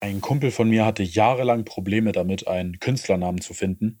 [0.00, 4.00] Ein Kumpel von mir hatte jahrelang Probleme damit, einen Künstlernamen zu finden.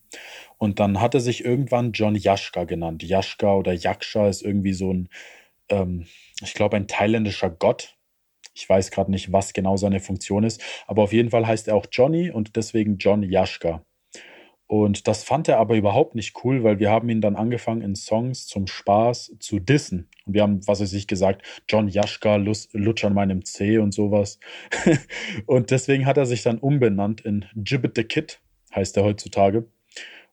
[0.58, 3.02] Und dann hat er sich irgendwann John Yashka genannt.
[3.02, 5.08] Yashka oder Yaksha ist irgendwie so ein,
[5.70, 6.06] ähm,
[6.42, 7.96] ich glaube, ein thailändischer Gott.
[8.54, 11.76] Ich weiß gerade nicht, was genau seine Funktion ist, aber auf jeden Fall heißt er
[11.76, 13.82] auch Johnny und deswegen John Yashka.
[14.68, 17.94] Und das fand er aber überhaupt nicht cool, weil wir haben ihn dann angefangen in
[17.94, 20.08] Songs zum Spaß zu dissen.
[20.24, 24.40] Und wir haben, was weiß ich, gesagt, John Jaschka, Lutsch an meinem C und sowas.
[25.46, 28.40] und deswegen hat er sich dann umbenannt in Gibbet the Kid,
[28.74, 29.66] heißt er heutzutage.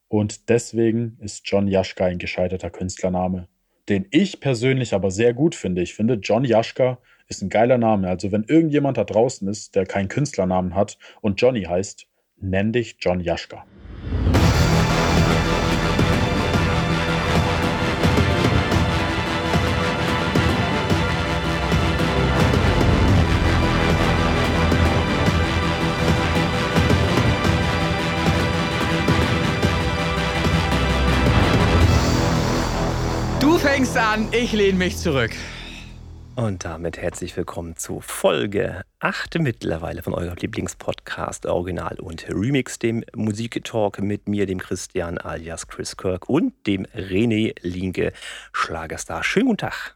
[0.07, 3.47] Und deswegen ist John Jaschka ein gescheiterter Künstlername,
[3.87, 5.83] den ich persönlich aber sehr gut finde.
[5.83, 8.07] Ich finde, John Jaschka ist ein geiler Name.
[8.07, 12.07] Also wenn irgendjemand da draußen ist, der keinen Künstlernamen hat und Johnny heißt,
[12.37, 13.65] nenn dich John Jaschka.
[33.73, 35.31] Fängst an, ich lehne mich zurück.
[36.35, 43.03] Und damit herzlich willkommen zu Folge 8 mittlerweile von eurem Lieblingspodcast Original und Remix, dem
[43.15, 48.13] Musiktalk mit mir, dem Christian alias Chris Kirk und dem René Linke
[48.51, 49.23] Schlagerstar.
[49.23, 49.95] Schönen guten Tag.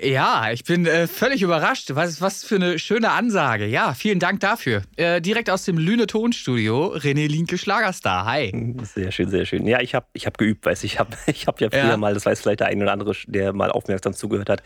[0.00, 1.90] Ja, ich bin äh, völlig überrascht.
[1.94, 3.66] Was, was für eine schöne Ansage.
[3.66, 4.82] Ja, vielen Dank dafür.
[4.96, 8.24] Äh, direkt aus dem Lüne Tonstudio, René Linke Schlagerstar.
[8.24, 8.76] Hi.
[8.82, 9.66] Sehr schön, sehr schön.
[9.66, 11.96] Ja, ich habe ich hab geübt, weiß ich habe ich hab ja früher ja.
[11.96, 14.62] mal, das weiß vielleicht der eine oder andere, der mal aufmerksam zugehört hat,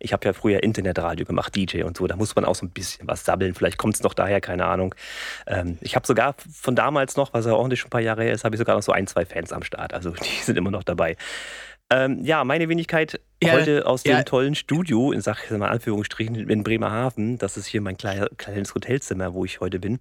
[0.00, 2.06] ich habe ja früher Internetradio gemacht, DJ und so.
[2.06, 3.54] Da muss man auch so ein bisschen was sabbeln.
[3.54, 4.94] Vielleicht kommt es noch daher, keine Ahnung.
[5.46, 8.32] Ähm, ich habe sogar von damals noch, was ja nicht schon ein paar Jahre her
[8.32, 9.94] ist, habe ich sogar noch so ein, zwei Fans am Start.
[9.94, 11.16] Also die sind immer noch dabei.
[11.92, 14.16] Ähm, ja, meine Wenigkeit ja, heute aus ja.
[14.16, 17.36] dem tollen Studio, in sag mal Anführungsstrichen, in Bremerhaven.
[17.38, 20.00] Das ist hier mein kleiner, kleines Hotelzimmer, wo ich heute bin,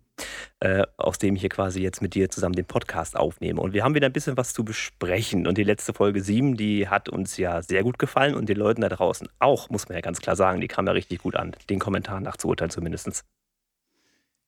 [0.61, 3.59] äh, aus dem ich hier quasi jetzt mit dir zusammen den Podcast aufnehme.
[3.59, 5.45] Und wir haben wieder ein bisschen was zu besprechen.
[5.45, 8.81] Und die letzte Folge 7, die hat uns ja sehr gut gefallen und den Leuten
[8.81, 11.55] da draußen auch, muss man ja ganz klar sagen, die kam ja richtig gut an.
[11.69, 13.23] Den Kommentaren nach zu urteilen zumindest.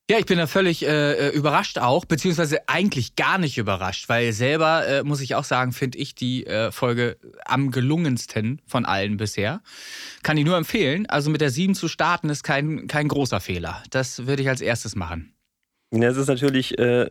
[0.07, 4.33] Ja, ich bin da völlig äh, äh, überrascht auch, beziehungsweise eigentlich gar nicht überrascht, weil
[4.33, 9.17] selber, äh, muss ich auch sagen, finde ich die äh, Folge am gelungensten von allen
[9.17, 9.63] bisher.
[10.21, 11.07] Kann ich nur empfehlen.
[11.07, 13.81] Also mit der 7 zu starten ist kein, kein großer Fehler.
[13.89, 15.34] Das würde ich als erstes machen.
[16.01, 17.07] Ja, es ist natürlich äh,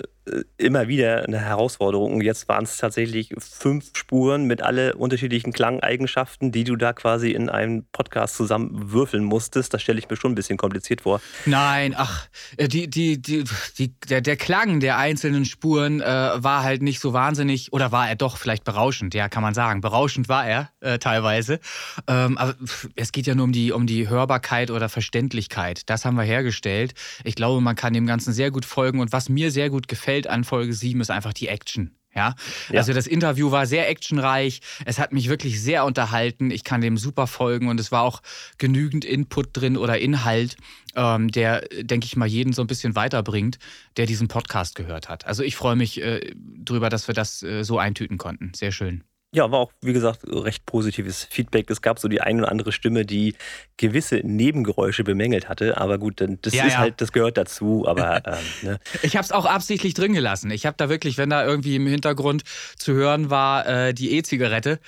[0.57, 2.21] immer wieder eine Herausforderung.
[2.21, 7.49] Jetzt waren es tatsächlich fünf Spuren mit alle unterschiedlichen Klangeigenschaften, die du da quasi in
[7.49, 9.75] einem Podcast zusammen würfeln musstest.
[9.75, 11.21] Das stelle ich mir schon ein bisschen kompliziert vor.
[11.47, 13.45] Nein, ach, äh, die, die, die,
[13.79, 18.09] die der, der Klang der einzelnen Spuren äh, war halt nicht so wahnsinnig, oder war
[18.09, 19.81] er doch vielleicht berauschend, ja, kann man sagen.
[19.81, 21.61] Berauschend war er äh, teilweise.
[22.09, 22.55] Ähm, aber
[22.97, 25.89] es geht ja nur um die, um die Hörbarkeit oder Verständlichkeit.
[25.91, 26.95] Das haben wir hergestellt.
[27.25, 29.01] Ich glaube, man kann dem Ganzen sehr gut folgen.
[29.01, 31.97] Und was mir sehr gut gefällt an Folge 7 ist einfach die Action.
[32.15, 32.35] Ja?
[32.71, 32.79] ja?
[32.79, 34.61] also das Interview war sehr actionreich.
[34.85, 36.51] Es hat mich wirklich sehr unterhalten.
[36.51, 38.21] Ich kann dem super folgen und es war auch
[38.59, 40.57] genügend Input drin oder Inhalt,
[40.97, 43.59] ähm, der, denke ich mal, jeden so ein bisschen weiterbringt,
[43.97, 45.27] der diesen Podcast gehört hat.
[45.27, 48.53] Also ich freue mich äh, drüber, dass wir das äh, so eintüten konnten.
[48.55, 49.05] Sehr schön.
[49.35, 51.69] Ja, war auch, wie gesagt, recht positives Feedback.
[51.69, 53.35] Es gab so die eine oder andere Stimme, die
[53.77, 55.77] gewisse Nebengeräusche bemängelt hatte.
[55.77, 56.79] Aber gut, das ja, ist ja.
[56.79, 57.85] halt, das gehört dazu.
[57.89, 58.79] Aber ähm, ne.
[59.03, 60.53] ich habe es auch absichtlich drin gelassen.
[60.53, 62.45] Ich habe da wirklich, wenn da irgendwie im Hintergrund
[62.79, 64.79] zu hören war, äh, die E-Zigarette,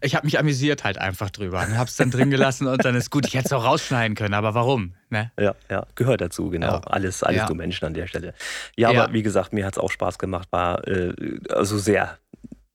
[0.00, 1.62] ich habe mich amüsiert halt einfach drüber.
[1.66, 3.26] Und habe es dann drin gelassen und dann ist gut.
[3.26, 4.94] Ich hätte es auch rausschneiden können, aber warum?
[5.10, 5.32] Ne?
[5.36, 6.74] Ja, ja, gehört dazu, genau.
[6.74, 6.80] Ja.
[6.82, 7.46] Alles, alles ja.
[7.46, 8.34] du Menschen an der Stelle.
[8.76, 10.46] Ja, aber wie gesagt, mir hat es auch Spaß gemacht.
[10.52, 11.12] War äh,
[11.48, 12.18] also sehr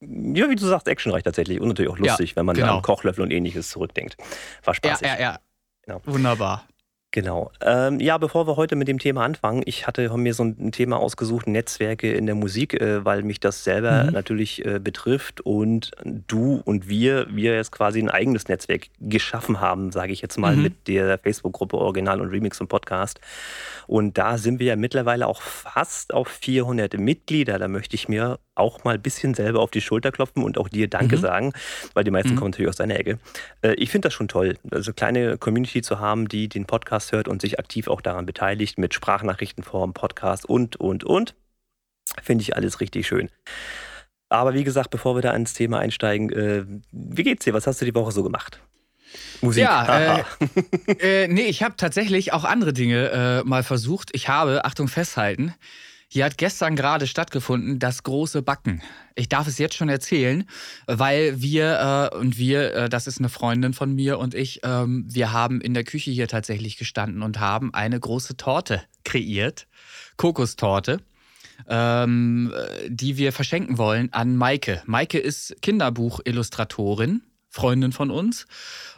[0.02, 2.76] ja, wie du sagst, actionreich tatsächlich und natürlich auch lustig, ja, wenn man genau.
[2.76, 4.16] an Kochlöffel und ähnliches zurückdenkt.
[4.64, 5.06] War spaßig.
[5.06, 5.38] Ja, ja, ja.
[5.84, 6.00] Genau.
[6.04, 6.66] Wunderbar.
[7.14, 7.50] Genau.
[7.60, 10.96] Ähm, ja, bevor wir heute mit dem Thema anfangen, ich hatte mir so ein Thema
[10.96, 14.12] ausgesucht, Netzwerke in der Musik, äh, weil mich das selber mhm.
[14.12, 19.92] natürlich äh, betrifft und du und wir, wir jetzt quasi ein eigenes Netzwerk geschaffen haben,
[19.92, 20.62] sage ich jetzt mal, mhm.
[20.62, 23.20] mit der Facebook-Gruppe Original und Remix und Podcast.
[23.86, 27.58] Und da sind wir ja mittlerweile auch fast auf 400 Mitglieder.
[27.58, 30.68] Da möchte ich mir auch mal ein bisschen selber auf die Schulter klopfen und auch
[30.68, 31.20] dir Danke mhm.
[31.20, 31.52] sagen,
[31.94, 32.36] weil die meisten mhm.
[32.36, 33.18] kommen natürlich aus deiner Ecke.
[33.62, 37.28] Äh, ich finde das schon toll, also kleine Community zu haben, die den Podcast hört
[37.28, 41.34] und sich aktiv auch daran beteiligt mit Sprachnachrichtenform, Podcast und, und, und.
[42.22, 43.30] Finde ich alles richtig schön.
[44.28, 47.54] Aber wie gesagt, bevor wir da ins Thema einsteigen, äh, wie geht's dir?
[47.54, 48.60] Was hast du die Woche so gemacht?
[49.42, 49.64] Musik.
[49.64, 50.24] Ja,
[50.98, 54.10] äh, äh, nee, ich habe tatsächlich auch andere Dinge äh, mal versucht.
[54.12, 55.54] Ich habe, Achtung, festhalten,
[56.12, 58.82] hier hat gestern gerade stattgefunden das große Backen.
[59.14, 60.44] Ich darf es jetzt schon erzählen,
[60.86, 65.06] weil wir äh, und wir, äh, das ist eine Freundin von mir und ich, ähm,
[65.08, 69.66] wir haben in der Küche hier tatsächlich gestanden und haben eine große Torte kreiert.
[70.18, 70.98] Kokostorte.
[71.66, 72.52] Ähm,
[72.88, 74.82] die wir verschenken wollen an Maike.
[74.84, 78.46] Maike ist Kinderbuchillustratorin, Freundin von uns.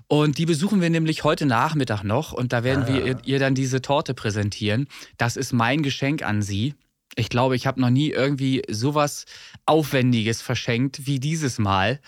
[0.09, 2.89] Und die besuchen wir nämlich heute Nachmittag noch und da werden ah.
[2.89, 4.89] wir ihr dann diese Torte präsentieren.
[5.17, 6.75] Das ist mein Geschenk an sie.
[7.17, 9.25] Ich glaube, ich habe noch nie irgendwie sowas
[9.67, 12.01] Aufwendiges verschenkt wie dieses Mal.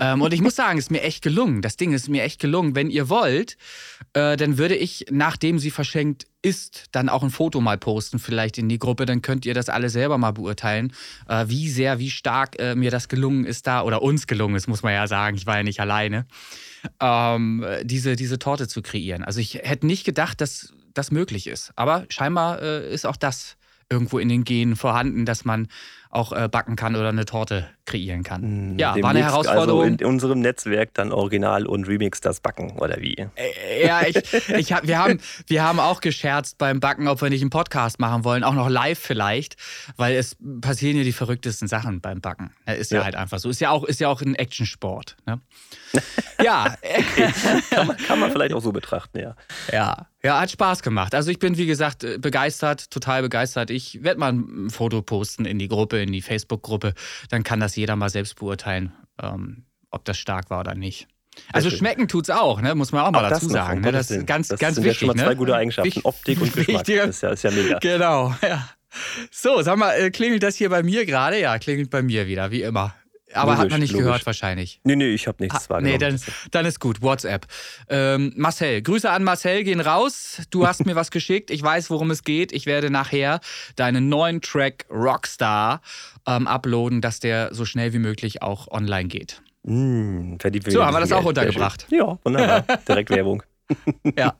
[0.00, 1.62] ähm, und ich muss sagen, es ist mir echt gelungen.
[1.62, 2.74] Das Ding ist mir echt gelungen.
[2.74, 3.56] Wenn ihr wollt,
[4.14, 8.58] äh, dann würde ich, nachdem sie verschenkt ist, dann auch ein Foto mal posten, vielleicht
[8.58, 9.06] in die Gruppe.
[9.06, 10.92] Dann könnt ihr das alle selber mal beurteilen,
[11.28, 14.68] äh, wie sehr, wie stark äh, mir das gelungen ist da, oder uns gelungen ist,
[14.68, 15.36] muss man ja sagen.
[15.36, 16.26] Ich war ja nicht alleine,
[17.00, 19.24] ähm, diese, diese Torte zu kreieren.
[19.24, 21.72] Also ich hätte nicht gedacht, dass das möglich ist.
[21.76, 23.57] Aber scheinbar äh, ist auch das
[23.90, 25.68] irgendwo in den Genen vorhanden, dass man
[26.10, 28.42] auch äh, backen kann oder eine Torte kreieren kann.
[28.42, 29.82] Hm, ja, war eine Herausforderung.
[29.82, 33.14] Also in unserem Netzwerk dann Original und Remix das Backen oder wie?
[33.14, 34.16] Äh, ja, ich,
[34.48, 37.98] ich hab, wir, haben, wir haben auch gescherzt beim Backen, ob wir nicht einen Podcast
[37.98, 39.56] machen wollen, auch noch live vielleicht,
[39.96, 42.52] weil es passieren ja die verrücktesten Sachen beim Backen.
[42.66, 43.50] Ist ja, ja halt einfach so.
[43.50, 45.16] Ist ja auch, ist ja auch ein Actionsport.
[45.26, 45.40] Ne?
[46.42, 46.74] ja.
[47.70, 49.34] kann, man, kann man vielleicht auch so betrachten, ja.
[49.72, 50.06] Ja.
[50.28, 51.14] Ja, hat Spaß gemacht.
[51.14, 53.70] Also ich bin, wie gesagt, äh, begeistert, total begeistert.
[53.70, 56.92] Ich werde mal ein Foto posten in die Gruppe, in die Facebook-Gruppe.
[57.30, 58.92] Dann kann das jeder mal selbst beurteilen,
[59.22, 61.08] ähm, ob das stark war oder nicht.
[61.50, 62.74] Also schmecken tut's auch, ne?
[62.74, 63.80] muss man auch mal auch dazu sagen.
[63.80, 63.90] Ne?
[63.90, 65.00] Das ist ganz, das ganz sind wichtig.
[65.00, 65.36] Ja schon mal zwei ne?
[65.36, 66.84] gute Eigenschaften, Optik und Geschmack.
[66.84, 67.78] Das ist ja, ist ja mega.
[67.78, 68.68] Genau, ja.
[69.30, 71.40] So, sag mal, äh, klingelt das hier bei mir gerade?
[71.40, 72.94] Ja, klingelt bei mir wieder, wie immer.
[73.34, 74.06] Aber logisch, hat man nicht logisch.
[74.06, 74.80] gehört wahrscheinlich.
[74.84, 75.92] Nee, nee, ich habe nichts ah, wahrgenommen.
[75.92, 76.20] Nee, dann,
[76.50, 77.02] dann, ist gut.
[77.02, 77.46] WhatsApp.
[77.88, 80.42] Ähm, Marcel, Grüße an Marcel gehen raus.
[80.50, 81.50] Du hast mir was geschickt.
[81.50, 82.52] Ich weiß, worum es geht.
[82.52, 83.40] Ich werde nachher
[83.76, 85.82] deinen neuen Track Rockstar
[86.26, 89.42] ähm, uploaden, dass der so schnell wie möglich auch online geht.
[89.64, 90.36] Mm,
[90.68, 91.86] so, haben wir das auch untergebracht.
[91.90, 92.64] Ja, wunderbar.
[92.88, 93.42] Direkt Werbung.
[94.16, 94.34] Ja.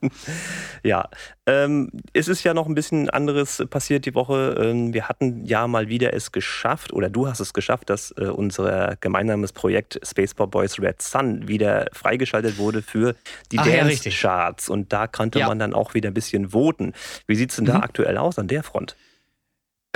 [0.83, 1.09] ja.
[1.47, 4.57] Ähm, es ist ja noch ein bisschen anderes passiert die Woche.
[4.59, 8.25] Ähm, wir hatten ja mal wieder es geschafft, oder du hast es geschafft, dass äh,
[8.25, 13.15] unser gemeinsames Projekt Space Pop Boys Red Sun wieder freigeschaltet wurde für
[13.53, 14.69] die Dance-Charts.
[14.69, 15.49] Ja, Und da konnte ja.
[15.49, 16.93] man dann auch wieder ein bisschen voten.
[17.27, 17.83] Wie sieht es denn da mhm.
[17.83, 18.97] aktuell aus an der Front?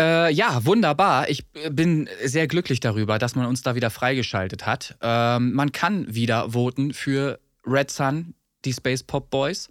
[0.00, 1.28] Äh, ja, wunderbar.
[1.28, 4.96] Ich bin sehr glücklich darüber, dass man uns da wieder freigeschaltet hat.
[5.02, 8.34] Ähm, man kann wieder voten für Red Sun,
[8.64, 9.68] die Space Pop Boys.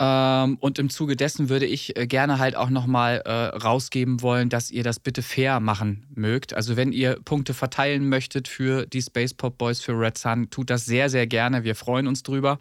[0.00, 4.48] Ähm, und im Zuge dessen würde ich äh, gerne halt auch nochmal äh, rausgeben wollen,
[4.48, 6.54] dass ihr das bitte fair machen mögt.
[6.54, 10.70] Also wenn ihr Punkte verteilen möchtet für die Space Pop Boys, für Red Sun, tut
[10.70, 11.64] das sehr, sehr gerne.
[11.64, 12.60] Wir freuen uns drüber.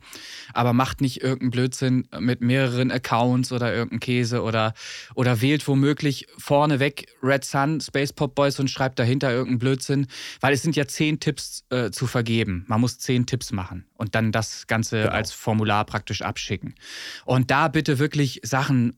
[0.54, 4.74] Aber macht nicht irgendeinen Blödsinn mit mehreren Accounts oder irgendeinen Käse oder,
[5.16, 10.08] oder wählt womöglich vorneweg Red Sun, Space Pop Boys und schreibt dahinter irgendeinen Blödsinn,
[10.42, 12.66] weil es sind ja zehn Tipps äh, zu vergeben.
[12.68, 15.14] Man muss zehn Tipps machen und dann das Ganze genau.
[15.14, 16.76] als Formular praktisch abschicken.
[17.26, 18.96] Und da bitte wirklich Sachen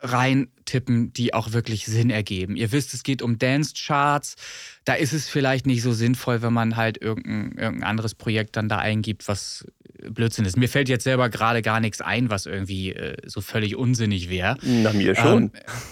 [0.00, 2.56] reintippen, die auch wirklich Sinn ergeben.
[2.56, 4.36] Ihr wisst, es geht um Dance-Charts.
[4.84, 8.68] Da ist es vielleicht nicht so sinnvoll, wenn man halt irgendein, irgendein anderes Projekt dann
[8.68, 9.66] da eingibt, was
[10.10, 10.56] Blödsinn ist.
[10.56, 14.58] Mir fällt jetzt selber gerade gar nichts ein, was irgendwie äh, so völlig unsinnig wäre.
[14.62, 15.50] Na, mir schon.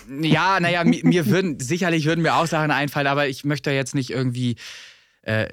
[0.08, 3.70] Ähm, ja, naja, mir, mir würden, sicherlich würden mir auch Sachen einfallen, aber ich möchte
[3.70, 4.56] jetzt nicht irgendwie
[5.22, 5.46] äh,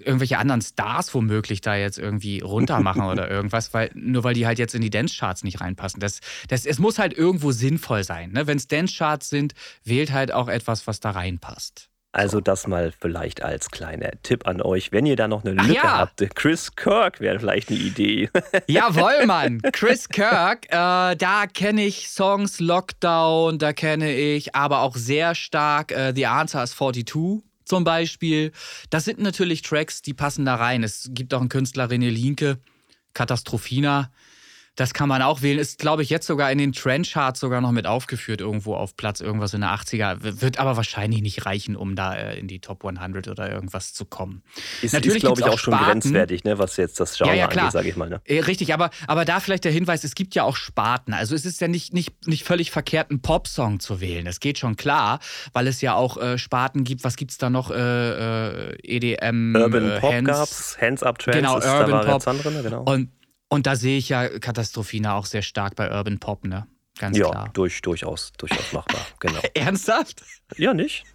[0.00, 4.58] irgendwelche anderen Stars womöglich da jetzt irgendwie runtermachen oder irgendwas, weil nur weil die halt
[4.58, 6.00] jetzt in die Dance-Charts nicht reinpassen.
[6.00, 8.32] Das, das, es muss halt irgendwo sinnvoll sein.
[8.32, 8.46] Ne?
[8.46, 11.90] Wenn es Dance-Charts sind, wählt halt auch etwas, was da reinpasst.
[12.12, 15.74] Also das mal vielleicht als kleiner Tipp an euch, wenn ihr da noch eine Lücke
[15.74, 15.98] ja.
[15.98, 16.34] habt.
[16.34, 18.28] Chris Kirk wäre vielleicht eine Idee.
[18.66, 19.60] Jawohl, Mann.
[19.72, 25.92] Chris Kirk, äh, da kenne ich Songs Lockdown, da kenne ich aber auch sehr stark
[25.92, 28.50] äh, The Answer is 42 zum Beispiel.
[28.90, 30.82] Das sind natürlich Tracks, die passen da rein.
[30.82, 32.58] Es gibt auch einen Künstler, René Linke,
[33.14, 34.10] Katastrophina.
[34.76, 35.58] Das kann man auch wählen.
[35.58, 39.20] Ist, glaube ich, jetzt sogar in den Trendcharts sogar noch mit aufgeführt, irgendwo auf Platz
[39.20, 40.40] irgendwas in der 80er.
[40.40, 44.04] Wird aber wahrscheinlich nicht reichen, um da äh, in die Top 100 oder irgendwas zu
[44.04, 44.42] kommen.
[44.80, 47.42] Ist, Natürlich ist glaube ich, auch, auch schon grenzwertig, ne, was jetzt das Genre ja,
[47.42, 48.08] ja, angeht, sage ich mal.
[48.08, 48.20] Ne?
[48.24, 51.12] Äh, richtig, aber, aber da vielleicht der Hinweis, es gibt ja auch Sparten.
[51.12, 54.24] Also es ist ja nicht, nicht, nicht völlig verkehrt, einen Popsong zu wählen.
[54.24, 55.20] Das geht schon klar,
[55.52, 57.04] weil es ja auch äh, Sparten gibt.
[57.04, 57.70] Was gibt es da noch?
[57.70, 62.22] Äh, äh EDM, Urban Pop Hands, gab's, Hands Up Trends, genau, Urban Pop.
[62.24, 62.82] Drin, genau.
[62.82, 63.10] Und
[63.50, 66.66] und da sehe ich ja Katastrophina auch sehr stark bei Urban Pop, ne?
[66.98, 67.50] Ganz ja, klar.
[67.52, 69.40] Durch, durchaus, durchaus machbar, genau.
[69.54, 70.22] Ernsthaft?
[70.56, 71.04] Ja, nicht?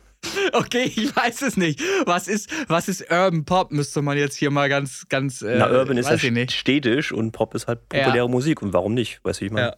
[0.54, 1.82] Okay, ich weiß es nicht.
[2.06, 3.72] Was ist, was ist Urban Pop?
[3.72, 5.44] Müsste man jetzt hier mal ganz, ganz.
[5.44, 8.28] Äh, Na, Urban ist ja städtisch und Pop ist halt populäre ja.
[8.28, 8.64] Musik.
[8.64, 9.20] Und warum nicht?
[9.24, 9.68] Weißt du, ich meine.
[9.68, 9.76] Ja.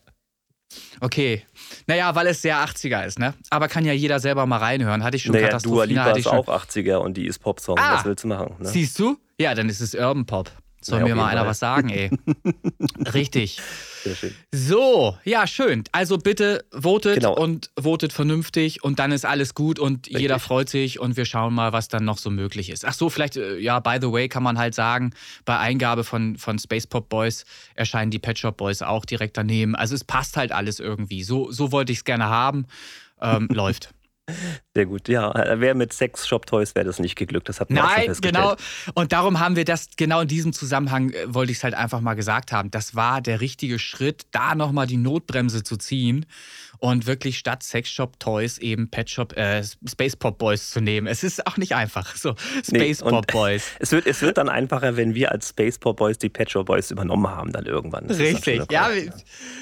[1.00, 1.44] Okay.
[1.86, 3.34] Naja, weil es sehr 80er ist, ne?
[3.50, 5.04] Aber kann ja jeder selber mal reinhören.
[5.04, 7.78] Hatte ich schon naja, Dua Lipa ist auch 80er und die ist Popsong.
[7.78, 8.56] Ah, Was willst du machen?
[8.60, 8.70] Ne?
[8.70, 9.18] Siehst du?
[9.40, 10.52] Ja, dann ist es Urban Pop.
[10.82, 12.12] Soll ja, mir mal einer was sagen, ey.
[13.14, 13.60] Richtig.
[14.04, 14.36] Sehr schön.
[14.54, 15.84] So, ja, schön.
[15.92, 17.36] Also bitte votet genau.
[17.36, 20.22] und votet vernünftig und dann ist alles gut und Richtig.
[20.22, 22.86] jeder freut sich und wir schauen mal, was dann noch so möglich ist.
[22.86, 25.14] Ach so, vielleicht, äh, ja, by the way, kann man halt sagen,
[25.46, 29.76] bei Eingabe von, von Space Pop Boys erscheinen die Pet Shop Boys auch direkt daneben.
[29.76, 31.24] Also es passt halt alles irgendwie.
[31.24, 32.68] So, so wollte ich es gerne haben.
[33.20, 33.94] Ähm, läuft.
[34.76, 35.34] Sehr gut, ja.
[35.60, 38.56] Wer mit Sex Shop Toys wäre das nicht geglückt, das hat man Nein, genau.
[38.94, 42.02] Und darum haben wir das, genau in diesem Zusammenhang äh, wollte ich es halt einfach
[42.02, 42.70] mal gesagt haben.
[42.70, 46.26] Das war der richtige Schritt, da nochmal die Notbremse zu ziehen
[46.80, 51.08] und wirklich statt Sexshop Toys eben Pet Shop äh, Space Pop Boys zu nehmen.
[51.08, 52.16] Es ist auch nicht einfach.
[52.16, 53.72] So Space nee, Pop Boys.
[53.80, 56.66] Es wird, es wird dann einfacher, wenn wir als Space Pop Boys die Pet Shop
[56.66, 58.08] Boys übernommen haben dann irgendwann.
[58.08, 58.64] Das Richtig.
[58.72, 59.14] Ja, wir,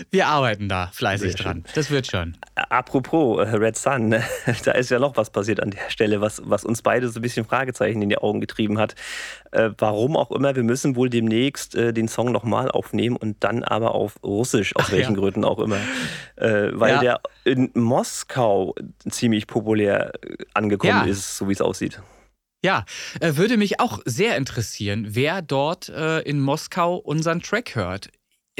[0.10, 1.63] wir, arbeiten da fleißig Sehr dran.
[1.65, 1.75] Schön.
[1.75, 2.38] Das wird schon.
[2.55, 4.12] Apropos äh, Red Sun,
[4.65, 7.22] da ist ja noch was passiert an der Stelle, was, was uns beide so ein
[7.22, 8.95] bisschen Fragezeichen in die Augen getrieben hat.
[9.55, 13.63] Äh, warum auch immer, wir müssen wohl demnächst äh, den Song nochmal aufnehmen und dann
[13.63, 15.19] aber auf Russisch, aus Ach, welchen ja.
[15.19, 15.79] Gründen auch immer.
[16.35, 17.00] Äh, weil ja.
[17.00, 18.75] der in Moskau
[19.09, 21.03] ziemlich populär äh, angekommen ja.
[21.05, 22.01] ist, so wie es aussieht.
[22.65, 22.83] Ja,
[23.21, 28.09] äh, würde mich auch sehr interessieren, wer dort äh, in Moskau unseren Track hört.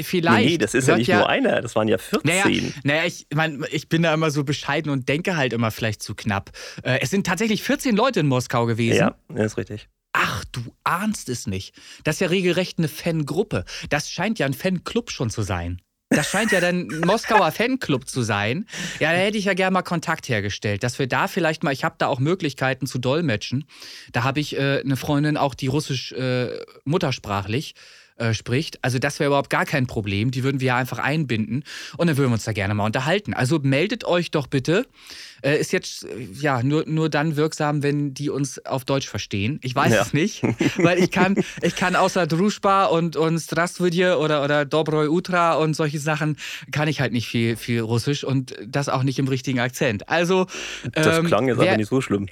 [0.00, 0.48] Vielleicht.
[0.48, 2.20] Nee, das ist ja nicht ja, nur einer, das waren ja 14.
[2.24, 6.02] Naja, naja ich, mein, ich bin da immer so bescheiden und denke halt immer vielleicht
[6.02, 6.50] zu knapp.
[6.82, 8.98] Es sind tatsächlich 14 Leute in Moskau gewesen.
[8.98, 9.88] Ja, das ist richtig.
[10.18, 11.74] Ach, du ahnst es nicht.
[12.04, 13.66] Das ist ja regelrecht eine Fangruppe.
[13.90, 15.82] Das scheint ja ein Fanclub schon zu sein.
[16.08, 18.66] Das scheint ja dann ein Moskauer Fanclub zu sein.
[18.98, 21.84] Ja, da hätte ich ja gerne mal Kontakt hergestellt, dass wir da vielleicht mal, ich
[21.84, 23.66] habe da auch Möglichkeiten zu dolmetschen.
[24.12, 27.74] Da habe ich äh, eine Freundin, auch die russisch äh, muttersprachlich
[28.16, 28.82] äh, spricht.
[28.82, 30.30] Also das wäre überhaupt gar kein Problem.
[30.30, 31.64] Die würden wir ja einfach einbinden
[31.98, 33.34] und dann würden wir uns da gerne mal unterhalten.
[33.34, 34.86] Also meldet euch doch bitte.
[35.42, 39.60] Äh, ist jetzt äh, ja nur, nur dann wirksam, wenn die uns auf Deutsch verstehen.
[39.62, 40.00] Ich weiß ja.
[40.00, 40.42] es nicht,
[40.78, 45.74] weil ich kann, ich kann außer Druschba und, und Strastvudje oder, oder Dobroi Utra und
[45.74, 46.36] solche Sachen,
[46.72, 50.08] kann ich halt nicht viel, viel Russisch und das auch nicht im richtigen Akzent.
[50.08, 50.46] Also.
[50.92, 52.28] Das ähm, klang jetzt wer, aber nicht so schlimm.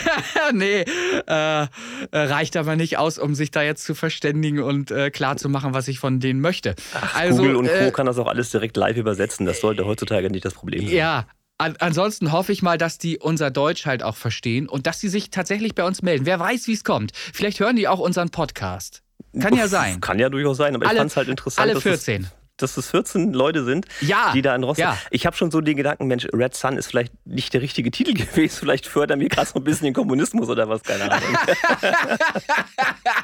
[0.54, 0.84] nee,
[1.26, 1.66] äh,
[2.10, 5.74] reicht aber nicht aus, um sich da jetzt zu verständigen und äh, klar zu machen,
[5.74, 6.74] was ich von denen möchte.
[6.94, 7.72] Ach, also, Google und Co.
[7.72, 9.46] Äh, kann das auch alles direkt live übersetzen.
[9.46, 10.94] Das sollte heutzutage nicht das Problem sein.
[10.94, 11.26] Ja,
[11.58, 15.08] an, ansonsten hoffe ich mal, dass die unser Deutsch halt auch verstehen und dass sie
[15.08, 16.26] sich tatsächlich bei uns melden.
[16.26, 17.12] Wer weiß, wie es kommt.
[17.14, 19.02] Vielleicht hören die auch unseren Podcast.
[19.40, 20.00] Kann ja sein.
[20.00, 21.70] Kann ja durchaus sein, aber alle, ich fand es halt interessant.
[21.70, 22.26] Alle 14.
[22.56, 24.84] Dass es, dass es 14 Leute sind, ja, die da in Rostock.
[24.84, 24.98] Ja.
[25.10, 28.14] Ich habe schon so den Gedanken, Mensch, Red Sun ist vielleicht nicht der richtige Titel
[28.14, 28.56] gewesen.
[28.60, 31.38] Vielleicht fördern wir gerade so ein bisschen den Kommunismus oder was, keine Ahnung.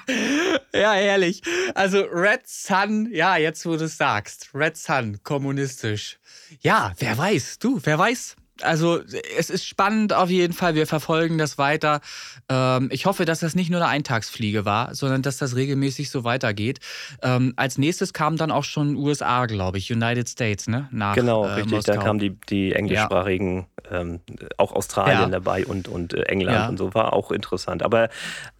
[0.74, 1.42] ja, ehrlich.
[1.74, 4.50] Also Red Sun, ja, jetzt wo du es sagst.
[4.54, 6.18] Red Sun, kommunistisch.
[6.60, 8.36] Ja, wer weiß, du, wer weiß.
[8.62, 9.00] Also
[9.36, 10.74] es ist spannend auf jeden Fall.
[10.74, 12.00] Wir verfolgen das weiter.
[12.48, 16.24] Ähm, ich hoffe, dass das nicht nur eine Eintagsfliege war, sondern dass das regelmäßig so
[16.24, 16.80] weitergeht.
[17.22, 20.88] Ähm, als nächstes kam dann auch schon USA, glaube ich, United States, ne?
[20.90, 21.72] Nach, genau, äh, richtig.
[21.72, 21.92] Moskau.
[21.94, 24.00] Da kamen die, die englischsprachigen, ja.
[24.00, 24.20] ähm,
[24.58, 25.28] auch Australien ja.
[25.28, 26.68] dabei und, und äh, England ja.
[26.68, 26.94] und so.
[26.94, 27.82] War auch interessant.
[27.82, 28.04] Aber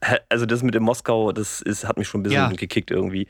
[0.00, 3.28] äh, also das mit dem Moskau, das ist, hat mich schon ein bisschen gekickt irgendwie.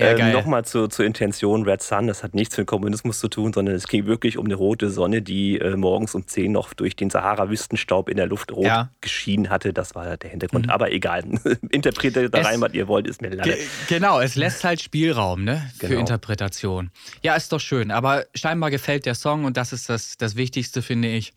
[0.00, 3.52] Ja, ähm, Nochmal zur, zur Intention Red Sun, das hat nichts mit Kommunismus zu tun,
[3.52, 6.96] sondern es ging wirklich um eine rote Sonne, die äh, morgens um 10 noch durch
[6.96, 8.90] den Sahara-Wüstenstaub in der Luft rot ja.
[9.00, 9.72] geschienen hatte.
[9.72, 10.66] Das war der Hintergrund.
[10.66, 10.72] Mhm.
[10.72, 11.24] Aber egal,
[11.70, 13.56] interpretiert da rein, was ihr wollt, ist mir lange.
[13.88, 16.00] Genau, es lässt halt Spielraum ne, für genau.
[16.00, 16.90] Interpretation.
[17.22, 17.90] Ja, ist doch schön.
[17.90, 21.34] Aber scheinbar gefällt der Song und das ist das, das Wichtigste, finde ich.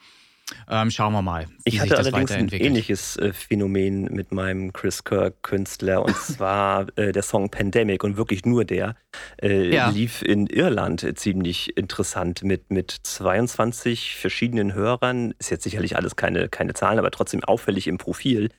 [0.70, 1.48] Ähm, schauen wir mal.
[1.64, 7.24] Ich hatte allerdings ein ähnliches äh, Phänomen mit meinem Chris Kirk-Künstler und zwar äh, der
[7.24, 8.96] Song Pandemic und wirklich nur der
[9.42, 9.90] äh, ja.
[9.90, 15.34] lief in Irland äh, ziemlich interessant mit, mit 22 verschiedenen Hörern.
[15.40, 18.50] Ist jetzt sicherlich alles keine, keine Zahlen, aber trotzdem auffällig im Profil,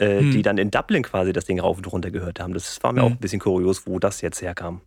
[0.00, 0.30] hm.
[0.30, 2.54] die dann in Dublin quasi das Ding rauf und runter gehört haben.
[2.54, 3.06] Das war mir hm.
[3.06, 4.80] auch ein bisschen kurios, wo das jetzt herkam.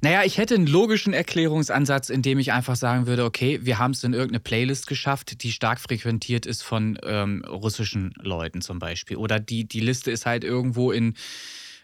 [0.00, 3.92] Naja, ich hätte einen logischen Erklärungsansatz, in dem ich einfach sagen würde, okay, wir haben
[3.92, 9.16] es in irgendeine Playlist geschafft, die stark frequentiert ist von ähm, russischen Leuten zum Beispiel.
[9.16, 11.14] Oder die, die Liste ist halt irgendwo in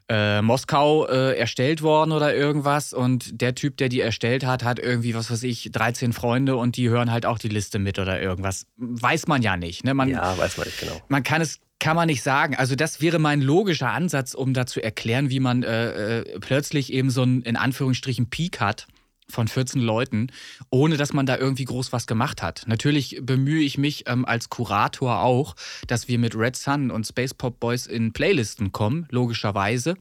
[0.08, 4.78] äh, Moskau äh, erstellt worden oder irgendwas und der Typ, der die erstellt hat, hat
[4.78, 8.20] irgendwie, was weiß ich, 13 Freunde und die hören halt auch die Liste mit oder
[8.20, 8.66] irgendwas.
[8.76, 9.84] Weiß man ja nicht.
[9.84, 9.94] Ne?
[9.94, 11.00] Man, ja, weiß man nicht genau.
[11.08, 12.56] Man kann es kann man nicht sagen.
[12.56, 16.90] Also das wäre mein logischer Ansatz, um da zu erklären, wie man äh, äh, plötzlich
[16.90, 18.86] eben so einen in Anführungsstrichen Peak hat
[19.28, 20.28] von 14 Leuten,
[20.70, 22.64] ohne dass man da irgendwie groß was gemacht hat.
[22.66, 25.56] Natürlich bemühe ich mich ähm, als Kurator auch,
[25.86, 29.96] dass wir mit Red Sun und Space Pop Boys in Playlisten kommen, logischerweise.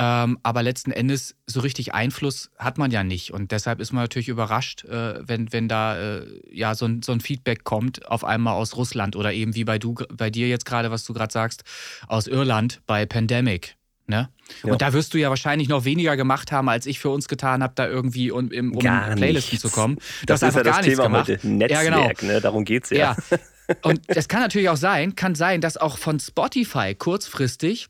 [0.00, 3.32] Ähm, aber letzten Endes so richtig Einfluss hat man ja nicht.
[3.32, 7.10] Und deshalb ist man natürlich überrascht, äh, wenn, wenn da äh, ja so ein, so
[7.10, 10.66] ein Feedback kommt, auf einmal aus Russland oder eben wie bei, du, bei dir jetzt
[10.66, 11.64] gerade, was du gerade sagst,
[12.06, 13.77] aus Irland bei Pandemic.
[14.08, 14.30] Ne?
[14.64, 14.72] Ja.
[14.72, 17.62] Und da wirst du ja wahrscheinlich noch weniger gemacht haben, als ich für uns getan
[17.62, 19.96] habe, da irgendwie um, um, um Playlisten zu kommen.
[19.96, 21.28] Du das ist einfach ja das gar Thema gemacht.
[21.28, 21.46] heute.
[21.46, 22.32] Netzwerk, ja, genau.
[22.32, 22.40] ne?
[22.40, 23.14] darum geht es ja.
[23.30, 23.38] ja.
[23.82, 27.88] Und es kann natürlich auch sein, kann sein, dass auch von Spotify kurzfristig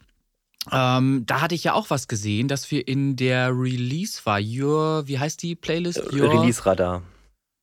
[0.73, 4.39] ähm, da hatte ich ja auch was gesehen, dass wir in der Release war.
[4.41, 5.99] Your, wie heißt die Playlist?
[5.99, 7.03] Äh, Your, Release Radar.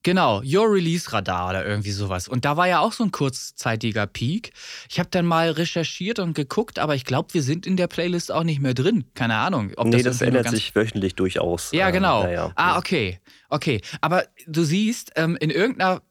[0.06, 2.28] Genau, Your Release Radar oder irgendwie sowas.
[2.28, 4.52] Und da war ja auch so ein kurzzeitiger Peak.
[4.88, 8.32] Ich habe dann mal recherchiert und geguckt, aber ich glaube, wir sind in der Playlist
[8.32, 9.06] auch nicht mehr drin.
[9.16, 9.72] Keine Ahnung.
[9.78, 11.72] Ob nee, das, das ändert sich wöchentlich durchaus.
[11.72, 12.24] Ja, genau.
[12.24, 12.52] Äh, ja.
[12.54, 13.20] Ah, okay.
[13.50, 13.82] Okay.
[14.00, 16.04] Aber du siehst, ähm, in irgendeiner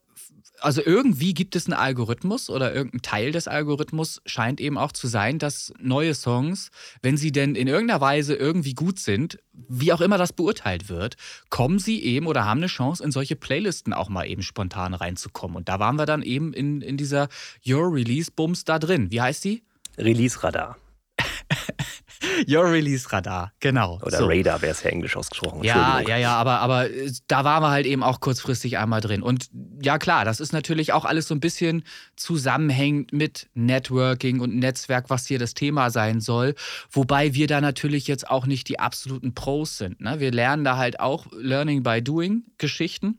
[0.64, 5.06] also irgendwie gibt es einen Algorithmus oder irgendein Teil des Algorithmus scheint eben auch zu
[5.06, 6.71] sein, dass neue Songs,
[7.02, 11.16] wenn sie denn in irgendeiner Weise irgendwie gut sind, wie auch immer das beurteilt wird,
[11.50, 15.56] kommen sie eben oder haben eine Chance, in solche Playlisten auch mal eben spontan reinzukommen.
[15.56, 17.28] Und da waren wir dann eben in, in dieser
[17.66, 19.11] Your Release Bums da drin.
[19.11, 19.62] Wie heißt die?
[19.99, 20.76] Release Radar.
[22.49, 24.00] Your Release Radar, genau.
[24.02, 24.26] Oder so.
[24.26, 25.62] Radar wäre es ja englisch ausgesprochen.
[25.64, 29.23] Ja, ja, ja, aber, aber äh, da waren wir halt eben auch kurzfristig einmal drin.
[29.23, 31.85] Und ja, klar, das ist natürlich auch alles so ein bisschen
[32.16, 36.54] zusammenhängend mit Networking und Netzwerk, was hier das Thema sein soll.
[36.90, 40.00] Wobei wir da natürlich jetzt auch nicht die absoluten Pros sind.
[40.00, 40.21] Ne?
[40.21, 43.18] Wir lernen da halt auch Learning by Doing Geschichten.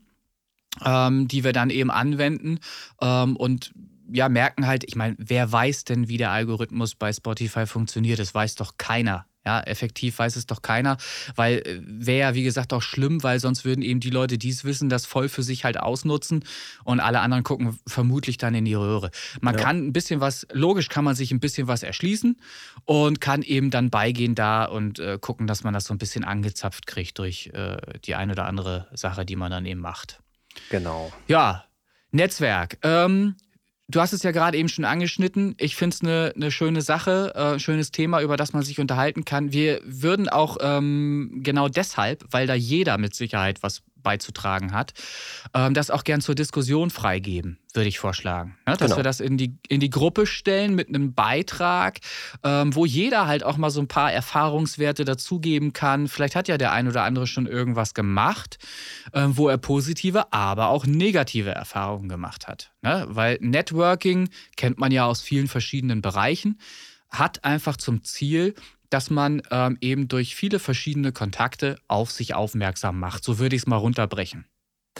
[0.84, 2.58] Ähm, die wir dann eben anwenden.
[3.00, 3.72] Ähm, und
[4.10, 8.18] ja, merken halt, ich meine, wer weiß denn, wie der Algorithmus bei Spotify funktioniert?
[8.18, 9.26] Das weiß doch keiner.
[9.46, 10.96] Ja, effektiv weiß es doch keiner,
[11.36, 14.48] weil äh, wäre ja, wie gesagt, auch schlimm, weil sonst würden eben die Leute, die
[14.48, 16.44] es wissen, das voll für sich halt ausnutzen
[16.82, 19.12] und alle anderen gucken vermutlich dann in die Röhre.
[19.40, 19.62] Man ja.
[19.62, 22.40] kann ein bisschen was, logisch kann man sich ein bisschen was erschließen
[22.86, 26.24] und kann eben dann beigehen da und äh, gucken, dass man das so ein bisschen
[26.24, 30.18] angezapft kriegt durch äh, die eine oder andere Sache, die man dann eben macht.
[30.70, 31.12] Genau.
[31.28, 31.66] Ja,
[32.10, 32.78] Netzwerk.
[32.82, 33.36] Ähm,
[33.88, 35.54] Du hast es ja gerade eben schon angeschnitten.
[35.58, 39.24] Ich finde es eine ne schöne Sache, äh, schönes Thema, über das man sich unterhalten
[39.24, 39.52] kann.
[39.52, 44.94] Wir würden auch ähm, genau deshalb, weil da jeder mit Sicherheit was beizutragen hat,
[45.52, 48.56] ähm, das auch gern zur Diskussion freigeben, würde ich vorschlagen.
[48.64, 48.76] Ne?
[48.76, 48.96] Dass genau.
[48.98, 51.98] wir das in die, in die Gruppe stellen mit einem Beitrag,
[52.44, 56.06] ähm, wo jeder halt auch mal so ein paar Erfahrungswerte dazugeben kann.
[56.06, 58.58] Vielleicht hat ja der ein oder andere schon irgendwas gemacht,
[59.12, 62.70] ähm, wo er positive, aber auch negative Erfahrungen gemacht hat.
[62.82, 63.06] Ne?
[63.08, 66.60] Weil Networking kennt man ja aus vielen verschiedenen Bereichen
[67.10, 68.54] hat einfach zum Ziel,
[68.90, 73.24] dass man ähm, eben durch viele verschiedene Kontakte auf sich aufmerksam macht.
[73.24, 74.46] So würde ich es mal runterbrechen.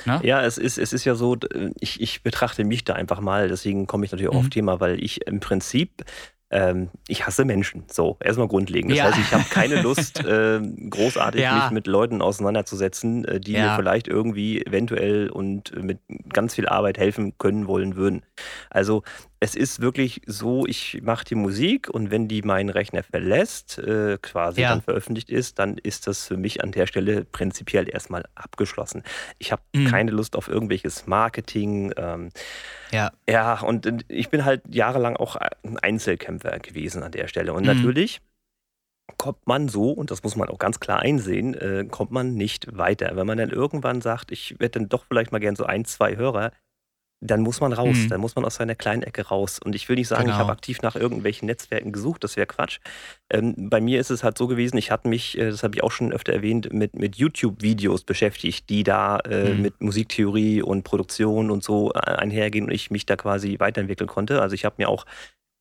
[0.04, 0.22] Na?
[0.22, 1.36] Ja, es ist, es ist ja so,
[1.80, 4.40] ich, ich betrachte mich da einfach mal, deswegen komme ich natürlich auch mhm.
[4.40, 6.04] auf Thema, weil ich im Prinzip
[6.50, 7.84] ähm, ich hasse Menschen.
[7.90, 8.92] So, erstmal grundlegend.
[8.92, 9.04] Das ja.
[9.06, 11.56] heißt, ich habe keine Lust, äh, großartig ja.
[11.56, 13.70] mich mit Leuten auseinanderzusetzen, äh, die ja.
[13.70, 15.98] mir vielleicht irgendwie eventuell und mit
[16.32, 18.22] ganz viel Arbeit helfen können wollen würden.
[18.70, 19.02] Also
[19.38, 24.18] es ist wirklich so, ich mache die Musik und wenn die meinen Rechner verlässt, äh,
[24.20, 24.70] quasi ja.
[24.70, 29.02] dann veröffentlicht ist, dann ist das für mich an der Stelle prinzipiell erstmal abgeschlossen.
[29.38, 29.88] Ich habe mhm.
[29.88, 31.92] keine Lust auf irgendwelches Marketing.
[31.96, 32.30] Ähm,
[32.92, 33.12] ja.
[33.28, 37.52] Ja, und ich bin halt jahrelang auch ein Einzelkämpfer gewesen an der Stelle.
[37.52, 37.74] Und mhm.
[37.74, 38.22] natürlich
[39.18, 42.76] kommt man so, und das muss man auch ganz klar einsehen, äh, kommt man nicht
[42.76, 43.16] weiter.
[43.16, 46.16] Wenn man dann irgendwann sagt, ich werde dann doch vielleicht mal gern so ein, zwei
[46.16, 46.52] Hörer,
[47.20, 48.08] dann muss man raus, mhm.
[48.10, 49.58] dann muss man aus seiner kleinen Ecke raus.
[49.58, 50.34] Und ich will nicht sagen, genau.
[50.34, 52.78] ich habe aktiv nach irgendwelchen Netzwerken gesucht, das wäre Quatsch.
[53.30, 55.82] Ähm, bei mir ist es halt so gewesen, ich hatte mich, äh, das habe ich
[55.82, 59.62] auch schon öfter erwähnt, mit, mit YouTube-Videos beschäftigt, die da äh, mhm.
[59.62, 64.42] mit Musiktheorie und Produktion und so äh, einhergehen und ich mich da quasi weiterentwickeln konnte.
[64.42, 65.06] Also ich habe mir auch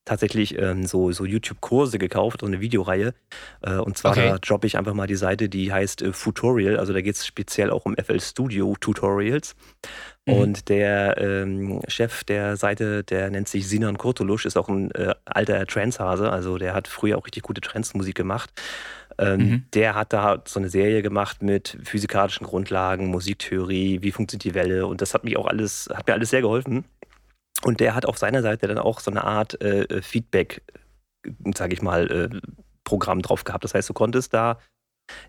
[0.05, 3.13] tatsächlich ähm, so, so YouTube-Kurse gekauft, so eine Videoreihe.
[3.61, 4.29] Äh, und zwar okay.
[4.29, 6.77] da droppe ich einfach mal die Seite, die heißt äh, Futorial.
[6.77, 9.55] Also da geht es speziell auch um FL Studio Tutorials.
[10.25, 10.33] Mhm.
[10.33, 15.13] Und der ähm, Chef der Seite, der nennt sich Sinan Kurtulusch, ist auch ein äh,
[15.25, 16.31] alter Trance-Hase.
[16.31, 18.51] Also der hat früher auch richtig gute Trance-Musik gemacht.
[19.17, 19.65] Ähm, mhm.
[19.73, 24.87] Der hat da so eine Serie gemacht mit physikalischen Grundlagen, Musiktheorie, wie funktioniert die Welle.
[24.87, 26.85] Und das hat mich auch alles, hat mir alles sehr geholfen.
[27.65, 30.62] Und der hat auf seiner Seite dann auch so eine Art äh, Feedback,
[31.56, 32.39] sage ich mal, äh,
[32.84, 33.63] Programm drauf gehabt.
[33.63, 34.60] Das heißt, du konntest da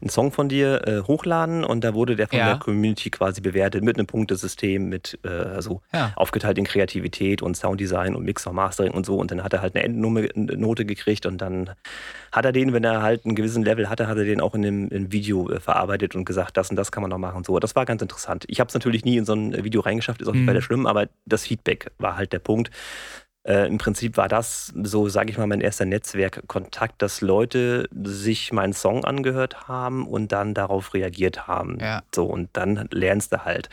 [0.00, 2.46] einen Song von dir äh, hochladen und da wurde der von ja.
[2.46, 6.12] der Community quasi bewertet mit einem Punktesystem, mit äh, also ja.
[6.16, 9.16] aufgeteilt in Kreativität und Sounddesign und Mixer, Mastering und so.
[9.16, 11.70] Und dann hat er halt eine Endnote gekriegt und dann
[12.32, 14.62] hat er den, wenn er halt einen gewissen Level hatte, hat er den auch in
[14.62, 17.46] dem in Video äh, verarbeitet und gesagt, das und das kann man noch machen und
[17.46, 17.58] so.
[17.58, 18.44] Das war ganz interessant.
[18.48, 20.50] Ich habe es natürlich nie in so ein Video reingeschafft, ist jeden mhm.
[20.52, 22.70] Fall schlimm, aber das Feedback war halt der Punkt.
[23.46, 28.52] Äh, Im Prinzip war das so, sage ich mal, mein erster Netzwerkkontakt, dass Leute sich
[28.52, 31.78] meinen Song angehört haben und dann darauf reagiert haben.
[31.80, 32.02] Ja.
[32.14, 33.68] So, und dann lernst du halt.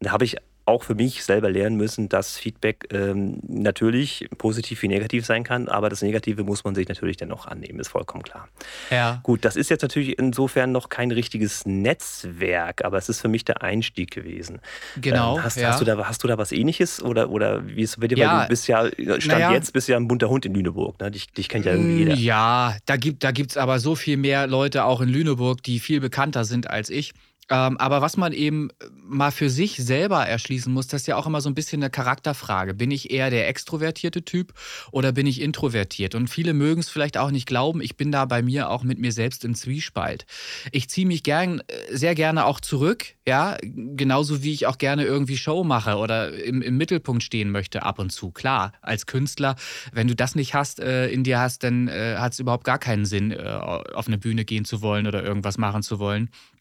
[0.00, 0.38] Und da habe ich
[0.68, 5.66] auch für mich selber lernen müssen, dass Feedback ähm, natürlich positiv wie negativ sein kann,
[5.66, 8.48] aber das Negative muss man sich natürlich dennoch annehmen, ist vollkommen klar.
[8.90, 9.20] Ja.
[9.22, 13.46] Gut, das ist jetzt natürlich insofern noch kein richtiges Netzwerk, aber es ist für mich
[13.46, 14.60] der Einstieg gewesen.
[15.00, 15.38] Genau.
[15.38, 15.70] Ähm, hast, ja.
[15.70, 18.18] hast, du da, hast du da was ähnliches oder, oder wie ist es bei dir?
[18.18, 19.52] Ja, Weil du bist ja, Stand naja.
[19.52, 21.00] jetzt bist ja ein bunter Hund in Lüneburg.
[21.00, 21.10] Ne?
[21.10, 22.14] Dich, dich kennt ja irgendwie jeder.
[22.14, 25.80] Mm, Ja, da gibt da gibt's aber so viel mehr Leute auch in Lüneburg, die
[25.80, 27.14] viel bekannter sind als ich.
[27.50, 31.26] Ähm, aber was man eben mal für sich selber erschließen muss, das ist ja auch
[31.26, 32.74] immer so ein bisschen eine Charakterfrage.
[32.74, 34.52] Bin ich eher der extrovertierte Typ
[34.92, 36.14] oder bin ich introvertiert?
[36.14, 38.98] Und viele mögen es vielleicht auch nicht glauben, ich bin da bei mir auch mit
[38.98, 40.26] mir selbst im Zwiespalt.
[40.72, 45.04] Ich ziehe mich gern, äh, sehr gerne auch zurück, ja, genauso wie ich auch gerne
[45.04, 48.30] irgendwie Show mache oder im, im Mittelpunkt stehen möchte ab und zu.
[48.30, 49.56] Klar, als Künstler,
[49.92, 52.78] wenn du das nicht hast, äh, in dir hast, dann äh, hat es überhaupt gar
[52.78, 56.57] keinen Sinn, äh, auf eine Bühne gehen zu wollen oder irgendwas machen zu wollen äh,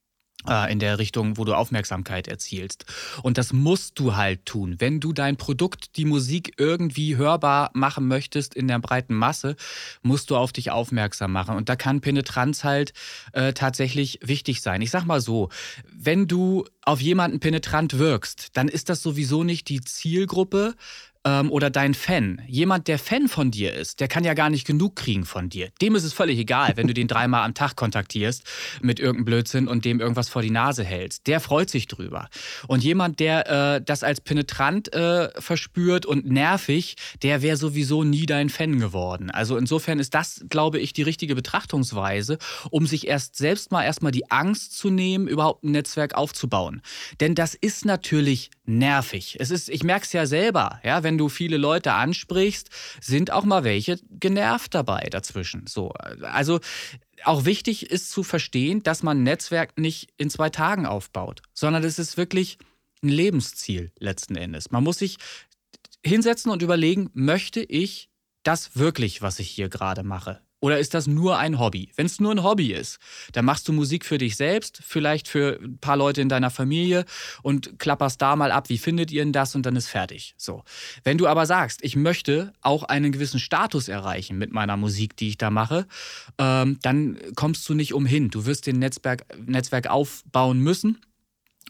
[0.70, 2.86] in der Richtung, wo du Aufmerksamkeit erzielst.
[3.22, 4.76] Und das musst du halt tun.
[4.80, 9.56] Wenn du dein Produkt, die Musik irgendwie hörbar machen möchtest in der breiten Masse,
[10.04, 11.56] musst du auf dich aufmerksam machen.
[11.56, 12.94] Und da kann Penetranz halt
[13.34, 14.82] äh, tatsächlich wichtig sein.
[14.82, 15.50] Ich sag mal so,
[15.92, 20.76] wenn du auf jemanden penetrant wirkst, dann ist das sowieso nicht die Zielgruppe,
[21.28, 24.66] ähm, oder dein Fan, jemand, der Fan von dir ist, der kann ja gar nicht
[24.66, 25.70] genug kriegen von dir.
[25.82, 28.44] Dem ist es völlig egal, wenn du den dreimal am Tag kontaktierst
[28.82, 31.28] mit irgendeinem Blödsinn und dem irgendwas vor die Nase hältst.
[31.28, 32.30] Der freut sich drüber.
[32.68, 38.26] Und jemand, der äh, das als penetrant äh, verspürt und nervig, der wäre sowieso nie
[38.26, 39.30] dein Fan geworden.
[39.30, 42.38] Also insofern ist das, glaube ich, die richtige Betrachtungsweise,
[42.70, 46.82] um sich erst selbst mal erstmal die Angst zu nehmen, überhaupt ein Netzwerk aufzubauen.
[47.20, 49.38] Denn das ist natürlich nervig.
[49.40, 52.70] Es ist, ich merke es ja selber, ja, wenn du viele Leute ansprichst,
[53.02, 55.66] sind auch mal welche genervt dabei dazwischen.
[55.68, 55.90] So,
[56.22, 56.60] also
[57.24, 61.84] auch wichtig ist zu verstehen, dass man ein Netzwerk nicht in zwei Tagen aufbaut, sondern
[61.84, 62.58] es ist wirklich
[63.02, 64.72] ein Lebensziel letzten Endes.
[64.72, 65.18] Man muss sich
[66.06, 68.10] hinsetzen und überlegen, möchte ich
[68.44, 70.42] das wirklich, was ich hier gerade mache?
[70.60, 71.92] Oder ist das nur ein Hobby?
[71.96, 72.98] Wenn es nur ein Hobby ist,
[73.34, 77.06] dann machst du Musik für dich selbst, vielleicht für ein paar Leute in deiner Familie
[77.44, 80.34] und klapperst da mal ab, wie findet ihr denn das und dann ist fertig.
[80.38, 80.64] So.
[81.04, 85.30] Wenn du aber sagst, ich möchte auch einen gewissen Status erreichen mit meiner Musik, die
[85.30, 85.86] ich da mache,
[86.40, 88.30] ähm, dann kommst du nicht umhin.
[88.30, 91.00] Du wirst den Netzwerk, Netzwerk aufbauen müssen.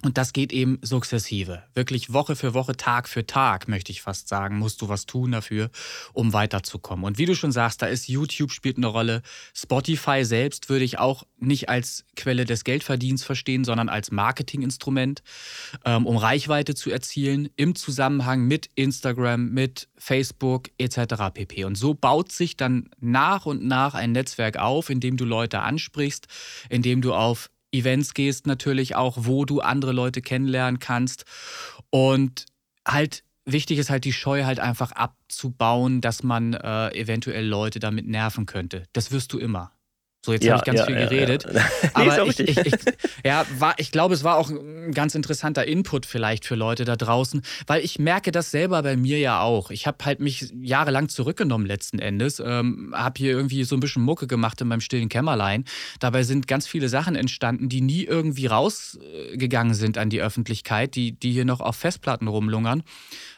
[0.03, 1.63] Und das geht eben sukzessive.
[1.73, 5.31] Wirklich Woche für Woche, Tag für Tag, möchte ich fast sagen, musst du was tun
[5.31, 5.71] dafür,
[6.13, 7.03] um weiterzukommen.
[7.03, 9.23] Und wie du schon sagst, da ist YouTube spielt eine Rolle.
[9.55, 15.23] Spotify selbst würde ich auch nicht als Quelle des Geldverdienens verstehen, sondern als Marketinginstrument,
[15.83, 21.33] ähm, um Reichweite zu erzielen im Zusammenhang mit Instagram, mit Facebook etc.
[21.33, 21.63] pp.
[21.63, 25.61] Und so baut sich dann nach und nach ein Netzwerk auf, in dem du Leute
[25.61, 26.27] ansprichst,
[26.69, 31.25] in dem du auf Events gehst natürlich auch, wo du andere Leute kennenlernen kannst.
[31.89, 32.45] Und
[32.87, 38.07] halt wichtig ist halt die Scheu halt einfach abzubauen, dass man äh, eventuell Leute damit
[38.07, 38.83] nerven könnte.
[38.93, 39.71] Das wirst du immer.
[40.27, 41.45] So, jetzt Ja, habe ich ganz ja, viel geredet.
[41.45, 41.51] ja.
[41.83, 42.73] Nee, Aber auch ich, ich, ich,
[43.25, 46.97] ja, war, ich glaube, es war auch ein ganz interessanter Input vielleicht für Leute da
[46.97, 49.71] draußen, weil ich merke das selber bei mir ja auch.
[49.71, 54.03] Ich habe halt mich jahrelang zurückgenommen letzten Endes, ähm, habe hier irgendwie so ein bisschen
[54.03, 55.63] Mucke gemacht in meinem stillen Kämmerlein.
[56.01, 61.13] Dabei sind ganz viele Sachen entstanden, die nie irgendwie rausgegangen sind an die Öffentlichkeit, die,
[61.17, 62.83] die hier noch auf Festplatten rumlungern.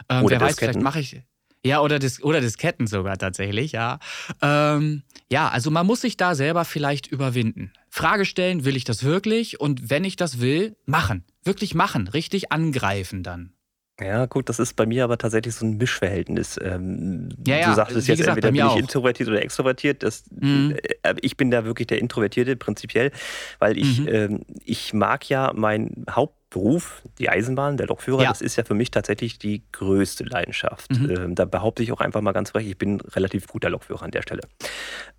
[0.09, 0.73] Ähm, Oder wer weiß, Disketten.
[0.73, 1.21] vielleicht mache ich.
[1.65, 3.99] Ja, oder, Dis oder Disketten sogar tatsächlich, ja.
[4.41, 7.71] Ähm, ja, also man muss sich da selber vielleicht überwinden.
[7.89, 9.59] Frage stellen, will ich das wirklich?
[9.59, 11.23] Und wenn ich das will, machen.
[11.43, 12.07] Wirklich machen.
[12.07, 13.53] Richtig angreifen dann.
[14.01, 16.57] Ja, gut, das ist bei mir aber tatsächlich so ein Mischverhältnis.
[16.63, 18.77] Ähm, Ja, ja, du sagtest jetzt gesagt, entweder bin ich auch.
[18.77, 20.03] introvertiert oder extrovertiert.
[20.03, 20.77] Das, Mhm.
[21.03, 23.11] äh, ich bin da wirklich der Introvertierte prinzipiell,
[23.59, 24.07] weil ich, Mhm.
[24.07, 26.05] ähm, ich mag ja meinen
[26.53, 28.29] Hauptberuf, die Eisenbahn, der Lokführer, Ja.
[28.29, 30.91] das ist ja für mich tatsächlich die größte Leidenschaft.
[30.91, 31.09] Mhm.
[31.09, 34.11] Ähm, da behaupte ich auch einfach mal ganz frech, ich bin relativ guter Lokführer an
[34.11, 34.41] der Stelle.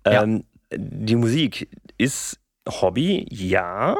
[0.05, 0.23] Ja.
[0.23, 0.43] Ähm,
[0.75, 3.95] die Musik ist Hobby, ja,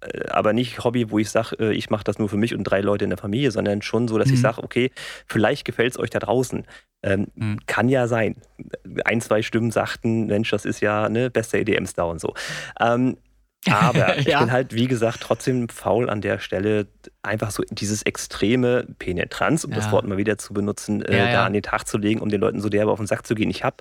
[0.00, 2.80] äh, aber nicht Hobby, wo ich sage, ich mache das nur für mich und drei
[2.80, 4.42] Leute in der Familie, sondern schon so, dass ich Mhm.
[4.42, 4.90] sage, okay,
[5.26, 6.66] vielleicht gefällt es euch da draußen.
[7.04, 7.58] Ähm, Mhm.
[7.66, 8.36] Kann ja sein.
[9.04, 12.34] Ein, zwei Stimmen sagten, Mensch, das ist ja ne, bester EDM-Star und so.
[12.80, 13.16] Ähm,
[13.70, 14.40] aber ich Ja.
[14.40, 16.86] bin halt, wie gesagt, trotzdem faul an der Stelle,
[17.22, 19.92] einfach so dieses extreme Penetranz, um das Ja.
[19.92, 22.40] Wort mal wieder zu benutzen, äh, Ja, da an den Tag zu legen, um den
[22.40, 23.50] Leuten so derbe auf den Sack zu gehen.
[23.50, 23.76] Ich habe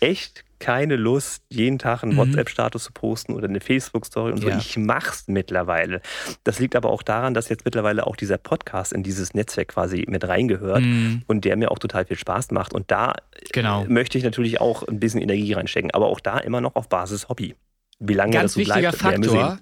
[0.00, 2.18] echt keine Lust, jeden Tag einen Mhm.
[2.18, 4.48] WhatsApp-Status zu posten oder eine Facebook-Story und so.
[4.48, 6.00] Ich mach's mittlerweile.
[6.44, 10.04] Das liegt aber auch daran, dass jetzt mittlerweile auch dieser Podcast in dieses Netzwerk quasi
[10.08, 11.22] mit reingehört Mhm.
[11.26, 12.74] und der mir auch total viel Spaß macht.
[12.74, 13.14] Und da
[13.52, 13.82] Genau.
[13.84, 16.88] äh, möchte ich natürlich auch ein bisschen Energie reinstecken, aber auch da immer noch auf
[16.88, 17.56] Basis Hobby.
[18.04, 19.58] Wie lange Ganz das so wichtiger bleibt, Faktor.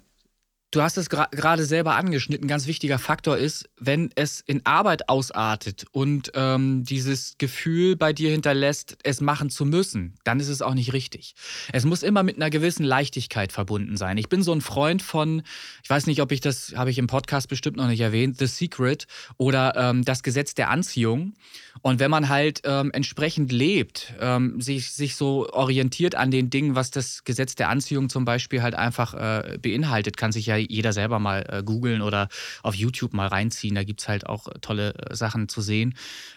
[0.71, 5.85] Du hast es gerade selber angeschnitten, ganz wichtiger Faktor ist, wenn es in Arbeit ausartet
[5.91, 10.75] und ähm, dieses Gefühl bei dir hinterlässt, es machen zu müssen, dann ist es auch
[10.75, 11.35] nicht richtig.
[11.73, 14.17] Es muss immer mit einer gewissen Leichtigkeit verbunden sein.
[14.17, 15.43] Ich bin so ein Freund von,
[15.83, 18.47] ich weiß nicht, ob ich das, habe ich im Podcast bestimmt noch nicht erwähnt, The
[18.47, 19.07] Secret
[19.37, 21.35] oder ähm, das Gesetz der Anziehung.
[21.83, 26.75] Und wenn man halt ähm, entsprechend lebt, ähm, sich, sich so orientiert an den Dingen,
[26.75, 30.93] was das Gesetz der Anziehung zum Beispiel halt einfach äh, beinhaltet, kann sich ja jeder
[30.93, 32.29] selber mal äh, googeln oder
[32.63, 33.75] auf YouTube mal reinziehen.
[33.75, 35.95] Da gibt es halt auch tolle äh, Sachen zu sehen.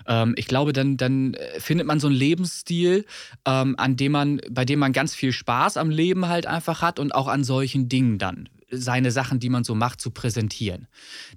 [0.07, 3.05] Ähm, ich glaube, dann, dann äh, findet man so einen Lebensstil,
[3.45, 6.99] ähm, an dem man, bei dem man ganz viel Spaß am Leben halt einfach hat
[6.99, 10.87] und auch an solchen Dingen dann seine Sachen, die man so macht, zu präsentieren.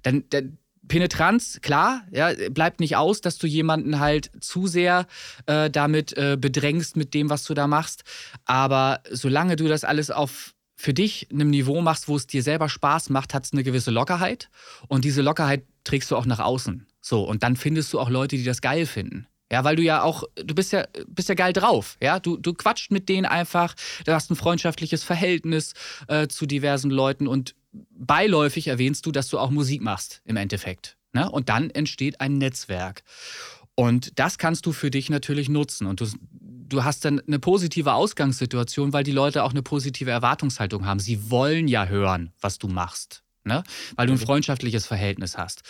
[0.01, 5.05] Dann, dann Penetranz, klar, ja, bleibt nicht aus, dass du jemanden halt zu sehr
[5.45, 8.03] äh, damit äh, bedrängst mit dem, was du da machst.
[8.45, 12.69] Aber solange du das alles auf für dich einem Niveau machst, wo es dir selber
[12.69, 14.49] Spaß macht, hat es eine gewisse Lockerheit.
[14.87, 16.85] Und diese Lockerheit trägst du auch nach außen.
[17.01, 19.27] So, und dann findest du auch Leute, die das geil finden.
[19.51, 21.97] Ja, weil du ja auch, du bist ja, bist ja geil drauf.
[22.01, 23.73] Ja, du, du quatscht mit denen einfach,
[24.05, 25.73] du hast ein freundschaftliches Verhältnis
[26.07, 30.97] äh, zu diversen Leuten und beiläufig erwähnst du, dass du auch Musik machst im Endeffekt.
[31.13, 31.29] Ne?
[31.31, 33.03] Und dann entsteht ein Netzwerk.
[33.79, 35.85] Und das kannst du für dich natürlich nutzen.
[35.85, 40.85] Und du, du hast dann eine positive Ausgangssituation, weil die Leute auch eine positive Erwartungshaltung
[40.85, 40.99] haben.
[40.99, 43.63] Sie wollen ja hören, was du machst ne?
[43.95, 45.63] weil du ein freundschaftliches Verhältnis hast.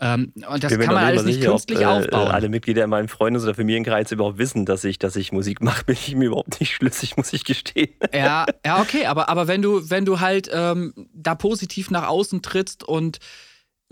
[0.00, 2.28] Ähm, und das kann man alles nicht sicher, künstlich ob, äh, aufbauen.
[2.30, 5.84] Alle Mitglieder in meinem Freundes- oder Familienkreis überhaupt wissen, dass ich, dass ich Musik mache,
[5.86, 7.90] bin ich mir überhaupt nicht schlüssig, muss ich gestehen.
[8.14, 12.42] Ja, ja okay, aber, aber wenn, du, wenn du halt ähm, da positiv nach außen
[12.42, 13.18] trittst und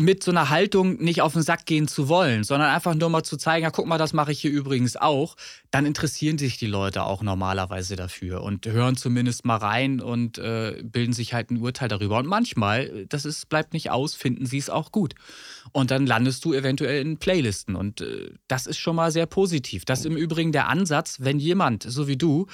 [0.00, 3.22] mit so einer Haltung nicht auf den Sack gehen zu wollen, sondern einfach nur mal
[3.22, 5.36] zu zeigen, ja, guck mal, das mache ich hier übrigens auch,
[5.70, 10.82] dann interessieren sich die Leute auch normalerweise dafür und hören zumindest mal rein und äh,
[10.82, 12.18] bilden sich halt ein Urteil darüber.
[12.18, 15.14] Und manchmal, das ist, bleibt nicht aus, finden sie es auch gut.
[15.72, 19.84] Und dann landest du eventuell in Playlisten und äh, das ist schon mal sehr positiv.
[19.84, 22.46] Das ist im Übrigen der Ansatz, wenn jemand, so wie du,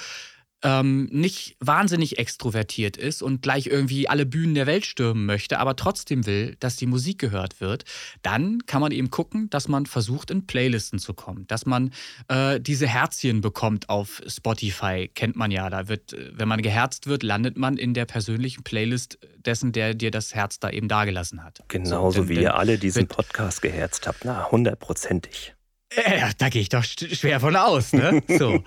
[0.62, 5.76] ähm, nicht wahnsinnig extrovertiert ist und gleich irgendwie alle Bühnen der Welt stürmen möchte, aber
[5.76, 7.84] trotzdem will, dass die Musik gehört wird,
[8.22, 11.92] dann kann man eben gucken, dass man versucht, in Playlisten zu kommen, dass man
[12.28, 15.68] äh, diese Herzchen bekommt auf Spotify, kennt man ja.
[15.68, 20.10] Da wird, wenn man geherzt wird, landet man in der persönlichen Playlist dessen, der dir
[20.10, 21.62] das Herz da eben dagelassen hat.
[21.68, 25.54] Genauso so, wie ihr alle diesen Podcast geherzt habt, na, hundertprozentig.
[25.90, 28.22] Äh, da gehe ich doch schwer von aus, ne?
[28.38, 28.62] So.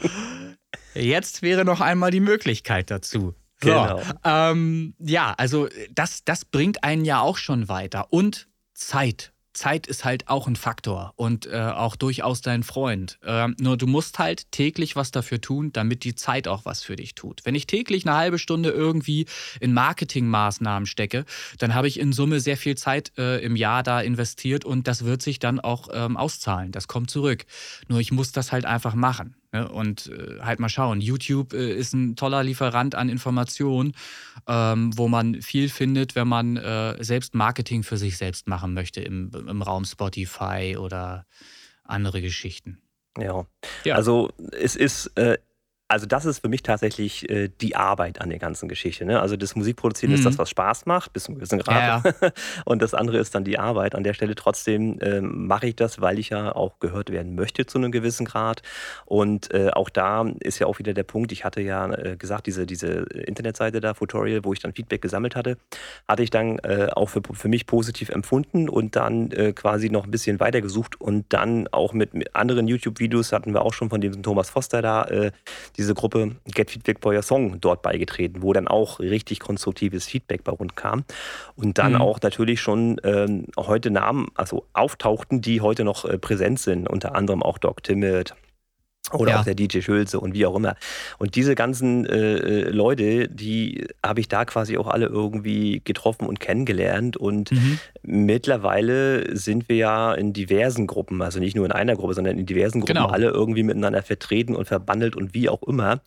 [0.93, 3.35] Jetzt wäre noch einmal die Möglichkeit dazu.
[3.61, 4.01] So, genau.
[4.23, 8.07] Ähm, ja, also das, das bringt einen ja auch schon weiter.
[8.11, 9.33] Und Zeit.
[9.59, 13.19] Zeit ist halt auch ein Faktor und äh, auch durchaus dein Freund.
[13.25, 16.95] Ähm, nur du musst halt täglich was dafür tun, damit die Zeit auch was für
[16.95, 17.41] dich tut.
[17.43, 19.25] Wenn ich täglich eine halbe Stunde irgendwie
[19.59, 21.25] in Marketingmaßnahmen stecke,
[21.57, 25.03] dann habe ich in Summe sehr viel Zeit äh, im Jahr da investiert und das
[25.03, 26.71] wird sich dann auch ähm, auszahlen.
[26.71, 27.45] Das kommt zurück.
[27.89, 29.35] Nur ich muss das halt einfach machen.
[29.51, 29.67] Ne?
[29.67, 31.01] Und äh, halt mal schauen.
[31.01, 33.93] YouTube äh, ist ein toller Lieferant an Informationen,
[34.47, 39.01] ähm, wo man viel findet, wenn man äh, selbst Marketing für sich selbst machen möchte
[39.01, 41.25] im, im Raum Spotify oder
[41.83, 42.81] andere Geschichten.
[43.17, 43.45] Ja.
[43.83, 43.95] ja.
[43.95, 45.37] Also es ist äh,
[45.89, 49.05] also das ist für mich tatsächlich äh, die Arbeit an der ganzen Geschichte.
[49.05, 49.19] Ne?
[49.19, 50.19] Also das Musikproduzieren mhm.
[50.19, 52.05] ist das, was Spaß macht, bis zu einem gewissen Grad.
[52.05, 52.31] Ja, ja.
[52.65, 53.95] Und das andere ist dann die Arbeit.
[53.95, 57.65] An der Stelle trotzdem äh, mache ich das, weil ich ja auch gehört werden möchte
[57.65, 58.61] zu einem gewissen Grad.
[59.05, 62.45] Und äh, auch da ist ja auch wieder der Punkt, ich hatte ja äh, gesagt,
[62.45, 62.87] diese, diese
[63.25, 65.57] Internetseite da, Tutorial, wo ich dann Feedback gesammelt hatte,
[66.07, 70.05] hatte ich dann äh, auch für, für mich positiv empfunden und dann äh, quasi noch
[70.05, 73.89] ein bisschen weiter gesucht und dann auch mit, mit anderen YouTube-Videos hatten wir auch schon
[73.89, 75.07] von dem Thomas Foster da
[75.79, 80.43] diese Gruppe Get Feedback for Your Song dort beigetreten, wo dann auch richtig konstruktives Feedback
[80.43, 81.05] bei uns kam.
[81.55, 82.01] Und dann mhm.
[82.01, 87.15] auch natürlich schon ähm, heute Namen, also auftauchten, die heute noch äh, präsent sind, unter
[87.15, 88.35] anderem auch Doc Timmett,
[89.13, 89.39] oder ja.
[89.39, 90.75] auch der DJ Schulze und wie auch immer.
[91.17, 96.27] Und diese ganzen äh, äh, Leute, die habe ich da quasi auch alle irgendwie getroffen
[96.27, 97.17] und kennengelernt.
[97.17, 97.79] Und mhm.
[98.03, 102.45] mittlerweile sind wir ja in diversen Gruppen, also nicht nur in einer Gruppe, sondern in
[102.45, 103.07] diversen Gruppen genau.
[103.07, 106.01] alle irgendwie miteinander vertreten und verbandelt und wie auch immer.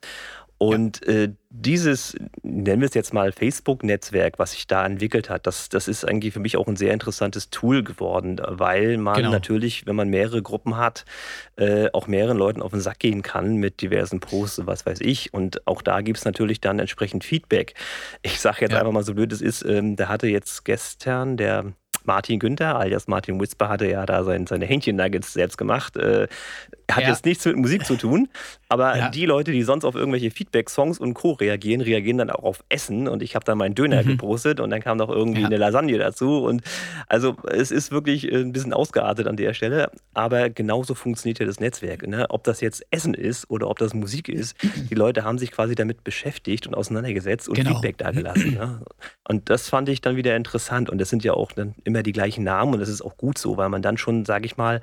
[0.62, 1.12] Und ja.
[1.12, 5.88] äh, dieses, nennen wir es jetzt mal Facebook-Netzwerk, was sich da entwickelt hat, das, das
[5.88, 9.33] ist eigentlich für mich auch ein sehr interessantes Tool geworden, weil man genau.
[9.33, 11.05] natürlich, wenn man mehrere Gruppen hat,
[11.57, 15.01] äh, auch mehreren Leuten auf den Sack gehen kann mit diversen Posts und was weiß
[15.01, 15.35] ich.
[15.35, 17.75] Und auch da gibt es natürlich dann entsprechend Feedback.
[18.22, 18.79] Ich sage jetzt ja.
[18.79, 21.72] einfach mal so blöd es ist, ähm, der hatte jetzt gestern, der
[22.05, 25.97] Martin Günther, alias Martin Whisper, hatte ja da sein, seine Hähnchen-Nuggets selbst gemacht.
[25.97, 26.29] Äh,
[26.91, 27.11] hat ja.
[27.11, 28.29] jetzt nichts mit Musik zu tun,
[28.69, 29.09] aber ja.
[29.09, 31.33] die Leute, die sonst auf irgendwelche Feedback-Songs und Co.
[31.33, 33.09] reagieren, reagieren dann auch auf Essen.
[33.09, 34.09] Und ich habe da meinen Döner mhm.
[34.09, 35.47] gepostet und dann kam noch irgendwie ja.
[35.47, 36.45] eine Lasagne dazu.
[36.45, 36.62] Und
[37.09, 39.91] also es ist wirklich äh, ein bisschen ausgeartet an der Stelle.
[40.15, 42.07] Aber genauso funktioniert ja das Netzwerk.
[42.07, 42.27] Ne?
[42.29, 44.57] Ob das jetzt Essen ist oder ob das Musik ist,
[44.91, 47.71] die Leute haben sich quasi damit beschäftigt und auseinandergesetzt und genau.
[47.71, 48.55] Feedback da gelassen.
[48.55, 48.83] Ne?
[49.29, 50.91] Und das fand ich dann wieder interessant.
[50.91, 53.38] Und das sind ja auch dann immer die gleichen Namen und das ist auch gut
[53.38, 54.83] so, weil man dann schon, sage ich mal,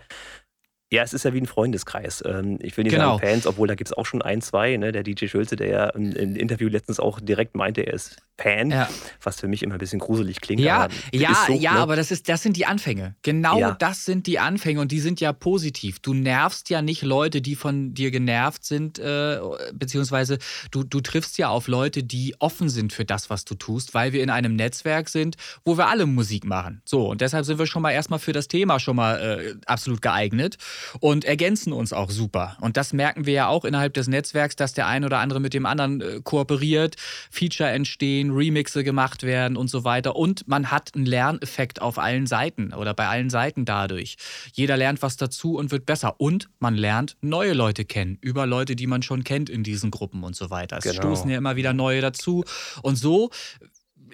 [0.91, 2.23] ja, es ist ja wie ein Freundeskreis.
[2.25, 3.17] Ähm, ich will nicht genau.
[3.17, 4.75] sagen Fans, obwohl da gibt es auch schon ein, zwei.
[4.75, 4.91] Ne?
[4.91, 8.89] Der DJ Schulze, der ja im Interview letztens auch direkt meinte, er ist Fan, ja.
[9.21, 10.61] was für mich immer ein bisschen gruselig klingt.
[10.61, 11.79] Ja, ja, so, ja, ne?
[11.79, 13.15] aber das, ist, das sind die Anfänge.
[13.21, 13.71] Genau ja.
[13.71, 15.99] das sind die Anfänge und die sind ja positiv.
[15.99, 19.39] Du nervst ja nicht Leute, die von dir genervt sind, äh,
[19.73, 20.39] beziehungsweise
[20.71, 24.13] du, du triffst ja auf Leute, die offen sind für das, was du tust, weil
[24.13, 26.81] wir in einem Netzwerk sind, wo wir alle Musik machen.
[26.85, 30.01] So, und deshalb sind wir schon mal erstmal für das Thema schon mal äh, absolut
[30.01, 30.57] geeignet
[30.99, 32.57] und ergänzen uns auch super.
[32.61, 35.53] Und das merken wir ja auch innerhalb des Netzwerks, dass der ein oder andere mit
[35.53, 36.95] dem anderen äh, kooperiert,
[37.31, 40.15] Feature entstehen, Remixe gemacht werden und so weiter.
[40.15, 44.17] Und man hat einen Lerneffekt auf allen Seiten oder bei allen Seiten dadurch.
[44.53, 46.15] Jeder lernt was dazu und wird besser.
[46.19, 50.23] Und man lernt neue Leute kennen, über Leute, die man schon kennt in diesen Gruppen
[50.23, 50.77] und so weiter.
[50.77, 51.01] Es genau.
[51.01, 52.43] stoßen ja immer wieder neue dazu.
[52.81, 53.29] Und so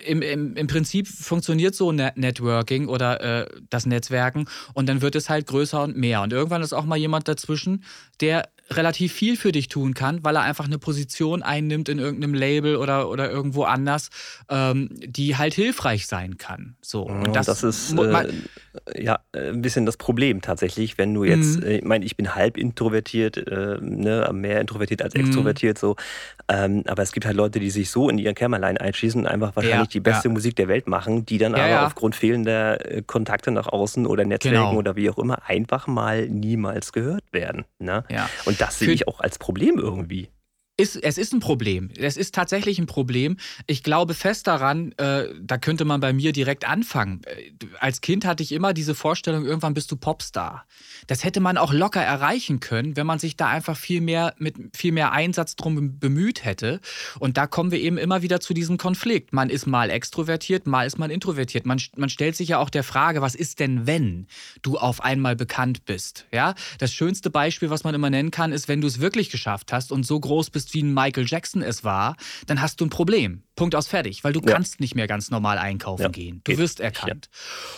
[0.05, 5.29] im, im, im Prinzip funktioniert so Networking oder äh, das Netzwerken und dann wird es
[5.29, 6.21] halt größer und mehr.
[6.21, 7.83] Und irgendwann ist auch mal jemand dazwischen,
[8.19, 12.33] der relativ viel für dich tun kann, weil er einfach eine Position einnimmt in irgendeinem
[12.33, 14.09] Label oder, oder irgendwo anders,
[14.49, 16.75] ähm, die halt hilfreich sein kann.
[16.81, 17.03] So.
[17.03, 21.67] Und das, das ist äh, ja ein bisschen das Problem tatsächlich, wenn du jetzt, mhm.
[21.67, 25.21] Äh, ich meine, ich bin halb introvertiert, äh, ne, mehr introvertiert als mhm.
[25.21, 25.79] extrovertiert, mhm.
[25.79, 25.95] so.
[26.47, 29.55] Ähm, aber es gibt halt Leute, die sich so in ihren Kämmerlein einschießen und einfach
[29.55, 30.33] wahrscheinlich ja, die beste ja.
[30.33, 34.25] Musik der Welt machen, die dann ja, aber aufgrund fehlender äh, Kontakte nach außen oder
[34.25, 34.77] Netzwerken genau.
[34.77, 37.65] oder wie auch immer einfach mal niemals gehört werden.
[37.79, 38.03] Ne?
[38.09, 38.29] Ja.
[38.45, 40.29] Und und das sehe ich auch als Problem irgendwie.
[40.77, 41.89] Ist, es ist ein Problem.
[41.97, 43.37] Es ist tatsächlich ein Problem.
[43.65, 47.21] Ich glaube fest daran, äh, da könnte man bei mir direkt anfangen.
[47.25, 50.67] Äh, als Kind hatte ich immer diese Vorstellung, irgendwann bist du Popstar.
[51.07, 54.55] Das hätte man auch locker erreichen können, wenn man sich da einfach viel mehr mit
[54.75, 56.79] viel mehr Einsatz drum bemüht hätte.
[57.19, 59.33] Und da kommen wir eben immer wieder zu diesem Konflikt.
[59.33, 61.65] Man ist mal extrovertiert, mal ist man introvertiert.
[61.65, 64.27] Man, man stellt sich ja auch der Frage, was ist denn, wenn
[64.61, 66.25] du auf einmal bekannt bist?
[66.31, 69.73] Ja, das schönste Beispiel, was man immer nennen kann, ist, wenn du es wirklich geschafft
[69.73, 72.15] hast und so groß bist wie ein Michael Jackson es war,
[72.47, 73.43] dann hast du ein Problem.
[73.55, 74.53] Punkt aus fertig, weil du ja.
[74.53, 76.09] kannst nicht mehr ganz normal einkaufen ja.
[76.09, 76.41] gehen.
[76.43, 76.59] Du Geht.
[76.59, 77.29] wirst erkannt.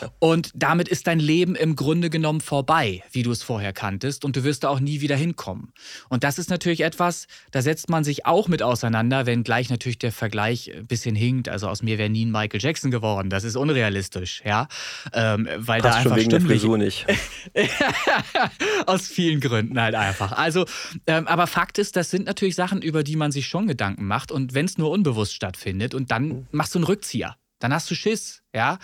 [0.01, 0.11] Ja.
[0.19, 4.35] Und damit ist dein Leben im Grunde genommen vorbei, wie du es vorher kanntest, und
[4.35, 5.71] du wirst da auch nie wieder hinkommen.
[6.09, 9.99] Und das ist natürlich etwas, da setzt man sich auch mit auseinander, wenn gleich natürlich
[9.99, 11.47] der Vergleich ein bisschen hinkt.
[11.47, 13.29] Also aus mir wäre nie ein Michael Jackson geworden.
[13.29, 14.67] Das ist unrealistisch, ja.
[15.13, 17.05] Ähm, weil Passt da einfach schon wegen der Frisur nicht.
[18.87, 20.31] aus vielen Gründen halt einfach.
[20.31, 20.65] Also,
[21.05, 24.31] ähm, aber Fakt ist, das sind natürlich Sachen, über die man sich schon Gedanken macht.
[24.31, 26.47] Und wenn es nur unbewusst stattfindet, stattfindet und dann mhm.
[26.51, 27.35] machst du einen Rückzieher.
[27.59, 28.77] Dann hast du Schiss, ja,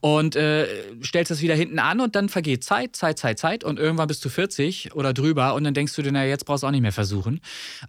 [0.00, 0.68] und äh,
[1.02, 4.24] stellst das wieder hinten an und dann vergeht Zeit, Zeit, Zeit, Zeit und irgendwann bist
[4.24, 6.82] du 40 oder drüber und dann denkst du dir, na jetzt brauchst du auch nicht
[6.82, 7.40] mehr versuchen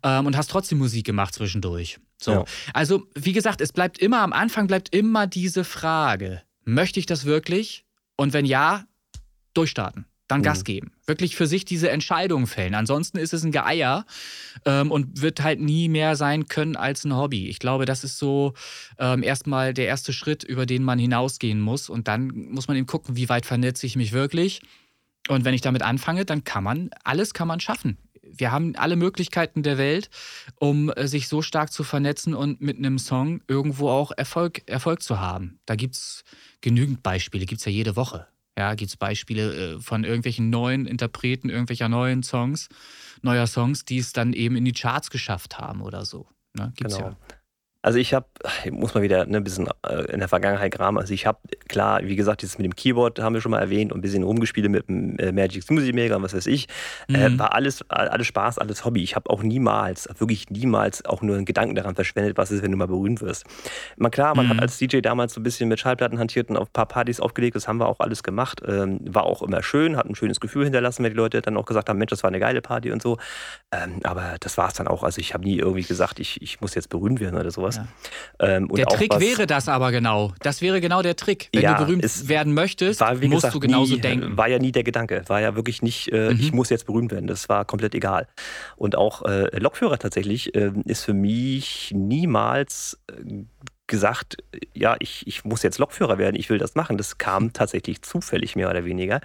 [0.01, 1.99] ähm, und hast trotzdem Musik gemacht zwischendurch.
[2.19, 2.45] So, ja.
[2.73, 7.25] also wie gesagt, es bleibt immer am Anfang bleibt immer diese Frage: Möchte ich das
[7.25, 7.85] wirklich?
[8.15, 8.85] Und wenn ja,
[9.53, 10.45] durchstarten dann mhm.
[10.45, 10.91] Gas geben.
[11.05, 12.73] Wirklich für sich diese Entscheidung fällen.
[12.73, 14.05] Ansonsten ist es ein Geier
[14.65, 17.47] ähm, und wird halt nie mehr sein können als ein Hobby.
[17.47, 18.53] Ich glaube, das ist so
[18.97, 21.89] ähm, erstmal der erste Schritt, über den man hinausgehen muss.
[21.89, 24.61] Und dann muss man eben gucken, wie weit vernetze ich mich wirklich.
[25.27, 27.97] Und wenn ich damit anfange, dann kann man, alles kann man schaffen.
[28.23, 30.09] Wir haben alle Möglichkeiten der Welt,
[30.55, 35.03] um äh, sich so stark zu vernetzen und mit einem Song irgendwo auch Erfolg, Erfolg
[35.03, 35.59] zu haben.
[35.65, 36.23] Da gibt es
[36.61, 38.27] genügend Beispiele, gibt es ja jede Woche.
[38.61, 42.69] Ja, gibt es Beispiele äh, von irgendwelchen neuen Interpreten, irgendwelcher neuen Songs,
[43.23, 46.27] neuer Songs, die es dann eben in die Charts geschafft haben oder so.
[46.53, 46.71] Ne?
[46.75, 47.09] Gibt's genau.
[47.09, 47.17] ja.
[47.83, 48.27] Also ich habe,
[48.63, 50.99] ich muss mal wieder ne, ein bisschen äh, in der Vergangenheit graben.
[50.99, 53.91] Also ich habe, klar, wie gesagt, dieses mit dem Keyboard haben wir schon mal erwähnt
[53.91, 56.67] und ein bisschen rumgespielt mit dem äh, Magic Smoothie Maker und was weiß ich.
[57.09, 57.35] Äh, mhm.
[57.35, 59.01] Äh, war alles, alles Spaß, alles Hobby.
[59.01, 62.69] Ich habe auch niemals, wirklich niemals auch nur einen Gedanken daran verschwendet, was ist, wenn
[62.69, 63.45] du mal berühmt wirst.
[63.97, 64.51] Mal klar, man mhm.
[64.51, 67.19] hat als DJ damals so ein bisschen mit Schallplatten hantiert und auf ein paar Partys
[67.19, 67.55] aufgelegt.
[67.55, 68.61] Das haben wir auch alles gemacht.
[68.67, 71.65] Ähm, war auch immer schön, hat ein schönes Gefühl hinterlassen, wenn die Leute dann auch
[71.65, 73.17] gesagt haben, Mensch, das war eine geile Party und so.
[73.71, 75.01] Ähm, aber das war es dann auch.
[75.01, 77.87] Also ich habe nie irgendwie gesagt, ich, ich muss jetzt berühmt werden oder sowas sowas.
[78.39, 78.47] Ja.
[78.47, 80.33] Ähm, der Trick was, wäre das aber genau.
[80.39, 81.49] Das wäre genau der Trick.
[81.53, 84.37] Wenn ja, du berühmt werden möchtest, war, musst gesagt, du genauso nie, denken.
[84.37, 85.23] War ja nie der Gedanke.
[85.27, 86.39] War ja wirklich nicht, äh, mhm.
[86.39, 87.27] ich muss jetzt berühmt werden.
[87.27, 88.27] Das war komplett egal.
[88.75, 93.43] Und auch äh, Lokführer tatsächlich äh, ist für mich niemals äh,
[93.91, 94.37] gesagt,
[94.73, 96.97] ja, ich, ich muss jetzt Lokführer werden, ich will das machen.
[96.97, 99.19] Das kam tatsächlich zufällig mehr oder weniger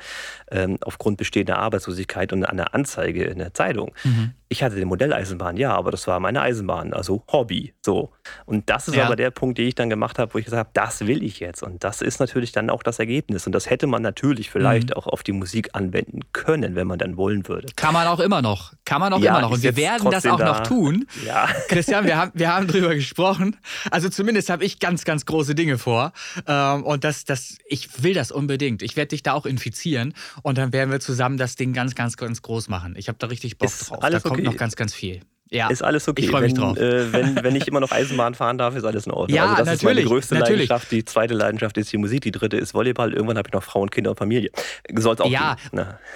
[0.51, 3.95] ähm, aufgrund bestehender Arbeitslosigkeit und einer Anzeige in der Zeitung.
[4.03, 4.33] Mhm.
[4.49, 7.75] Ich hatte eine Modelleisenbahn, ja, aber das war meine Eisenbahn, also Hobby.
[7.85, 8.13] So.
[8.45, 9.07] Und das ist ja.
[9.07, 11.41] aber der Punkt, den ich dann gemacht habe, wo ich gesagt habe, das will ich
[11.41, 11.63] jetzt.
[11.65, 13.47] Und das ist natürlich dann auch das Ergebnis.
[13.47, 14.95] Und das hätte man natürlich vielleicht mhm.
[14.95, 17.67] auch auf die Musik anwenden können, wenn man dann wollen würde.
[17.75, 18.73] Kann man auch immer noch.
[18.85, 19.51] Kann man auch ja, immer noch.
[19.51, 20.45] Und wir werden das auch da.
[20.45, 21.07] noch tun.
[21.27, 21.49] Ja.
[21.69, 23.57] Christian, wir haben, wir haben drüber gesprochen.
[23.91, 26.13] Also zumindest habe ich ganz, ganz große Dinge vor.
[26.47, 28.83] Ähm, und das, das, ich will das unbedingt.
[28.83, 30.15] Ich werde dich da auch infizieren.
[30.43, 32.95] Und dann werden wir zusammen das Ding ganz, ganz, ganz groß machen.
[32.97, 34.05] Ich habe da richtig Bock ist drauf.
[34.05, 35.21] Alles da kommt noch ganz, ganz viel.
[35.51, 35.69] Ja.
[35.69, 36.25] Ist alles okay.
[36.25, 36.77] Ich freue mich wenn, drauf.
[36.77, 39.37] Äh, wenn, wenn ich immer noch Eisenbahn fahren darf, ist alles in Ordnung.
[39.37, 40.69] Ja, also das natürlich, ist meine größte natürlich.
[40.69, 40.93] Leidenschaft.
[40.93, 43.13] Die zweite Leidenschaft ist die Musik, die dritte ist Volleyball.
[43.13, 44.51] Irgendwann habe ich noch Frauen, Kinder und Familie.
[44.95, 45.57] Soll es auch Ja,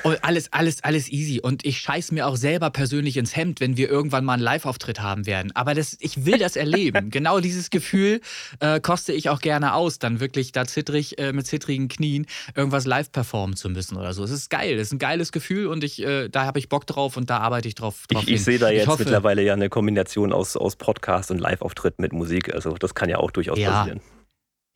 [0.03, 1.41] und alles, alles, alles easy.
[1.41, 5.01] Und ich scheiß mir auch selber persönlich ins Hemd, wenn wir irgendwann mal einen Live-Auftritt
[5.01, 5.53] haben werden.
[5.55, 7.11] Aber das, ich will das erleben.
[7.11, 8.21] genau dieses Gefühl
[8.59, 12.27] äh, koste ich auch gerne aus, dann wirklich da zittrig, äh, mit zittrigen Knien
[12.57, 14.25] irgendwas live performen zu müssen oder so.
[14.25, 14.75] Es ist geil.
[14.75, 17.39] Es ist ein geiles Gefühl und ich, äh, da habe ich Bock drauf und da
[17.39, 20.57] arbeite ich drauf, drauf Ich, ich sehe da jetzt hoffe, mittlerweile ja eine Kombination aus,
[20.57, 22.55] aus Podcast und Live-Auftritt mit Musik.
[22.55, 23.71] Also das kann ja auch durchaus ja.
[23.71, 24.01] passieren.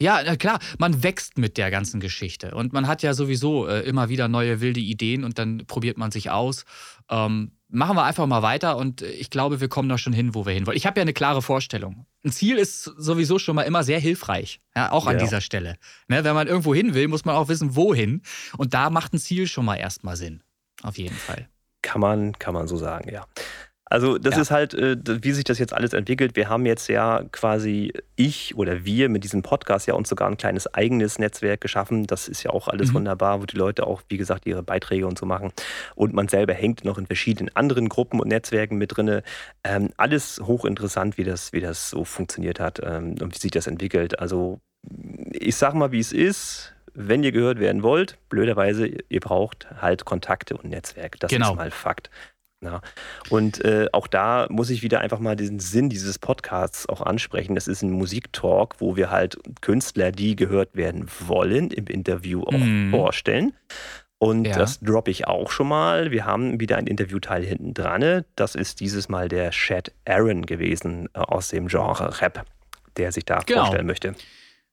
[0.00, 2.54] Ja, na klar, man wächst mit der ganzen Geschichte.
[2.54, 6.10] Und man hat ja sowieso äh, immer wieder neue wilde Ideen und dann probiert man
[6.10, 6.64] sich aus.
[7.08, 10.44] Ähm, machen wir einfach mal weiter und ich glaube, wir kommen da schon hin, wo
[10.46, 10.76] wir hin wollen.
[10.76, 12.06] Ich habe ja eine klare Vorstellung.
[12.24, 15.24] Ein Ziel ist sowieso schon mal immer sehr hilfreich, ja, auch an ja.
[15.24, 15.76] dieser Stelle.
[16.08, 18.22] Ne, wenn man irgendwo hin will, muss man auch wissen, wohin.
[18.58, 20.42] Und da macht ein Ziel schon mal erstmal Sinn.
[20.82, 21.48] Auf jeden Fall.
[21.82, 23.26] Kann man, kann man so sagen, ja.
[23.86, 24.40] Also das ja.
[24.42, 26.36] ist halt, äh, wie sich das jetzt alles entwickelt.
[26.36, 30.38] Wir haben jetzt ja quasi ich oder wir mit diesem Podcast ja uns sogar ein
[30.38, 32.06] kleines eigenes Netzwerk geschaffen.
[32.06, 32.94] Das ist ja auch alles mhm.
[32.94, 35.52] wunderbar, wo die Leute auch, wie gesagt, ihre Beiträge und so machen.
[35.94, 39.20] Und man selber hängt noch in verschiedenen anderen Gruppen und Netzwerken mit drin.
[39.64, 43.66] Ähm, alles hochinteressant, wie das, wie das so funktioniert hat ähm, und wie sich das
[43.66, 44.18] entwickelt.
[44.18, 44.60] Also
[45.30, 50.04] ich sag mal, wie es ist wenn ihr gehört werden wollt, blöderweise, ihr braucht halt
[50.04, 51.18] Kontakte und Netzwerk.
[51.18, 51.50] Das genau.
[51.50, 52.08] ist mal Fakt.
[52.60, 52.80] Ja.
[53.28, 57.54] Und äh, auch da muss ich wieder einfach mal diesen Sinn dieses Podcasts auch ansprechen.
[57.54, 62.52] Das ist ein Musiktalk, wo wir halt Künstler, die gehört werden wollen, im Interview auch
[62.52, 62.90] mm.
[62.90, 63.52] vorstellen.
[64.18, 64.56] Und ja.
[64.56, 66.10] das droppe ich auch schon mal.
[66.10, 68.24] Wir haben wieder ein Interviewteil hinten dran.
[68.36, 72.46] Das ist dieses Mal der Chad Aaron gewesen äh, aus dem Genre Rap,
[72.96, 73.60] der sich da genau.
[73.60, 74.14] vorstellen möchte.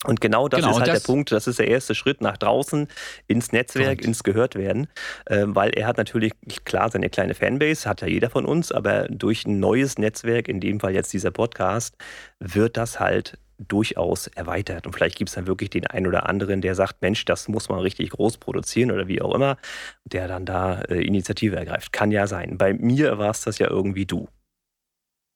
[0.05, 2.37] Und genau das genau, ist halt das der Punkt, das ist der erste Schritt nach
[2.37, 2.87] draußen
[3.27, 4.05] ins Netzwerk, Punkt.
[4.05, 4.87] ins Gehörtwerden,
[5.25, 6.33] äh, weil er hat natürlich,
[6.65, 10.59] klar, seine kleine Fanbase, hat ja jeder von uns, aber durch ein neues Netzwerk, in
[10.59, 11.95] dem Fall jetzt dieser Podcast,
[12.39, 13.37] wird das halt
[13.67, 14.87] durchaus erweitert.
[14.87, 17.69] Und vielleicht gibt es dann wirklich den einen oder anderen, der sagt, Mensch, das muss
[17.69, 19.57] man richtig groß produzieren oder wie auch immer,
[20.05, 21.93] der dann da äh, Initiative ergreift.
[21.93, 22.57] Kann ja sein.
[22.57, 24.27] Bei mir war es das ja irgendwie du.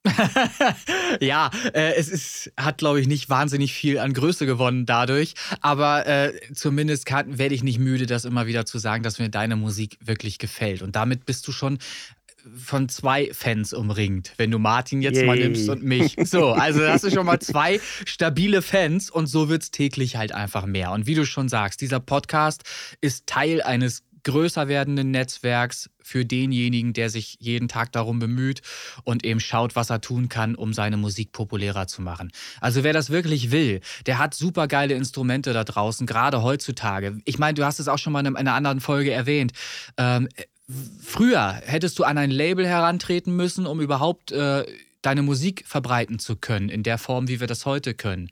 [1.19, 5.33] ja, äh, es ist, hat, glaube ich, nicht wahnsinnig viel an Größe gewonnen dadurch.
[5.61, 9.55] Aber äh, zumindest werde ich nicht müde, das immer wieder zu sagen, dass mir deine
[9.55, 10.81] Musik wirklich gefällt.
[10.81, 11.79] Und damit bist du schon
[12.55, 15.25] von zwei Fans umringt, wenn du Martin jetzt Yay.
[15.25, 16.15] mal nimmst und mich.
[16.25, 20.31] So, also hast du schon mal zwei stabile Fans und so wird es täglich halt
[20.31, 20.91] einfach mehr.
[20.91, 22.63] Und wie du schon sagst, dieser Podcast
[22.99, 28.61] ist Teil eines größer werdenden Netzwerks für denjenigen, der sich jeden Tag darum bemüht
[29.03, 32.31] und eben schaut, was er tun kann, um seine Musik populärer zu machen.
[32.59, 37.19] Also wer das wirklich will, der hat super geile Instrumente da draußen, gerade heutzutage.
[37.25, 39.53] Ich meine, du hast es auch schon mal in einer anderen Folge erwähnt.
[39.97, 40.27] Ähm,
[41.01, 44.65] früher hättest du an ein Label herantreten müssen, um überhaupt äh,
[45.05, 48.29] deine Musik verbreiten zu können, in der Form, wie wir das heute können.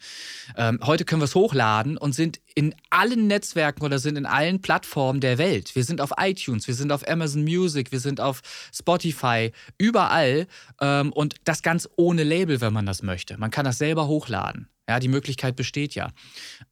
[0.58, 4.62] Ähm, heute können wir es hochladen und sind in allen Netzwerken oder sind in allen
[4.62, 5.76] Plattformen der Welt.
[5.76, 8.42] Wir sind auf iTunes, wir sind auf Amazon Music, wir sind auf
[8.74, 10.48] Spotify, überall
[10.82, 13.38] ähm, und das ganz ohne Label, wenn man das möchte.
[13.38, 14.68] Man kann das selber hochladen.
[14.88, 16.10] Ja, die Möglichkeit besteht ja.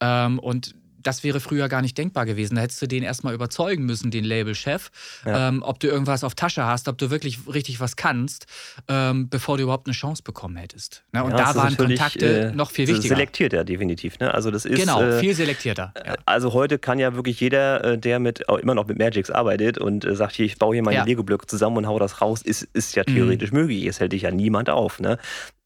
[0.02, 2.56] Ähm, und das wäre früher gar nicht denkbar gewesen.
[2.56, 4.92] Da hättest du den erstmal überzeugen müssen, den Labelchef,
[5.26, 5.50] ja.
[5.50, 8.46] ähm, ob du irgendwas auf Tasche hast, ob du wirklich richtig was kannst,
[8.88, 11.04] ähm, bevor du überhaupt eine Chance bekommen hättest.
[11.12, 11.24] Ne?
[11.24, 13.16] Und ja, da waren Kontakte äh, noch viel wichtiger.
[13.16, 14.20] Selektiert ja definitiv.
[14.20, 14.34] Ne?
[14.34, 15.94] Also das ist, genau, äh, viel selektierter.
[16.06, 16.16] Ja.
[16.26, 20.06] Also heute kann ja wirklich jeder, äh, der mit immer noch mit Magix arbeitet und
[20.06, 22.96] äh, sagt, hier, ich baue hier meine Lego-Blöcke zusammen und hau das raus, ist, ist
[22.96, 23.14] ja mhm.
[23.14, 23.60] theoretisch mhm.
[23.60, 23.86] möglich.
[23.86, 25.00] Es hält dich ja niemand auf.
[25.00, 25.18] Ne?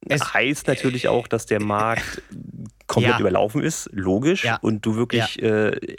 [0.08, 2.22] Es heißt natürlich auch, dass der Markt
[2.88, 3.20] komplett ja.
[3.20, 4.58] überlaufen ist, logisch, ja.
[4.62, 5.70] und du wirklich ja.
[5.70, 5.96] äh,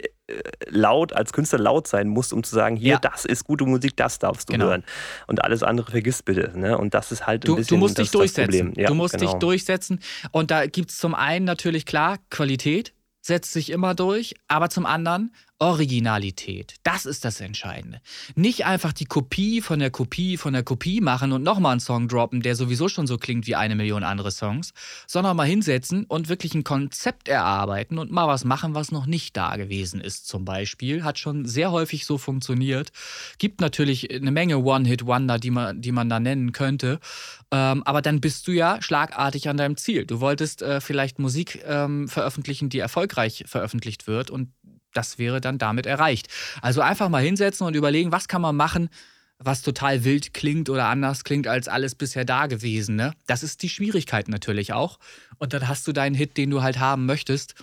[0.69, 4.19] laut, als Künstler laut sein musst, um zu sagen, hier, das ist gute Musik, das
[4.19, 4.65] darfst du genau.
[4.65, 4.83] hören.
[5.27, 6.51] Und alles andere vergiss bitte.
[6.57, 6.77] Ne?
[6.77, 8.73] Und das ist halt ein du, bisschen du musst dich durchsetzen.
[8.73, 9.31] du musst genau.
[9.31, 9.99] dich durchsetzen.
[10.31, 14.85] Und da gibt es zum einen natürlich klar Qualität, setzt sich immer durch, aber zum
[14.85, 16.75] anderen Originalität.
[16.83, 17.99] Das ist das Entscheidende.
[18.35, 22.07] Nicht einfach die Kopie von der Kopie von der Kopie machen und nochmal einen Song
[22.07, 24.73] droppen, der sowieso schon so klingt wie eine Million andere Songs,
[25.07, 29.35] sondern mal hinsetzen und wirklich ein Konzept erarbeiten und mal was machen, was noch nicht
[29.35, 31.03] da gewesen ist, zum Beispiel.
[31.03, 32.91] Hat schon sehr häufig so funktioniert.
[33.39, 36.99] Gibt natürlich eine Menge One-Hit-Wonder, die man, die man da nennen könnte.
[37.49, 40.05] Ähm, aber dann bist du ja schlagartig an deinem Ziel.
[40.05, 44.49] Du wolltest äh, vielleicht Musik ähm, veröffentlichen, die erfolgreich veröffentlicht wird und
[44.97, 46.27] das wäre dann damit erreicht.
[46.61, 48.89] Also einfach mal hinsetzen und überlegen, was kann man machen,
[49.39, 53.13] was total wild klingt oder anders klingt als alles bisher Dagewesene.
[53.27, 54.97] Das ist die Schwierigkeit natürlich auch.
[55.37, 57.53] Und dann hast du deinen Hit, den du halt haben möchtest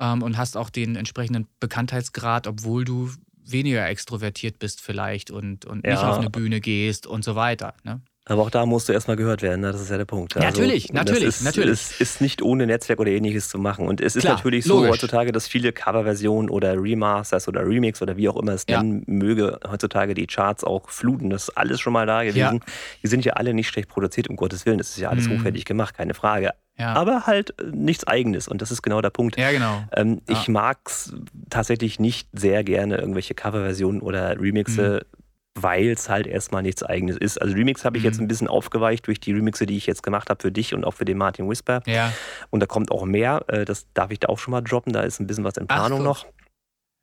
[0.00, 3.10] ähm, und hast auch den entsprechenden Bekanntheitsgrad, obwohl du
[3.44, 5.92] weniger extrovertiert bist vielleicht und, und ja.
[5.92, 7.74] nicht auf eine Bühne gehst und so weiter.
[7.84, 8.00] Ne?
[8.28, 9.72] Aber auch da musst du erstmal gehört werden, ne?
[9.72, 10.36] das ist ja der Punkt.
[10.36, 11.72] Also, natürlich, natürlich, ist, natürlich.
[11.72, 13.88] Es ist nicht ohne Netzwerk oder ähnliches zu machen.
[13.88, 14.90] Und es ist Klar, natürlich so logisch.
[14.90, 18.82] heutzutage, dass viele Coverversionen oder Remasters oder Remix oder wie auch immer es ja.
[18.82, 21.30] nennen möge, heutzutage die Charts auch fluten.
[21.30, 22.36] Das ist alles schon mal da gewesen.
[22.36, 22.72] Ja.
[23.02, 24.78] Die sind ja alle nicht schlecht produziert, um Gottes Willen.
[24.78, 25.38] Das ist ja alles mhm.
[25.38, 26.50] hochwertig gemacht, keine Frage.
[26.76, 26.92] Ja.
[26.92, 28.46] Aber halt äh, nichts Eigenes.
[28.46, 29.38] Und das ist genau der Punkt.
[29.38, 29.84] Ja, genau.
[29.96, 30.38] Ähm, ja.
[30.38, 31.14] Ich mag es
[31.48, 35.17] tatsächlich nicht sehr gerne, irgendwelche Coverversionen oder Remixe mhm
[35.62, 37.40] weil es halt erstmal nichts eigenes ist.
[37.40, 38.08] Also Remix habe ich mhm.
[38.08, 40.84] jetzt ein bisschen aufgeweicht durch die Remixe, die ich jetzt gemacht habe für dich und
[40.84, 41.82] auch für den Martin Whisper.
[41.86, 42.12] Ja.
[42.50, 43.44] Und da kommt auch mehr.
[43.48, 44.92] Äh, das darf ich da auch schon mal droppen.
[44.92, 46.26] Da ist ein bisschen was in Planung noch.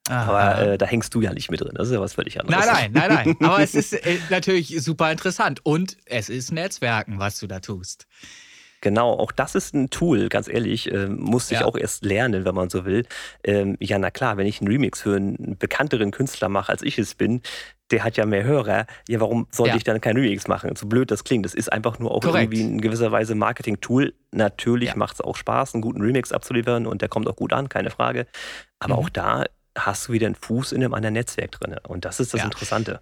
[0.08, 0.30] Aha.
[0.30, 1.72] Aber äh, da hängst du ja nicht mit drin.
[1.74, 2.66] Das ist ja was völlig anderes.
[2.66, 3.50] Nein, nein, nein, nein.
[3.50, 5.62] Aber es ist äh, natürlich super interessant.
[5.64, 8.06] Und es ist Netzwerken, was du da tust.
[8.86, 11.62] Genau, auch das ist ein Tool, ganz ehrlich, äh, musste ja.
[11.62, 13.08] ich auch erst lernen, wenn man so will.
[13.44, 17.00] Ähm, ja, na klar, wenn ich einen Remix für einen bekannteren Künstler mache, als ich
[17.00, 17.42] es bin,
[17.90, 18.86] der hat ja mehr Hörer.
[19.10, 19.78] Ja, warum sollte ja.
[19.78, 20.76] ich dann kein Remix machen?
[20.76, 21.46] So blöd das klingt.
[21.46, 22.54] Das ist einfach nur auch Korrekt.
[22.54, 24.14] irgendwie in gewisser Weise Marketing-Tool.
[24.32, 24.96] Natürlich ja.
[24.98, 27.90] macht es auch Spaß, einen guten Remix abzuliefern und der kommt auch gut an, keine
[27.90, 28.28] Frage.
[28.78, 29.00] Aber mhm.
[29.00, 31.76] auch da hast du wieder einen Fuß in einem anderen Netzwerk drin.
[31.88, 32.46] Und das ist das ja.
[32.46, 33.02] Interessante.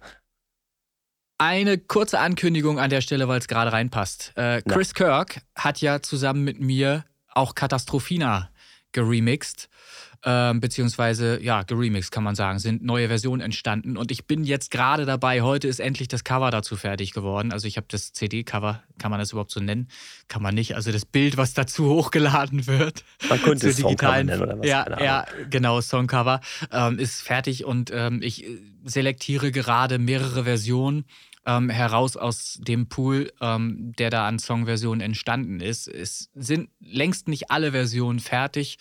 [1.38, 4.32] Eine kurze Ankündigung an der Stelle, weil es gerade reinpasst.
[4.36, 5.04] Äh, Chris Na.
[5.04, 8.50] Kirk hat ja zusammen mit mir auch Katastrophina
[8.92, 9.68] geremixed
[10.26, 14.70] ähm, beziehungsweise ja, geremixed kann man sagen, sind neue Versionen entstanden und ich bin jetzt
[14.70, 17.52] gerade dabei, heute ist endlich das Cover dazu fertig geworden.
[17.52, 19.88] Also ich habe das CD-Cover, kann man das überhaupt so nennen?
[20.28, 20.76] Kann man nicht.
[20.76, 23.04] Also das Bild, was dazu hochgeladen wird.
[23.28, 24.66] Man könnte es digitalen, nennen oder was?
[24.66, 26.40] Ja, ja genau, Songcover
[26.72, 28.46] ähm, ist fertig und ähm, ich
[28.84, 31.04] selektiere gerade mehrere Versionen.
[31.46, 35.88] Ähm, heraus aus dem Pool, ähm, der da an Songversionen entstanden ist.
[35.88, 38.78] Es sind längst nicht alle Versionen fertig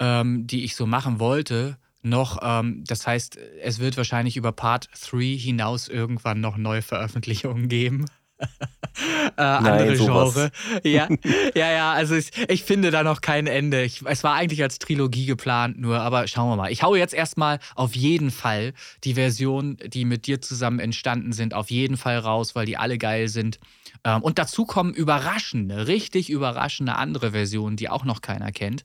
[0.00, 2.38] ähm, die ich so machen wollte, noch.
[2.42, 8.06] Ähm, das heißt, es wird wahrscheinlich über Part 3 hinaus irgendwann noch neue Veröffentlichungen geben.
[9.36, 10.50] äh, andere Nein, Genre.
[10.84, 11.08] Ja,
[11.54, 13.82] ja, ja, also ich, ich, finde da noch kein Ende.
[13.82, 16.72] Ich, es war eigentlich als Trilogie geplant, nur, aber schauen wir mal.
[16.72, 18.74] Ich haue jetzt erstmal auf jeden Fall
[19.04, 22.98] die Version, die mit dir zusammen entstanden sind, auf jeden Fall raus, weil die alle
[22.98, 23.60] geil sind.
[24.04, 28.84] Ähm, und dazu kommen überraschende, richtig überraschende andere Versionen, die auch noch keiner kennt,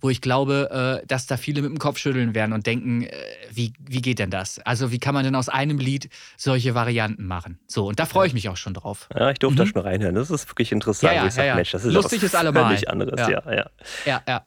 [0.00, 3.12] wo ich glaube, äh, dass da viele mit dem Kopf schütteln werden und denken, äh,
[3.50, 4.58] wie, wie geht denn das?
[4.60, 7.58] Also wie kann man denn aus einem Lied solche Varianten machen?
[7.66, 9.08] So, und da freue ich mich auch schon drauf.
[9.16, 9.66] Ja, ich durfte mhm.
[9.66, 10.14] da schon reinhören.
[10.14, 11.14] Das ist wirklich interessant.
[11.14, 12.66] Ja, ja, sag, ja, Mensch, das ist Lustig ist allemal.
[12.66, 13.42] Völlig anderes, ja.
[13.46, 13.70] ja,
[14.04, 14.22] ja.
[14.26, 14.46] ja,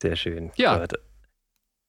[0.00, 0.50] Sehr schön.
[0.56, 0.74] Ja.
[0.74, 0.94] Gehört.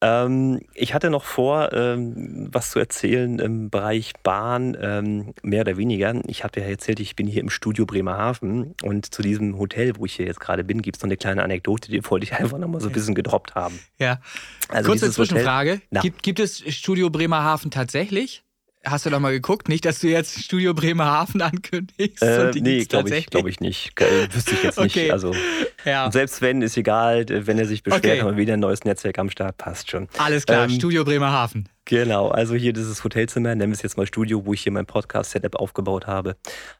[0.00, 5.76] Ähm, ich hatte noch vor, ähm, was zu erzählen im Bereich Bahn, ähm, mehr oder
[5.76, 6.14] weniger.
[6.26, 10.04] Ich habe ja erzählt, ich bin hier im Studio Bremerhaven und zu diesem Hotel, wo
[10.06, 12.58] ich hier jetzt gerade bin, gibt es noch eine kleine Anekdote, die wollte ich einfach
[12.58, 13.78] noch mal so ein bisschen gedroppt haben.
[13.98, 14.20] Ja.
[14.68, 15.80] Also Kurze Zwischenfrage.
[16.02, 18.44] Gibt, gibt es Studio Bremerhaven tatsächlich?
[18.90, 19.68] Hast du da mal geguckt?
[19.68, 22.22] Nicht, dass du jetzt Studio Bremerhaven ankündigst?
[22.22, 24.00] Äh, nee, glaube ich, glaub ich nicht.
[24.00, 25.02] Äh, wüsste ich jetzt okay.
[25.02, 25.12] nicht.
[25.12, 25.34] Also,
[25.84, 26.10] ja.
[26.10, 27.26] selbst wenn, ist egal.
[27.28, 28.20] Wenn er sich beschwert, okay.
[28.20, 29.58] haben wir wieder ein neues Netzwerk am Start.
[29.58, 30.08] Passt schon.
[30.16, 31.68] Alles klar, ähm, Studio Bremerhaven.
[31.84, 34.86] Genau, also hier dieses Hotelzimmer, nennen wir es jetzt mal Studio, wo ich hier mein
[34.86, 36.36] Podcast-Setup aufgebaut habe.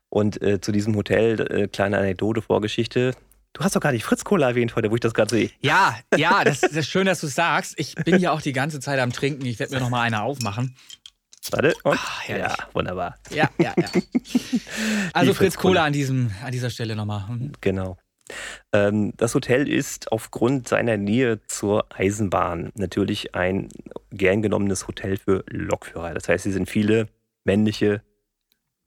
[0.08, 3.14] Und äh, zu diesem Hotel, äh, kleine Anekdote, Vorgeschichte.
[3.54, 5.50] Du hast doch gar nicht Fritz Cola erwähnt heute, wo ich das gerade sehe.
[5.60, 7.74] Ja, ja, das, das ist schön, dass du es sagst.
[7.76, 9.44] Ich bin ja auch die ganze Zeit am Trinken.
[9.46, 10.76] Ich werde mir noch mal eine aufmachen.
[11.50, 11.98] Warte, und?
[11.98, 13.16] Ach, ja, wunderbar.
[13.30, 13.88] Ja, ja, ja.
[15.12, 17.24] Also Fritz, Cola an, diesem, an dieser Stelle nochmal.
[17.28, 17.52] Mhm.
[17.60, 17.96] Genau.
[18.72, 23.68] Ähm, das Hotel ist aufgrund seiner Nähe zur Eisenbahn natürlich ein
[24.10, 26.12] gern genommenes Hotel für Lokführer.
[26.12, 27.08] Das heißt, sie sind viele
[27.44, 28.02] männliche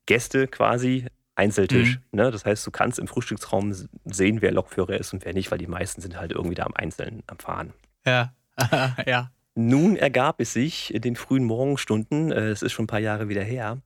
[0.06, 1.96] Gäste quasi, Einzeltisch.
[2.12, 2.20] Mhm.
[2.20, 2.32] Ne?
[2.32, 3.74] Das heißt, du kannst im Frühstücksraum
[4.06, 6.74] sehen, wer Lokführer ist und wer nicht, weil die meisten sind halt irgendwie da am
[6.76, 7.74] Einzelnen am Fahren.
[8.06, 8.34] Ja,
[9.08, 9.32] ja.
[9.56, 13.28] Nun ergab es sich in den frühen Morgenstunden, äh, es ist schon ein paar Jahre
[13.28, 13.82] wieder her,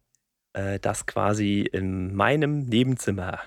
[0.54, 3.40] äh, dass quasi in meinem Nebenzimmer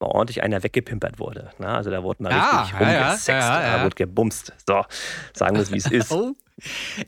[0.00, 1.50] mal ordentlich einer weggepimpert wurde.
[1.58, 4.52] Na, also da wurde mal ah, richtig ja, rumgesext, ja, ja, da wurde gebumst.
[4.66, 4.84] So,
[5.34, 6.12] sagen wir es, wie es ist.
[6.12, 6.34] Oh.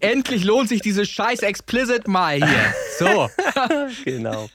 [0.00, 2.74] Endlich lohnt sich dieses scheiß Explicit mal hier.
[2.98, 3.30] So.
[4.04, 4.48] genau.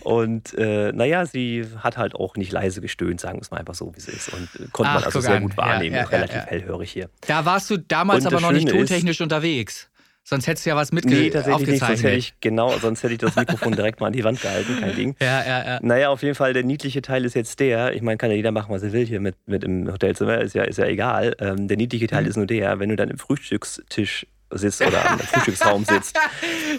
[0.00, 3.74] Und äh, naja, sie hat halt auch nicht leise gestöhnt, sagen wir es mal einfach
[3.74, 4.32] so, wie es ist.
[4.32, 5.42] Und äh, konnte Ach, man also sehr an.
[5.42, 7.08] gut wahrnehmen, ja, ja, relativ ja, hellhörig hier.
[7.26, 9.88] Da warst du damals aber noch Schöne nicht tontechnisch ist, unterwegs.
[10.24, 11.80] Sonst hättest du ja was mitge nee, tatsächlich nicht.
[11.80, 14.78] Sonst hätte ich, genau, sonst hätte ich das Mikrofon direkt mal an die Wand gehalten,
[14.78, 15.16] kein Ding.
[15.20, 15.78] Ja, ja, ja.
[15.82, 18.52] Naja, auf jeden Fall, der niedliche Teil ist jetzt der, ich meine, kann ja jeder
[18.52, 21.34] machen, was er will hier mit, mit im Hotelzimmer, ist ja, ist ja egal.
[21.40, 22.28] Ähm, der niedliche Teil mhm.
[22.28, 26.16] ist nur der, wenn du dann im Frühstückstisch sitzt oder am Frühstücksraum sitzt.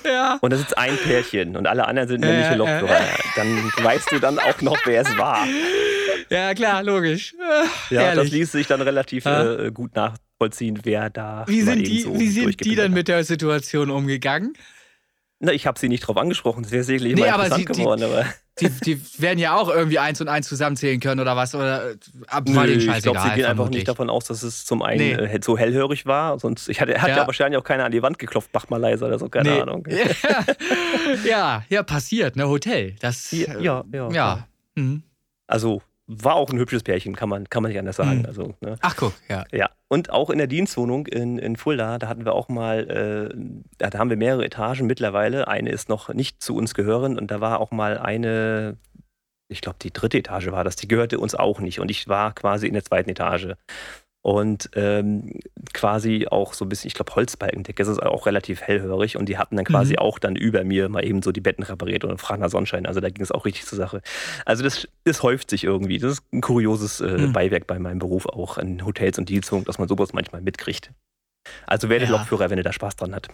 [0.05, 0.37] ja.
[0.41, 2.99] Und da sitzt ein Pärchen und alle anderen sind männliche ja, Lokführer.
[2.99, 3.17] Ja.
[3.35, 5.45] Dann weißt du dann auch noch, wer es war.
[6.29, 7.35] Ja, klar, logisch.
[7.89, 8.23] Ja, Ehrlich.
[8.23, 9.95] das ließ sich dann relativ äh, gut
[10.43, 11.45] nachvollziehen, wer da.
[11.47, 14.53] Wie sind, die, so wie sind die dann mit der Situation umgegangen?
[15.39, 16.63] Na, ich habe sie nicht drauf angesprochen.
[16.63, 17.99] Das wäre sicherlich nee, immer interessant sie, geworden.
[17.99, 18.25] Die, aber.
[18.59, 21.55] Die, die, werden ja auch irgendwie eins und eins zusammenzählen können oder was?
[21.55, 21.95] Oder äh,
[22.27, 25.13] ab Nö, ich glaube, sie gehen einfach nicht davon aus, dass es zum einen nee.
[25.13, 26.37] äh, so hellhörig war.
[26.37, 27.17] Sonst, ich hatte, hat ja.
[27.17, 27.25] ja.
[27.25, 29.59] wahrscheinlich auch keiner an die Wand geklopft, mach mal leiser oder so, keine nee.
[29.59, 29.87] Ahnung.
[31.27, 32.95] ja, ja, passiert, ne, Hotel.
[32.99, 33.83] Das, ja, ja.
[33.91, 34.47] ja, ja.
[34.75, 35.01] Mhm.
[35.47, 35.81] Also
[36.21, 38.19] war auch ein hübsches Pärchen, kann man, kann man nicht anders sagen.
[38.19, 38.25] Mhm.
[38.25, 38.77] Also, ne?
[38.81, 39.43] Ach guck, ja.
[39.51, 39.69] Ja.
[39.87, 43.37] Und auch in der Dienstwohnung in, in Fulda, da hatten wir auch mal, äh,
[43.77, 45.47] da haben wir mehrere Etagen mittlerweile.
[45.47, 48.77] Eine ist noch nicht zu uns gehörend und da war auch mal eine,
[49.47, 51.79] ich glaube die dritte Etage war das, die gehörte uns auch nicht.
[51.79, 53.53] Und ich war quasi in der zweiten Etage
[54.23, 55.41] und ähm,
[55.73, 59.37] quasi auch so ein bisschen, ich glaube, Holzbalkendecke, das ist auch relativ hellhörig und die
[59.37, 59.99] hatten dann quasi mhm.
[59.99, 62.85] auch dann über mir mal eben so die Betten repariert und fragender Sonnenschein.
[62.85, 64.01] Also da ging es auch richtig zur Sache.
[64.45, 65.97] Also das, das häuft sich irgendwie.
[65.97, 67.33] Das ist ein kurioses äh, mhm.
[67.33, 70.91] Beiwerk bei meinem Beruf auch an Hotels und Dienstungen, dass man sowas manchmal mitkriegt.
[71.67, 72.15] Also werdet ja.
[72.15, 73.27] Lokführer, wenn ihr da Spaß dran habt.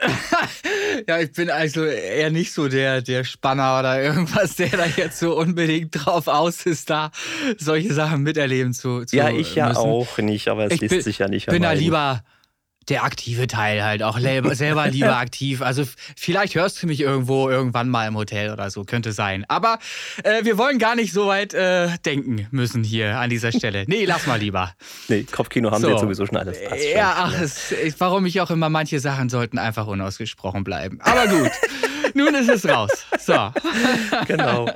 [1.08, 5.18] ja, ich bin also eher nicht so der, der Spanner oder irgendwas, der da jetzt
[5.18, 7.10] so unbedingt drauf aus ist, da
[7.58, 11.02] solche Sachen miterleben zu, zu Ja, ich ja auch nicht, aber es ich lässt bin,
[11.02, 11.46] sich ja nicht.
[11.46, 12.22] Ich bin da lieber
[12.88, 14.18] der aktive Teil halt auch
[14.52, 15.62] selber lieber aktiv.
[15.62, 15.84] Also
[16.16, 19.44] vielleicht hörst du mich irgendwo irgendwann mal im Hotel oder so, könnte sein.
[19.48, 19.78] Aber
[20.22, 23.84] äh, wir wollen gar nicht so weit äh, denken müssen hier an dieser Stelle.
[23.86, 24.74] Nee, lass mal lieber.
[25.08, 25.88] Nee, Kopfkino haben so.
[25.88, 26.58] wir jetzt sowieso schon alles.
[26.64, 27.40] Passt ja, ach, ja.
[27.40, 30.98] Es, warum ich auch immer manche Sachen sollten einfach unausgesprochen bleiben.
[31.02, 31.50] Aber gut.
[32.14, 33.06] Nun ist es raus.
[33.18, 33.34] So.
[34.26, 34.66] genau.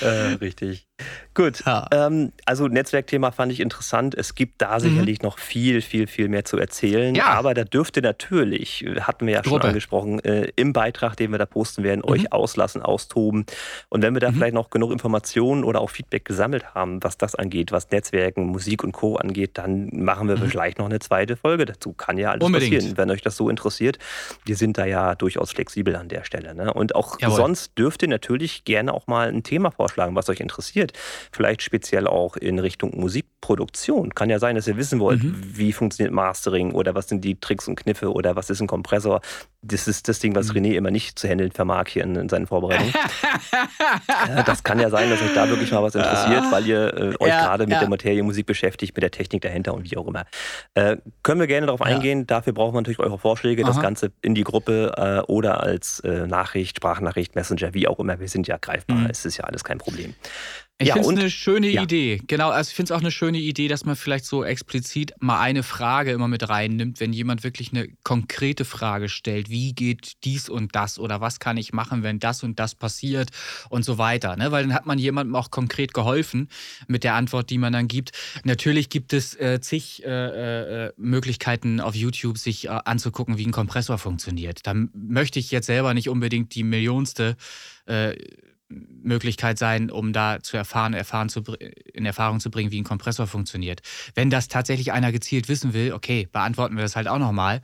[0.00, 0.86] Äh, richtig.
[1.34, 1.64] Gut.
[1.64, 1.86] Ja.
[1.92, 4.14] Ähm, also Netzwerkthema fand ich interessant.
[4.14, 5.26] Es gibt da sicherlich mhm.
[5.26, 7.14] noch viel, viel, viel mehr zu erzählen.
[7.14, 7.26] Ja.
[7.26, 9.60] Aber da dürfte natürlich, hatten wir ja Gruppe.
[9.60, 12.10] schon angesprochen, äh, im Beitrag, den wir da posten werden, mhm.
[12.12, 13.46] euch auslassen, austoben.
[13.88, 14.34] Und wenn wir da mhm.
[14.34, 18.84] vielleicht noch genug Informationen oder auch Feedback gesammelt haben, was das angeht, was Netzwerken, Musik
[18.84, 19.16] und Co.
[19.16, 20.48] angeht, dann machen wir mhm.
[20.48, 21.92] vielleicht noch eine zweite Folge dazu.
[21.92, 22.74] Kann ja alles Unbedingt.
[22.74, 23.98] passieren, wenn euch das so interessiert.
[24.44, 26.51] Wir sind da ja durchaus flexibel an der Stelle.
[26.54, 26.72] Ne?
[26.72, 27.36] Und auch Jawohl.
[27.36, 30.92] sonst dürft ihr natürlich gerne auch mal ein Thema vorschlagen, was euch interessiert.
[31.32, 34.14] Vielleicht speziell auch in Richtung Musikproduktion.
[34.14, 35.40] Kann ja sein, dass ihr wissen wollt, mhm.
[35.42, 39.20] wie funktioniert Mastering oder was sind die Tricks und Kniffe oder was ist ein Kompressor.
[39.62, 40.58] Das ist das Ding, was mhm.
[40.58, 42.92] René immer nicht zu handeln vermag hier in, in seinen Vorbereitungen.
[44.46, 47.28] das kann ja sein, dass euch da wirklich mal was interessiert, weil ihr äh, euch
[47.28, 47.80] ja, gerade mit ja.
[47.80, 50.24] der Materie Musik beschäftigt, mit der Technik dahinter und wie auch immer.
[50.74, 52.26] Äh, können wir gerne darauf eingehen.
[52.26, 53.70] Dafür brauchen wir natürlich eure Vorschläge, Aha.
[53.70, 58.18] das Ganze in die Gruppe äh, oder als äh, Nachricht, Sprachnachricht, Messenger, wie auch immer.
[58.18, 58.96] Wir sind ja greifbar.
[58.96, 59.06] Mhm.
[59.10, 60.14] Es ist ja alles kein Problem.
[60.82, 61.82] Ich ja, finde es eine schöne ja.
[61.82, 62.20] Idee.
[62.26, 65.40] Genau, also ich finde es auch eine schöne Idee, dass man vielleicht so explizit mal
[65.40, 69.48] eine Frage immer mit reinnimmt, wenn jemand wirklich eine konkrete Frage stellt.
[69.48, 73.30] Wie geht dies und das oder was kann ich machen, wenn das und das passiert
[73.68, 74.36] und so weiter.
[74.36, 74.50] Ne?
[74.50, 76.48] Weil dann hat man jemandem auch konkret geholfen
[76.88, 78.12] mit der Antwort, die man dann gibt.
[78.44, 83.52] Natürlich gibt es äh, zig äh, äh, Möglichkeiten auf YouTube, sich äh, anzugucken, wie ein
[83.52, 84.66] Kompressor funktioniert.
[84.66, 87.36] Da möchte ich jetzt selber nicht unbedingt die millionste
[87.86, 88.16] äh,
[89.02, 91.42] Möglichkeit sein, um da zu erfahren, erfahren zu,
[91.92, 93.82] in Erfahrung zu bringen, wie ein Kompressor funktioniert.
[94.14, 97.60] Wenn das tatsächlich einer gezielt wissen will, okay, beantworten wir das halt auch nochmal.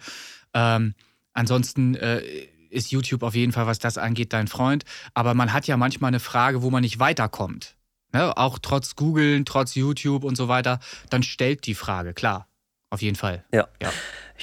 [0.55, 0.95] Ähm,
[1.33, 2.23] ansonsten äh,
[2.71, 4.85] ist YouTube auf jeden Fall, was das angeht, dein Freund.
[5.15, 7.77] Aber man hat ja manchmal eine Frage, wo man nicht weiterkommt.
[8.13, 8.37] Ne?
[8.37, 10.81] Auch trotz Googlen, trotz YouTube und so weiter.
[11.11, 12.47] Dann stellt die Frage, klar.
[12.91, 13.45] Auf jeden Fall.
[13.53, 13.69] Ja.
[13.83, 13.93] ja.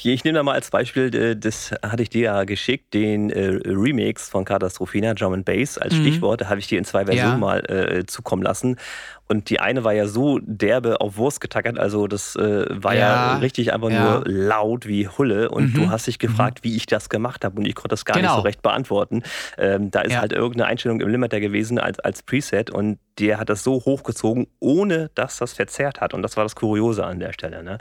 [0.04, 3.60] Ich nehme da mal als Beispiel, äh, das hatte ich dir ja geschickt, den äh,
[3.66, 6.02] Remix von Katastrophina, Drum and Bass als mhm.
[6.02, 6.41] Stichwort.
[6.41, 7.38] Da habe ich dir in zwei Versionen ja.
[7.38, 8.78] mal äh, zukommen lassen.
[9.28, 12.99] Und die eine war ja so derbe auf Wurst getackert, also das äh, war ja,
[12.99, 14.03] ja, richtig einfach ja.
[14.03, 15.49] nur laut wie Hulle.
[15.49, 15.73] Und mhm.
[15.73, 16.69] du hast dich gefragt, mhm.
[16.69, 18.30] wie ich das gemacht habe und ich konnte das gar genau.
[18.30, 19.23] nicht so recht beantworten.
[19.57, 20.19] Ähm, da ist ja.
[20.19, 24.47] halt irgendeine Einstellung im Limiter gewesen als, als Preset und der hat das so hochgezogen,
[24.59, 26.13] ohne dass das verzerrt hat.
[26.13, 27.63] Und das war das Kuriose an der Stelle.
[27.63, 27.80] Ne?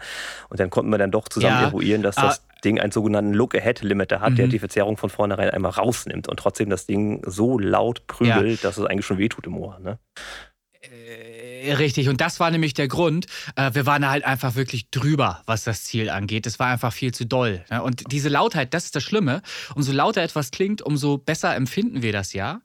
[0.48, 2.54] Und dann konnten wir dann doch zusammen eruieren, dass das ah.
[2.64, 4.36] Ding einen sogenannten Look-Ahead-Limiter hat, mhm.
[4.36, 8.78] der die Verzerrung von vornherein einmal rausnimmt und trotzdem das Ding so laut prügelt, dass
[8.78, 9.78] es eigentlich schon wehtut im Ohr.
[9.80, 9.98] Ne?
[11.64, 13.26] Richtig, und das war nämlich der Grund.
[13.56, 16.46] Äh, wir waren halt einfach wirklich drüber, was das Ziel angeht.
[16.46, 17.64] Es war einfach viel zu doll.
[17.70, 17.82] Ne?
[17.82, 19.42] Und diese Lautheit, das ist das Schlimme.
[19.74, 22.60] Umso lauter etwas klingt, umso besser empfinden wir das ja.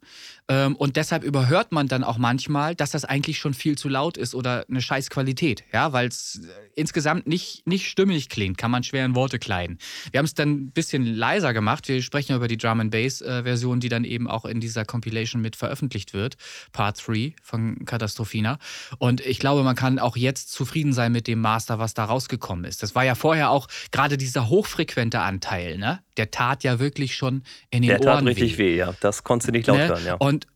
[0.49, 4.17] Ähm, und deshalb überhört man dann auch manchmal, dass das eigentlich schon viel zu laut
[4.17, 5.63] ist oder eine scheiß Qualität.
[5.71, 9.77] Ja, weil es äh, insgesamt nicht, nicht stimmig klingt, kann man schwer in Worte kleiden.
[10.11, 11.87] Wir haben es dann ein bisschen leiser gemacht.
[11.87, 14.85] Wir sprechen über die Drum and Bass äh, Version, die dann eben auch in dieser
[14.85, 16.35] Compilation mit veröffentlicht wird.
[16.71, 18.57] Part 3 von Katastrophina.
[18.97, 22.65] Und ich glaube, man kann auch jetzt zufrieden sein mit dem Master, was da rausgekommen
[22.65, 22.81] ist.
[22.81, 25.99] Das war ja vorher auch gerade dieser hochfrequente Anteil, ne?
[26.19, 28.73] Der tat ja wirklich schon in den der Ohren Der tat richtig weh.
[28.73, 28.93] weh, ja.
[28.99, 29.87] Das konntest du nicht laut ne?
[29.87, 30.15] hören, ja.
[30.15, 30.47] Und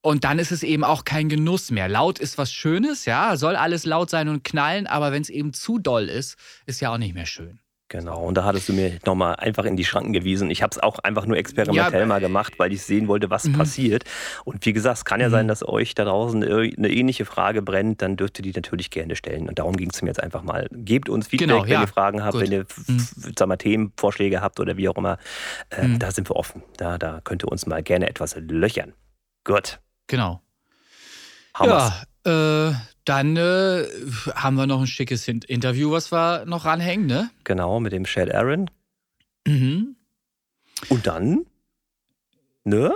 [0.00, 1.88] und dann ist es eben auch kein Genuss mehr.
[1.88, 5.52] Laut ist was Schönes, ja, soll alles laut sein und knallen, aber wenn es eben
[5.52, 7.58] zu doll ist, ist ja auch nicht mehr schön.
[7.90, 10.50] Genau, und da hattest du mir nochmal einfach in die Schranken gewiesen.
[10.50, 13.44] Ich habe es auch einfach nur experimentell ja, mal gemacht, weil ich sehen wollte, was
[13.44, 13.54] mhm.
[13.54, 14.04] passiert.
[14.44, 15.32] Und wie gesagt, es kann ja mhm.
[15.32, 19.16] sein, dass euch da draußen eine ähnliche Frage brennt, dann dürft ihr die natürlich gerne
[19.16, 19.48] stellen.
[19.48, 20.68] Und darum ging es mir jetzt einfach mal.
[20.70, 21.80] Gebt uns Feedback, genau, wenn ja.
[21.80, 22.42] ihr Fragen habt, Gut.
[22.42, 23.06] wenn ihr mhm.
[23.38, 25.16] sag mal, Themenvorschläge habt oder wie auch immer.
[25.70, 26.62] Äh, da sind wir offen.
[26.76, 28.92] Da, da könnt ihr uns mal gerne etwas löchern.
[29.44, 29.80] Gut.
[30.08, 30.42] Genau.
[31.54, 32.04] Hammer's.
[32.26, 32.74] Ja, äh,
[33.08, 33.84] dann äh,
[34.34, 37.30] haben wir noch ein schickes Interview, was wir noch ranhängen, ne?
[37.44, 38.70] Genau, mit dem Shad Aaron.
[39.46, 39.96] Mhm.
[40.88, 41.46] Und dann?
[42.64, 42.94] Ne?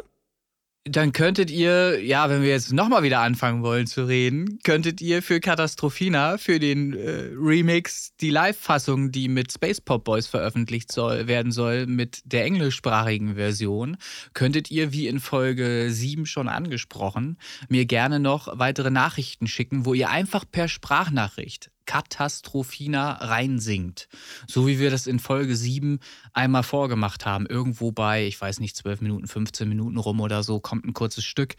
[0.85, 5.23] Dann könntet ihr, ja, wenn wir jetzt nochmal wieder anfangen wollen zu reden, könntet ihr
[5.23, 11.29] für Katastrophina, für den äh, Remix, die Live-Fassung, die mit Space Pop Boys veröffentlicht soll,
[11.29, 13.97] werden soll, mit der englischsprachigen Version,
[14.35, 19.95] könntet ihr, wie in Folge 7 schon angesprochen, mir gerne noch weitere Nachrichten schicken, wo
[19.95, 24.09] ihr einfach per Sprachnachricht Katastrophina reinsingt.
[24.47, 25.99] So wie wir das in Folge 7
[26.33, 27.47] einmal vorgemacht haben.
[27.47, 31.25] Irgendwo bei, ich weiß nicht, 12 Minuten, 15 Minuten rum oder so, kommt ein kurzes
[31.25, 31.55] Stück,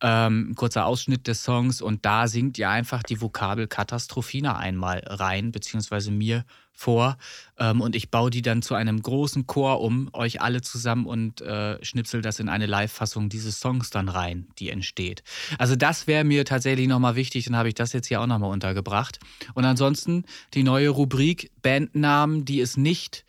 [0.00, 5.02] ähm, ein kurzer Ausschnitt des Songs und da singt ihr einfach die Vokabel Katastrophina einmal
[5.06, 6.44] rein, beziehungsweise mir
[6.78, 7.18] vor
[7.58, 11.40] ähm, und ich baue die dann zu einem großen Chor um, euch alle zusammen und
[11.40, 15.24] äh, schnipsel das in eine Live-Fassung dieses Songs dann rein, die entsteht.
[15.58, 18.52] Also das wäre mir tatsächlich nochmal wichtig, dann habe ich das jetzt hier auch nochmal
[18.52, 19.18] untergebracht.
[19.54, 20.24] Und ansonsten
[20.54, 23.24] die neue Rubrik Bandnamen, die es nicht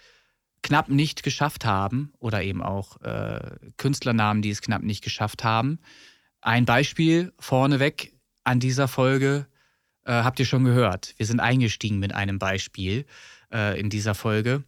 [0.61, 3.39] knapp nicht geschafft haben oder eben auch äh,
[3.77, 5.79] Künstlernamen, die es knapp nicht geschafft haben.
[6.41, 9.47] Ein Beispiel vorneweg an dieser Folge
[10.05, 11.13] äh, habt ihr schon gehört.
[11.17, 13.05] Wir sind eingestiegen mit einem Beispiel
[13.53, 14.63] äh, in dieser Folge.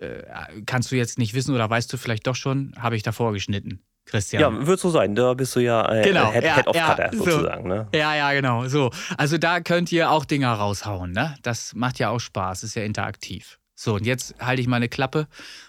[0.00, 0.22] Äh,
[0.66, 3.80] kannst du jetzt nicht wissen oder weißt du vielleicht doch schon, habe ich davor geschnitten.
[4.06, 4.40] Christian.
[4.40, 5.14] Ja, wird so sein.
[5.14, 7.62] Da bist du ja äh, genau, Head, ja, Head of ja, Cutter sozusagen.
[7.62, 7.68] So.
[7.68, 7.88] Ne?
[7.92, 8.68] Ja, ja, genau.
[8.68, 8.90] So.
[9.18, 11.10] Also da könnt ihr auch Dinger raushauen.
[11.10, 11.36] Ne?
[11.42, 13.58] Das macht ja auch Spaß, ist ja interaktiv.
[13.74, 15.26] So, und jetzt halte ich meine Klappe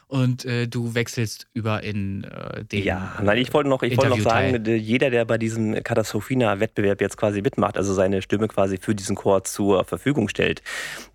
[0.09, 2.83] und äh, du wechselst über in äh, den.
[2.83, 7.17] Ja, nein, ich wollte noch, ich wollte noch sagen, jeder, der bei diesem Katastrophina-Wettbewerb jetzt
[7.17, 10.61] quasi mitmacht, also seine Stimme quasi für diesen Chor zur Verfügung stellt,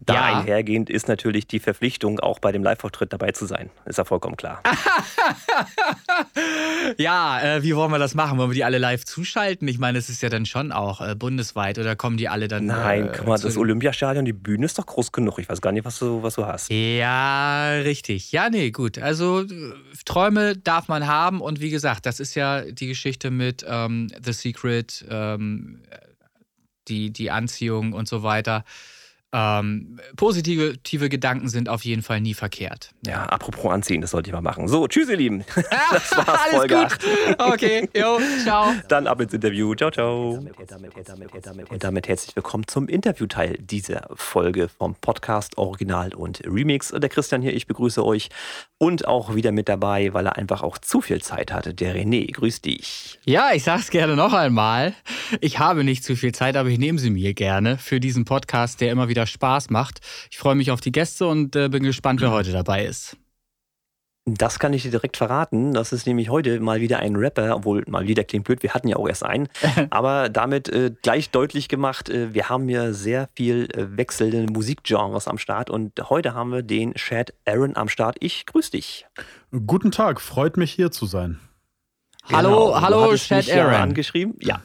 [0.01, 0.39] da ja.
[0.39, 3.71] einhergehend ist natürlich die Verpflichtung, auch bei dem Live-Auftritt dabei zu sein.
[3.87, 4.63] Ist ja vollkommen klar.
[6.99, 8.37] ja, äh, wie wollen wir das machen?
[8.37, 9.69] Wollen wir die alle live zuschalten?
[9.69, 12.67] Ich meine, es ist ja dann schon auch äh, bundesweit oder kommen die alle dann.
[12.67, 15.39] Nein, guck mal, das Olympiastadion, die Bühne ist doch groß genug.
[15.39, 16.71] Ich weiß gar nicht, was du, was du hast.
[16.71, 18.33] Ja, richtig.
[18.33, 18.99] Ja, nee, gut gut.
[18.99, 19.45] Also
[20.05, 24.33] Träume darf man haben und wie gesagt, das ist ja die Geschichte mit ähm, The
[24.33, 25.83] Secret, ähm,
[26.89, 28.65] die, die Anziehung und so weiter.
[29.35, 32.91] Ähm, positive Gedanken sind auf jeden Fall nie verkehrt.
[33.07, 34.69] Ja, apropos anziehen, das sollte ich mal machen.
[34.69, 35.45] So, tschüss, ihr Lieben.
[35.91, 36.99] Das war's, Alles Folge gut.
[37.39, 38.73] Okay, jo, ciao.
[38.89, 39.75] Dann ab ins Interview.
[39.75, 40.39] Ciao, ciao.
[41.71, 46.91] Und damit herzlich willkommen zum Interviewteil dieser Folge vom Podcast Original und Remix.
[46.91, 48.29] Der Christian hier, ich begrüße euch
[48.79, 51.73] und auch wieder mit dabei, weil er einfach auch zu viel Zeit hatte.
[51.75, 53.19] Der René, grüß dich.
[53.25, 54.95] Ja, ich sag's gerne noch einmal.
[55.41, 58.81] Ich habe nicht zu viel Zeit, aber ich nehme sie mir gerne für diesen Podcast,
[58.81, 60.01] der immer wieder wieder Spaß macht.
[60.31, 63.17] Ich freue mich auf die Gäste und äh, bin gespannt, wer heute dabei ist.
[64.25, 65.75] Das kann ich dir direkt verraten.
[65.75, 68.87] Das ist nämlich heute mal wieder ein Rapper, obwohl mal wieder klingt blöd, wir hatten
[68.87, 69.49] ja auch erst einen.
[69.91, 75.27] Aber damit äh, gleich deutlich gemacht, äh, wir haben hier sehr viel äh, wechselnde Musikgenres
[75.27, 78.17] am Start und heute haben wir den Chad Aaron am Start.
[78.21, 79.07] Ich grüße dich.
[79.67, 81.41] Guten Tag, freut mich hier zu sein.
[82.31, 82.81] Hallo, genau.
[82.81, 83.75] hallo, Chad Aaron.
[83.75, 84.37] angeschrieben.
[84.41, 84.63] Ja,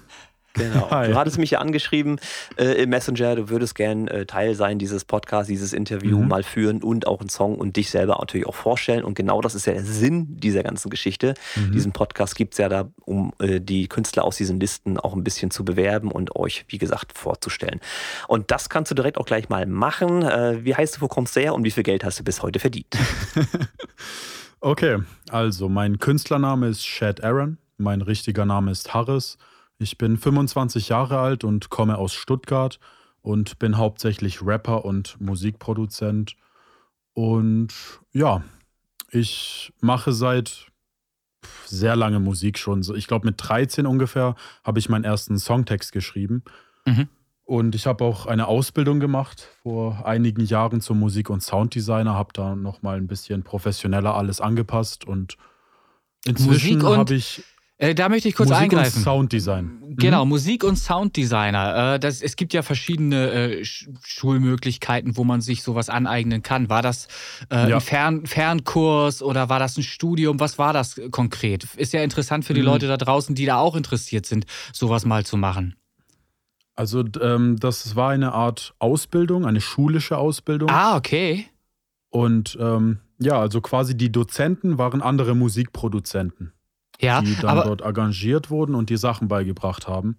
[0.58, 0.90] Genau.
[0.92, 1.08] Hi.
[1.10, 2.20] Du hattest mich ja angeschrieben
[2.58, 6.28] äh, im Messenger, du würdest gern äh, Teil sein dieses Podcasts, dieses Interview mhm.
[6.28, 9.04] mal führen und auch einen Song und dich selber natürlich auch vorstellen.
[9.04, 11.36] Und genau das ist ja der Sinn dieser ganzen Geschichte.
[11.56, 11.72] Mhm.
[11.72, 15.24] Diesen Podcast gibt es ja da, um äh, die Künstler aus diesen Listen auch ein
[15.24, 17.80] bisschen zu bewerben und euch, wie gesagt, vorzustellen.
[18.28, 20.24] Und das kannst du direkt auch gleich mal machen.
[20.24, 22.42] Äh, wie heißt du, wo kommst du her und wie viel Geld hast du bis
[22.42, 22.98] heute verdient?
[24.60, 25.00] okay,
[25.30, 29.38] also mein Künstlername ist Shad Aaron, mein richtiger Name ist Harris.
[29.80, 32.80] Ich bin 25 Jahre alt und komme aus Stuttgart
[33.22, 36.36] und bin hauptsächlich Rapper und Musikproduzent.
[37.14, 37.74] Und
[38.12, 38.44] ja,
[39.12, 40.68] ich mache seit
[41.66, 42.82] sehr lange Musik schon.
[42.96, 46.44] Ich glaube, mit 13 ungefähr habe ich meinen ersten Songtext geschrieben.
[46.86, 47.08] Mhm.
[47.44, 52.34] Und ich habe auch eine Ausbildung gemacht vor einigen Jahren zum Musik- und Sounddesigner, habe
[52.34, 55.38] da nochmal ein bisschen professioneller alles angepasst und
[56.26, 57.44] inzwischen habe ich
[57.80, 58.98] äh, da möchte ich kurz Musik eingreifen.
[58.98, 59.66] Und Sounddesign.
[59.66, 59.96] Mhm.
[59.98, 61.96] Genau, Musik und Sounddesigner.
[61.96, 66.70] Äh, das, es gibt ja verschiedene äh, Schulmöglichkeiten, wo man sich sowas aneignen kann.
[66.70, 67.08] War das
[67.52, 67.76] ja.
[67.76, 70.40] ein Fern Fernkurs oder war das ein Studium?
[70.40, 71.66] Was war das konkret?
[71.76, 72.68] Ist ja interessant für die mhm.
[72.68, 75.76] Leute da draußen, die da auch interessiert sind, sowas mal zu machen.
[76.76, 80.70] Also ähm, das war eine Art Ausbildung, eine schulische Ausbildung.
[80.70, 81.48] Ah, okay.
[82.10, 86.54] Und ähm, ja, also quasi die Dozenten waren andere Musikproduzenten
[87.02, 90.18] ja, die dann dort engagiert wurden und die Sachen beigebracht haben.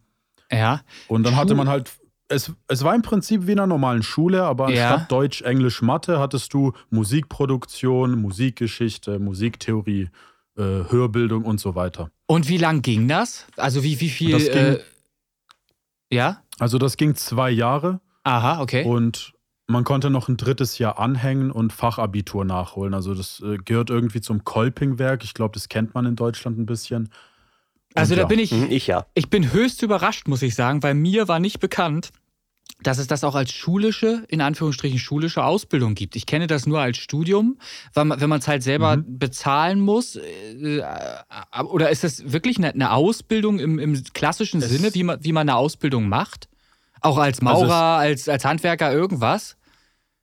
[0.51, 0.81] Ja.
[1.09, 1.93] Und dann hatte man halt,
[2.29, 5.07] es, es war im Prinzip wie in einer normalen Schule, aber anstatt ja.
[5.09, 10.11] Deutsch, Englisch, Mathe hattest du Musikproduktion, Musikgeschichte, Musiktheorie,
[10.57, 12.11] äh, Hörbildung und so weiter.
[12.27, 13.47] Und wie lang ging das?
[13.57, 14.37] Also wie, wie viel?
[14.39, 14.79] Ging, äh,
[16.13, 16.43] ja?
[16.59, 18.01] Also das ging zwei Jahre.
[18.25, 18.85] Aha, okay.
[18.85, 19.33] Und
[19.69, 22.95] man konnte noch ein drittes Jahr anhängen und Fachabitur nachholen.
[22.95, 25.23] Also das äh, gehört irgendwie zum Kolpingwerk.
[25.25, 27.11] Ich glaube, das kennt man in Deutschland ein bisschen.
[27.95, 28.29] Also und da ja.
[28.29, 29.07] bin ich, mhm, ich ja.
[29.15, 32.11] Ich bin höchst überrascht, muss ich sagen, weil mir war nicht bekannt,
[32.83, 36.17] dass es das auch als schulische, in Anführungsstrichen schulische Ausbildung gibt.
[36.17, 37.59] Ich kenne das nur als Studium,
[37.93, 39.19] weil man, wenn man es halt selber mhm.
[39.19, 40.17] bezahlen muss.
[40.17, 45.03] Äh, äh, oder ist das wirklich eine, eine Ausbildung im, im klassischen es Sinne, wie
[45.03, 46.49] man, wie man eine Ausbildung macht?
[47.01, 49.58] Auch als also Maurer, also als, als Handwerker, irgendwas?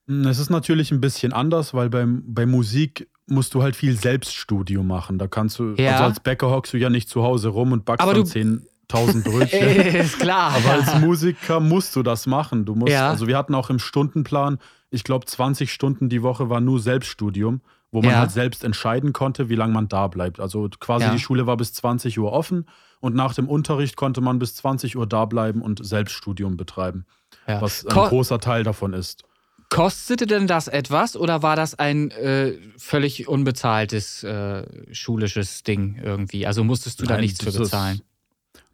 [0.07, 3.97] Hm, es ist natürlich ein bisschen anders, weil beim, bei Musik musst du halt viel
[3.97, 5.17] Selbststudium machen.
[5.17, 5.93] Da kannst du, ja.
[5.93, 9.67] also als Bäcker hockst du ja nicht zu Hause rum und backst dann 10.000 Brötchen.
[9.95, 10.53] ist klar.
[10.53, 12.65] Aber als Musiker musst du das machen.
[12.65, 13.09] Du musst, ja.
[13.09, 14.59] also wir hatten auch im Stundenplan,
[14.91, 18.19] ich glaube 20 Stunden die Woche war nur Selbststudium, wo man ja.
[18.19, 20.39] halt selbst entscheiden konnte, wie lange man da bleibt.
[20.39, 22.67] Also quasi die Schule war bis 20 Uhr offen
[22.99, 27.05] und nach dem Unterricht konnte man bis 20 Uhr da bleiben und Selbststudium betreiben.
[27.47, 29.23] Was ein großer Teil davon ist.
[29.69, 34.63] Kostete denn das etwas oder war das ein äh, völlig unbezahltes äh,
[34.93, 36.45] schulisches Ding irgendwie?
[36.45, 37.95] Also musstest du Nein, da nichts für bezahlen?
[37.95, 38.03] Ist,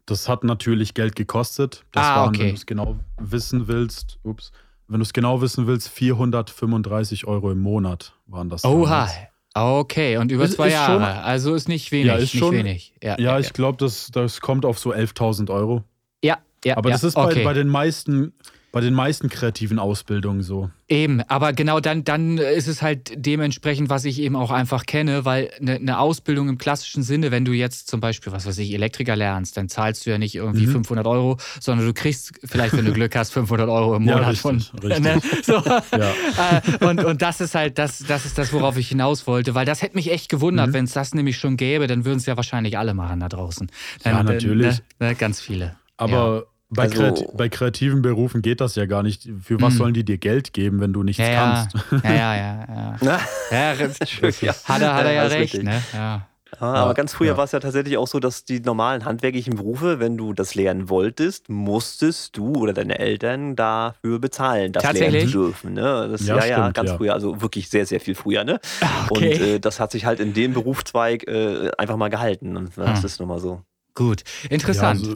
[0.06, 1.86] das hat natürlich Geld gekostet.
[1.92, 2.40] Das ah, waren, okay.
[2.40, 4.52] wenn du es genau wissen willst, ups,
[4.88, 8.66] wenn du es genau wissen willst, 435 Euro im Monat waren das.
[8.66, 9.10] Oha.
[9.54, 10.94] Okay, und über ist, zwei ist Jahre.
[10.94, 12.08] Schon, also ist nicht wenig.
[12.08, 12.94] Ja, ist schon, wenig.
[13.02, 15.84] Ja, ja, ja ich glaube, das, das kommt auf so 11.000 Euro.
[16.24, 16.78] Ja, ja.
[16.78, 17.40] Aber das ist okay.
[17.40, 18.34] bei, bei den meisten
[18.72, 20.70] bei den meisten kreativen Ausbildungen so.
[20.88, 25.26] Eben, aber genau dann, dann ist es halt dementsprechend, was ich eben auch einfach kenne,
[25.26, 28.74] weil eine, eine Ausbildung im klassischen Sinne, wenn du jetzt zum Beispiel, was weiß ich,
[28.74, 30.72] Elektriker lernst, dann zahlst du ja nicht irgendwie mhm.
[30.72, 34.28] 500 Euro, sondern du kriegst vielleicht, wenn du Glück hast, 500 Euro im Monat ja,
[34.30, 34.56] richtig, von.
[34.84, 35.02] Richtig.
[35.02, 35.20] Ne?
[35.42, 35.64] So.
[35.98, 36.12] Ja.
[36.12, 39.66] Äh, und, und das ist halt, das, das ist das, worauf ich hinaus wollte, weil
[39.66, 40.74] das hätte mich echt gewundert, mhm.
[40.74, 43.72] wenn es das nämlich schon gäbe, dann würden es ja wahrscheinlich alle machen da draußen.
[44.04, 44.82] Dann, ja, natürlich.
[45.00, 45.76] Ne, ne, ganz viele.
[45.98, 49.30] Aber bei, also, Kreati bei, kreativen Berufen geht das ja gar nicht.
[49.44, 49.78] Für was mhm.
[49.78, 52.04] sollen die dir Geld geben, wenn du nichts ja, kannst?
[52.04, 52.98] Ja, ja, ja.
[53.02, 53.20] ja.
[53.52, 53.74] ja.
[54.42, 54.54] ja.
[54.66, 55.82] Hat er, hat er ja recht, ne?
[55.94, 56.28] Ja.
[56.60, 57.38] Ah, aber ganz früher ja.
[57.38, 60.90] war es ja tatsächlich auch so, dass die normalen handwerklichen Berufe, wenn du das lernen
[60.90, 65.74] wolltest, musstest du oder deine Eltern dafür bezahlen, das lernen zu dürfen.
[65.74, 66.10] Ne?
[66.12, 66.98] Das, ja, ja, stimmt, ja, ganz ja.
[66.98, 68.44] früher, also wirklich sehr, sehr viel früher.
[68.44, 68.60] Ne?
[68.82, 69.34] Ah, okay.
[69.34, 72.58] Und äh, das hat sich halt in dem Berufszweig äh, einfach mal gehalten.
[72.58, 73.06] Und das hm.
[73.06, 73.62] ist nun mal so.
[73.94, 75.00] Gut, interessant.
[75.00, 75.16] Also,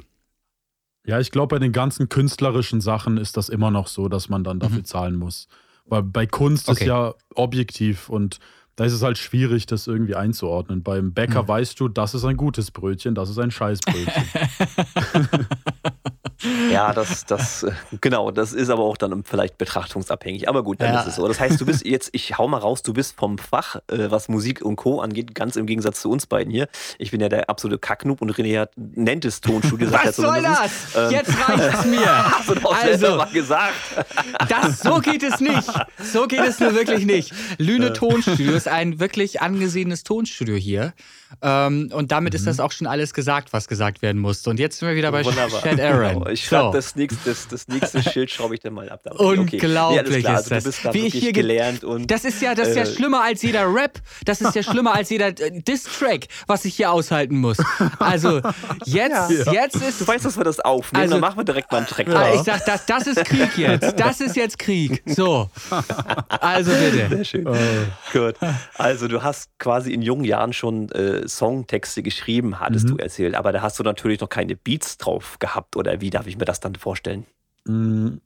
[1.06, 4.44] ja, ich glaube, bei den ganzen künstlerischen Sachen ist das immer noch so, dass man
[4.44, 4.86] dann dafür mhm.
[4.86, 5.48] zahlen muss.
[5.86, 6.82] Weil bei Kunst okay.
[6.82, 8.40] ist ja objektiv und
[8.76, 10.84] da ist es halt schwierig, das irgendwie einzuordnen.
[10.84, 11.48] Beim Bäcker mhm.
[11.48, 14.26] weißt du, das ist ein gutes Brötchen, das ist ein Scheißbrötchen.
[16.72, 17.72] Ja, das, das, äh,
[18.02, 20.50] genau, das ist aber auch dann vielleicht betrachtungsabhängig.
[20.50, 21.02] Aber gut, dann ja.
[21.02, 21.28] ist es so.
[21.28, 24.28] Das heißt, du bist jetzt, ich hau mal raus, du bist vom Fach, äh, was
[24.28, 25.02] Musik und Co.
[25.02, 26.68] angeht, ganz im Gegensatz zu uns beiden hier.
[26.98, 29.92] Ich bin ja der absolute Kacknoob und René hat, nennt es Tonstudio.
[29.92, 30.72] was soll das?
[30.96, 32.32] Ähm, jetzt reicht es mir.
[32.32, 33.74] Hast du doch also, mal gesagt.
[34.50, 35.72] Das, so geht es nicht.
[36.04, 37.34] So geht es nur wirklich nicht.
[37.58, 37.94] Lüne äh.
[37.94, 40.94] Tonstudio ist ein wirklich angesehenes Tonstudio hier.
[41.42, 42.38] Ähm, und damit mhm.
[42.38, 44.50] ist das auch schon alles gesagt, was gesagt werden musste.
[44.50, 45.62] Und jetzt sind wir wieder bei Wunderbar.
[45.62, 46.20] Chad Aaron.
[46.20, 46.28] Genau.
[46.28, 46.72] Ich so.
[46.72, 49.02] das, nächste, das, das nächste Schild schraube ich dann mal ab.
[49.18, 50.06] Unglaublich okay.
[50.10, 50.40] nee, klar.
[50.40, 50.52] ist das.
[50.52, 52.84] Also, du bist da Wie ich hier gelernt und das ist ja, das ist ja
[52.84, 54.02] äh, schlimmer als jeder Rap.
[54.26, 57.58] Das ist ja schlimmer als jeder äh, Diss-Track, was ich hier aushalten muss.
[58.00, 58.42] Also
[58.86, 59.54] jetzt, ja.
[59.54, 60.02] jetzt ist.
[60.02, 61.04] Du weißt, dass wir das aufnehmen.
[61.04, 62.08] Also, dann machen wir direkt mal einen Track.
[62.08, 62.34] Ja.
[62.34, 64.00] Ich sag, das, das ist Krieg jetzt.
[64.00, 65.04] Das ist jetzt Krieg.
[65.06, 65.50] So.
[66.40, 67.10] Also bitte.
[67.10, 67.48] Sehr schön.
[67.48, 67.56] Oh.
[68.12, 68.36] Gut.
[68.78, 72.98] Also du hast quasi in jungen Jahren schon äh, Songtexte geschrieben, hattest mhm.
[72.98, 73.36] du erzählt.
[73.36, 75.76] Aber da hast du natürlich noch keine Beats drauf gehabt.
[75.76, 77.26] Oder wie darf ich mir das dann vorstellen?
[77.66, 78.18] Mm,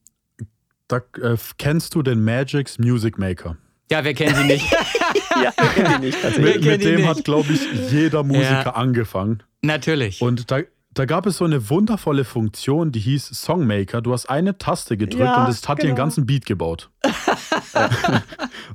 [0.88, 3.58] da, äh, kennst du den Magic's Music Maker?
[3.92, 4.72] Ja, wer kennt sie nicht?
[5.44, 6.40] ja, wer kennt ihn nicht.
[6.40, 7.08] Mit, mit dem nicht.
[7.08, 8.76] hat, glaube ich, jeder Musiker ja.
[8.76, 9.44] angefangen.
[9.62, 10.22] Natürlich.
[10.22, 10.62] Und da,
[10.94, 14.02] da gab es so eine wundervolle Funktion, die hieß Songmaker.
[14.02, 15.82] Du hast eine Taste gedrückt ja, und es hat genau.
[15.82, 16.90] dir einen ganzen Beat gebaut.
[17.04, 17.12] und,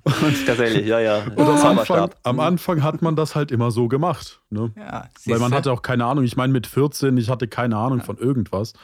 [0.47, 1.23] Tatsächlich, ja, ja.
[1.35, 4.41] Und am Anfang, am Anfang, hat man das halt immer so gemacht.
[4.51, 4.73] Ne?
[4.77, 6.25] Ja, Weil man hatte auch keine Ahnung.
[6.25, 8.05] Ich meine, mit 14, ich hatte keine Ahnung ja.
[8.05, 8.75] von irgendwas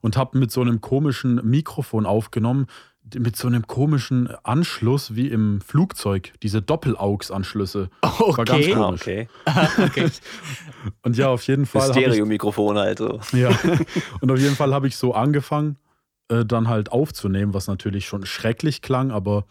[0.00, 2.66] und habe mit so einem komischen Mikrofon aufgenommen,
[3.16, 7.90] mit so einem komischen Anschluss wie im Flugzeug, diese Doppelaux-Anschlüsse.
[8.02, 8.36] Okay.
[8.36, 9.00] War ganz komisch.
[9.00, 9.28] okay.
[9.78, 10.10] okay.
[11.02, 11.90] Und ja, auf jeden Fall.
[11.90, 13.20] Stereo-Mikrofon also.
[13.32, 13.50] Ja.
[14.20, 15.76] Und auf jeden Fall habe ich so angefangen,
[16.28, 19.46] äh, dann halt aufzunehmen, was natürlich schon schrecklich klang, aber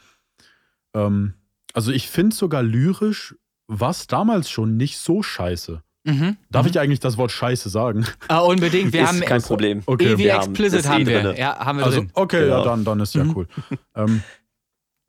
[0.94, 1.34] ähm,
[1.74, 3.36] also ich finde sogar lyrisch
[3.68, 5.84] was damals schon nicht so scheiße.
[6.08, 6.38] Mhm.
[6.50, 6.70] Darf mhm.
[6.70, 8.06] ich eigentlich das Wort Scheiße sagen?
[8.30, 8.94] Ah, unbedingt.
[8.94, 9.84] Wir ist haben kein Problem.
[9.86, 10.14] Okay.
[10.14, 11.38] EW Explicit haben, haben wir.
[11.38, 12.12] Ja, haben wir also, drin.
[12.14, 12.60] Okay, genau.
[12.60, 13.36] ja, dann, dann ist ja mhm.
[13.36, 13.48] cool.
[13.96, 14.24] ähm,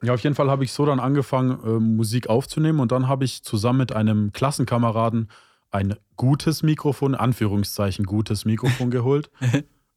[0.03, 3.25] ja, auf jeden Fall habe ich so dann angefangen, äh, Musik aufzunehmen und dann habe
[3.25, 5.29] ich zusammen mit einem Klassenkameraden
[5.71, 9.31] ein gutes Mikrofon, Anführungszeichen gutes Mikrofon geholt.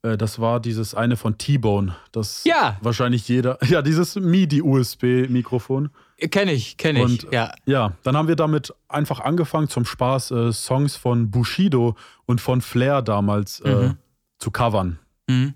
[0.03, 2.77] Äh, das war dieses eine von T-Bone, das ja.
[2.81, 5.89] wahrscheinlich jeder, ja, dieses MIDI-USB-Mikrofon.
[6.29, 7.05] Kenne ich, kenne ich.
[7.05, 7.51] Und, ja.
[7.65, 11.95] ja, dann haben wir damit einfach angefangen zum Spaß äh, Songs von Bushido
[12.25, 13.97] und von Flair damals äh, mhm.
[14.37, 14.99] zu covern.
[15.27, 15.55] Mhm.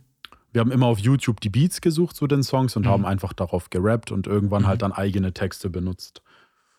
[0.51, 2.89] Wir haben immer auf YouTube die Beats gesucht zu den Songs und mhm.
[2.89, 4.68] haben einfach darauf gerappt und irgendwann mhm.
[4.68, 6.24] halt dann eigene Texte benutzt.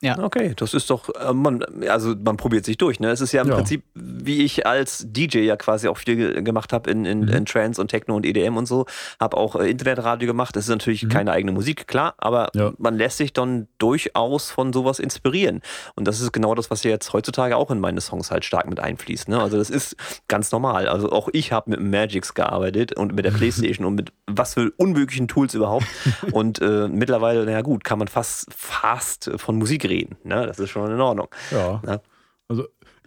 [0.02, 0.18] Ja.
[0.18, 3.00] Okay, das ist doch, äh, man, also man probiert sich durch.
[3.00, 3.10] Ne?
[3.10, 3.54] Es ist ja im ja.
[3.54, 7.28] Prinzip, wie ich als DJ ja quasi auch viel gemacht habe in, in, mhm.
[7.28, 8.84] in Trance und Techno und EDM und so,
[9.18, 10.54] habe auch äh, Internetradio gemacht.
[10.54, 11.08] Das ist natürlich mhm.
[11.08, 12.72] keine eigene Musik, klar, aber ja.
[12.76, 15.62] man lässt sich dann durchaus von sowas inspirieren.
[15.94, 18.68] Und das ist genau das, was ja jetzt heutzutage auch in meine Songs halt stark
[18.68, 19.30] mit einfließt.
[19.30, 19.40] Ne?
[19.40, 19.96] Also das ist
[20.28, 20.88] ganz normal.
[20.88, 24.72] Also auch ich habe mit Magix gearbeitet und mit der Playstation und mit was für
[24.76, 25.86] unmöglichen Tools überhaupt.
[26.32, 30.16] und äh, mittlerweile, naja gut, kann man fast, fast von Musik reden.
[30.24, 30.46] Ne?
[30.46, 31.28] Das ist schon in Ordnung.
[31.50, 31.80] Ja.
[31.84, 32.00] Ne?
[32.48, 32.64] Also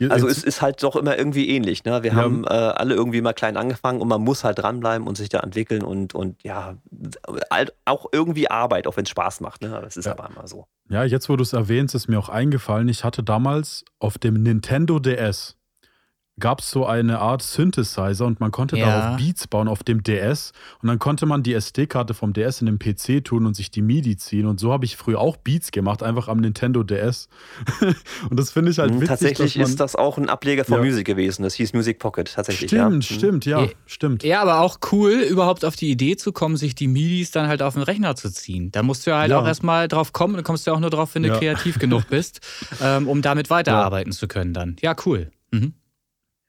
[0.07, 1.83] also es ist halt doch immer irgendwie ähnlich.
[1.83, 2.03] Ne?
[2.03, 2.17] Wir ja.
[2.17, 5.39] haben äh, alle irgendwie mal klein angefangen und man muss halt dranbleiben und sich da
[5.39, 6.75] entwickeln und, und ja,
[7.51, 9.61] halt auch irgendwie Arbeit, auch wenn es Spaß macht.
[9.61, 9.79] Ne?
[9.83, 10.13] Das ist ja.
[10.13, 10.67] aber immer so.
[10.89, 14.41] Ja, jetzt wo du es erwähnst, ist mir auch eingefallen, ich hatte damals auf dem
[14.41, 15.57] Nintendo DS
[16.39, 18.85] gab es so eine Art Synthesizer und man konnte ja.
[18.85, 22.67] darauf Beats bauen auf dem DS und dann konnte man die SD-Karte vom DS in
[22.67, 25.71] den PC tun und sich die MIDI ziehen und so habe ich früher auch Beats
[25.71, 27.27] gemacht, einfach am Nintendo DS
[28.29, 29.09] und das finde ich halt hm, witzig.
[29.09, 30.83] Tatsächlich man, ist das auch ein Ableger von ja.
[30.83, 32.69] Music gewesen, das hieß Music Pocket tatsächlich.
[32.69, 33.15] Stimmt, ja.
[33.15, 34.23] stimmt, ja, ja, stimmt.
[34.23, 37.61] Ja, aber auch cool, überhaupt auf die Idee zu kommen, sich die MIDIs dann halt
[37.61, 38.71] auf den Rechner zu ziehen.
[38.71, 41.15] Da musst du ja halt auch erstmal drauf kommen und kommst du auch nur drauf,
[41.15, 42.39] wenn du kreativ genug bist,
[42.81, 44.75] ähm, um damit weiterarbeiten zu können dann.
[44.81, 45.31] Ja, cool.
[45.51, 45.73] Mhm.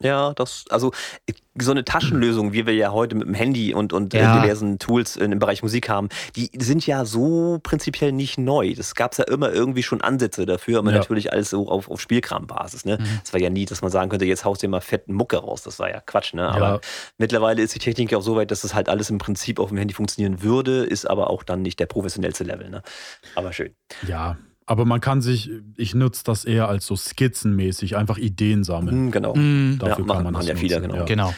[0.03, 0.93] Ja, das, also
[1.59, 4.41] so eine Taschenlösung, wie wir ja heute mit dem Handy und, und äh, ja.
[4.41, 8.73] diversen Tools im Bereich Musik haben, die sind ja so prinzipiell nicht neu.
[8.75, 10.99] Das gab es ja immer irgendwie schon Ansätze dafür, aber ja.
[10.99, 12.85] natürlich alles so auf, auf Spielkrambasis.
[12.87, 12.97] Ne?
[12.99, 13.05] Mhm.
[13.05, 13.21] Mhm.
[13.33, 15.63] war ja nie, dass man sagen könnte, jetzt haust du dir mal fetten Mucke raus.
[15.63, 16.33] Das war ja Quatsch.
[16.35, 16.49] Ne?
[16.49, 16.81] Aber ja.
[17.19, 19.69] mittlerweile ist die Technik ja auch so weit, dass das halt alles im Prinzip auf
[19.69, 22.71] dem Handy funktionieren würde, ist aber auch dann nicht der professionellste Level.
[22.71, 22.83] Ne?
[23.35, 23.75] Aber schön.
[24.07, 24.39] Ja,
[24.71, 29.07] aber man kann sich, ich nutze das eher als so skizzenmäßig, einfach Ideen sammeln.
[29.07, 29.35] Mm, genau.
[29.35, 29.79] Mm.
[29.81, 30.95] Dafür ja, kann man, das ja wieder, genau.
[30.95, 31.05] Ja.
[31.07, 31.35] genau.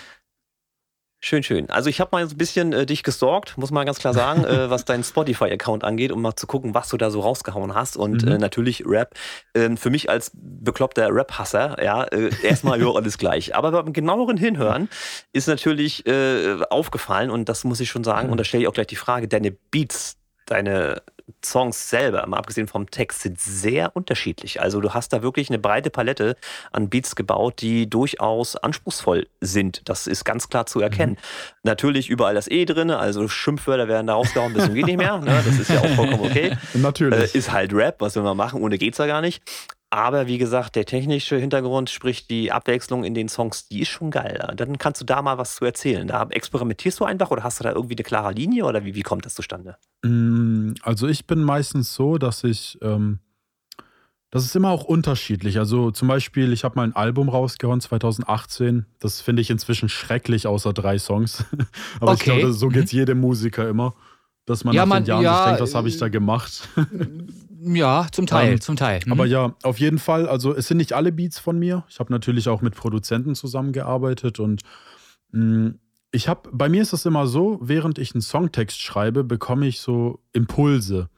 [1.18, 1.70] Schön, schön.
[1.70, 4.45] Also ich habe mal so ein bisschen äh, dich gestalkt, muss man ganz klar sagen,
[4.45, 7.97] äh, was deinen Spotify-Account angeht, um mal zu gucken, was du da so rausgehauen hast.
[7.97, 8.33] Und mhm.
[8.33, 9.14] äh, natürlich Rap.
[9.55, 13.57] Ähm, für mich als bekloppter Rap-Hasser, ja, äh, erstmal ja alles gleich.
[13.57, 14.91] Aber beim genaueren Hinhören
[15.33, 18.33] ist natürlich äh, aufgefallen, und das muss ich schon sagen, mhm.
[18.33, 21.01] und da stelle ich auch gleich die Frage, deine Beats, deine
[21.45, 24.61] Songs selber, mal abgesehen vom Text, sind sehr unterschiedlich.
[24.61, 26.37] Also du hast da wirklich eine breite Palette
[26.70, 29.83] an Beats gebaut, die durchaus anspruchsvoll sind.
[29.89, 31.12] Das ist ganz klar zu erkennen.
[31.12, 31.61] Mhm.
[31.64, 35.18] Natürlich überall das E drin, also Schimpfwörter werden da rausgehauen, bis zum geht nicht mehr.
[35.18, 35.43] Ne?
[35.45, 36.57] Das ist ja auch vollkommen okay.
[36.74, 37.35] Natürlich.
[37.35, 39.43] Äh, ist halt Rap, was will man machen, ohne geht's ja gar nicht.
[39.93, 44.11] Aber wie gesagt, der technische Hintergrund, sprich die Abwechslung in den Songs, die ist schon
[44.11, 44.55] geil.
[44.57, 46.09] Dann kannst du da mal was zu erzählen.
[46.09, 49.03] Da experimentierst du einfach oder hast du da irgendwie eine klare Linie oder wie, wie
[49.03, 49.76] kommt das zustande?
[50.03, 53.18] Mm, also ich bin meistens so, dass ich, ähm,
[54.30, 55.59] das ist immer auch unterschiedlich.
[55.59, 58.86] Also zum Beispiel, ich habe mal ein Album rausgehauen 2018.
[58.99, 61.45] Das finde ich inzwischen schrecklich, außer drei Songs.
[62.01, 62.14] Aber okay.
[62.14, 62.99] ich glaube, so geht es mhm.
[63.01, 63.93] jedem Musiker immer.
[64.47, 66.66] Dass man ja, nach man, den Jahren ja, sich denkt, was habe ich da gemacht?
[67.64, 69.00] Ja, zum Teil, ähm, zum Teil.
[69.04, 69.12] Mhm.
[69.12, 71.84] Aber ja, auf jeden Fall, also es sind nicht alle Beats von mir.
[71.88, 74.62] Ich habe natürlich auch mit Produzenten zusammengearbeitet und
[75.30, 75.78] mh, mm,
[76.14, 79.80] ich habe, bei mir ist es immer so, während ich einen Songtext schreibe, bekomme ich
[79.80, 81.08] so Impulse.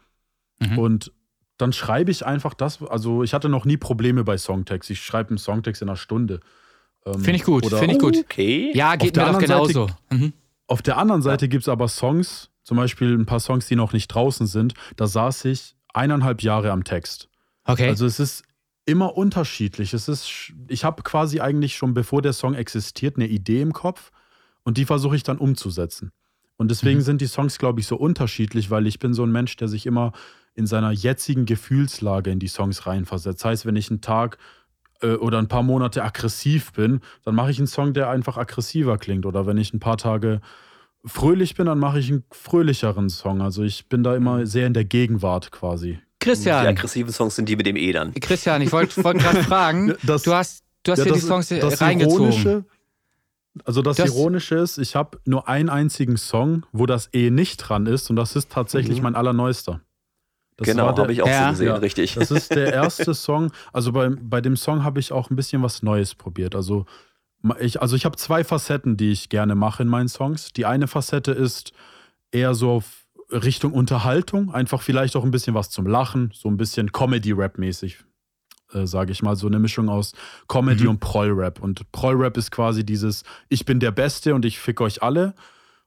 [0.61, 0.79] Mhm.
[0.79, 1.13] Und
[1.59, 2.83] dann schreibe ich einfach das.
[2.83, 4.91] Also ich hatte noch nie Probleme bei Songtext.
[4.91, 6.41] Ich schreibe einen Songtext in einer Stunde.
[7.05, 8.17] Ähm, Finde ich gut, finde ich gut.
[8.17, 8.71] Okay.
[8.75, 9.89] Ja, geht mir doch genauso.
[9.89, 10.33] Seite, mhm.
[10.67, 11.51] Auf der anderen Seite ja.
[11.51, 14.75] gibt es aber Songs, zum Beispiel ein paar Songs, die noch nicht draußen sind.
[14.97, 17.29] Da saß ich eineinhalb Jahre am Text.
[17.65, 17.89] Okay.
[17.89, 18.45] Also es ist
[18.87, 19.95] immer unterschiedlich.
[19.95, 24.11] Es ist, ich habe quasi eigentlich schon, bevor der Song existiert, eine Idee im Kopf
[24.63, 26.13] und die versuche ich dann umzusetzen.
[26.57, 27.05] Und deswegen mhm.
[27.05, 29.87] sind die Songs, glaube ich, so unterschiedlich, weil ich bin so ein Mensch, der sich
[29.87, 30.13] immer
[30.55, 33.41] in seiner jetzigen Gefühlslage in die Songs reinversetzt.
[33.41, 34.39] Das heißt, wenn ich einen Tag
[35.01, 38.99] äh, oder ein paar Monate aggressiv bin, dann mache ich einen Song, der einfach aggressiver
[38.99, 39.27] klingt.
[39.27, 40.41] Oder wenn ich ein paar Tage
[41.05, 43.43] fröhlich bin, dann mache ich einen fröhlicheren Song.
[43.43, 45.99] Also ich bin da immer sehr in der Gegenwart quasi.
[46.21, 46.63] Christian.
[46.63, 48.15] Die aggressiven Songs sind die mit dem E dann.
[48.15, 51.49] Christian, ich wollte wollt gerade fragen, das, du hast, du hast ja, das, die Songs
[51.49, 52.31] das reingezogen.
[52.31, 52.65] Ironische,
[53.65, 57.59] also das, das, Ironische ist, ich habe nur einen einzigen Song, wo das E nicht
[57.59, 59.05] dran ist und das ist tatsächlich mhm.
[59.05, 59.81] mein allerneuester.
[60.57, 61.47] Das genau, habe ich auch ja.
[61.47, 62.15] so gesehen, ja, richtig.
[62.15, 63.51] Das ist der erste Song.
[63.73, 66.55] Also bei, bei dem Song habe ich auch ein bisschen was Neues probiert.
[66.55, 66.87] Also
[67.61, 70.53] ich, also ich habe zwei Facetten, die ich gerne mache in meinen Songs.
[70.53, 71.73] Die eine Facette ist
[72.31, 72.83] eher so
[73.31, 77.99] Richtung Unterhaltung, einfach vielleicht auch ein bisschen was zum Lachen, so ein bisschen Comedy-Rap-mäßig,
[78.73, 80.13] äh, sage ich mal, so eine Mischung aus
[80.49, 80.91] Comedy mhm.
[80.91, 81.63] und Proll-Rap.
[81.63, 85.35] Und Proll-Rap ist quasi dieses Ich bin der Beste und ich fick euch alle.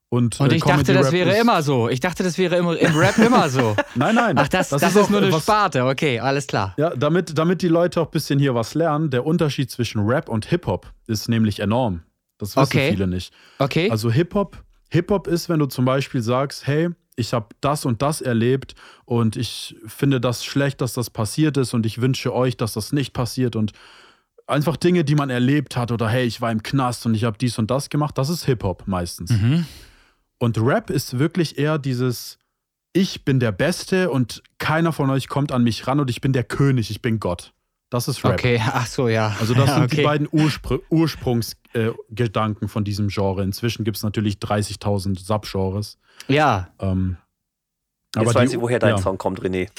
[0.10, 1.90] Und, und äh, ich äh, dachte, das wäre immer so.
[1.90, 3.76] Ich dachte, das wäre im, im Rap immer so.
[3.96, 4.38] nein, nein.
[4.38, 5.86] Ach, das, das, das ist, ist nur eine was, Sparte.
[5.86, 6.74] Okay, alles klar.
[6.78, 10.30] Ja, damit, damit die Leute auch ein bisschen hier was lernen, der Unterschied zwischen Rap
[10.30, 12.04] und Hip-Hop ist nämlich enorm.
[12.38, 12.92] Das wissen okay.
[12.92, 13.34] viele nicht.
[13.60, 13.92] Okay.
[13.92, 18.22] Also Hip-Hop Hip-Hop ist, wenn du zum Beispiel sagst, hey, ich habe das und das
[18.22, 22.74] erlebt und ich finde das schlecht, dass das passiert ist und ich wünsche euch, dass
[22.74, 23.74] das nicht passiert und
[24.46, 27.38] einfach Dinge, die man erlebt hat oder hey, ich war im Knast und ich habe
[27.38, 29.32] dies und das gemacht, das ist Hip-Hop meistens.
[29.32, 29.66] Mhm.
[30.40, 32.38] Und Rap ist wirklich eher dieses,
[32.94, 36.34] ich bin der Beste und keiner von euch kommt an mich ran und ich bin
[36.34, 37.54] der König, ich bin Gott.
[37.90, 38.34] Das ist Rap.
[38.34, 39.36] Okay, ach so, ja.
[39.40, 39.98] Also das sind okay.
[39.98, 43.44] die beiden Urspr Ursprungsgedanken äh, von diesem Genre.
[43.44, 45.98] Inzwischen gibt es natürlich 30.000 Subgenres.
[46.28, 46.70] Ja.
[46.80, 47.18] Ähm,
[48.16, 48.98] Jetzt weiß ich, woher dein ja.
[48.98, 49.70] Song kommt, René.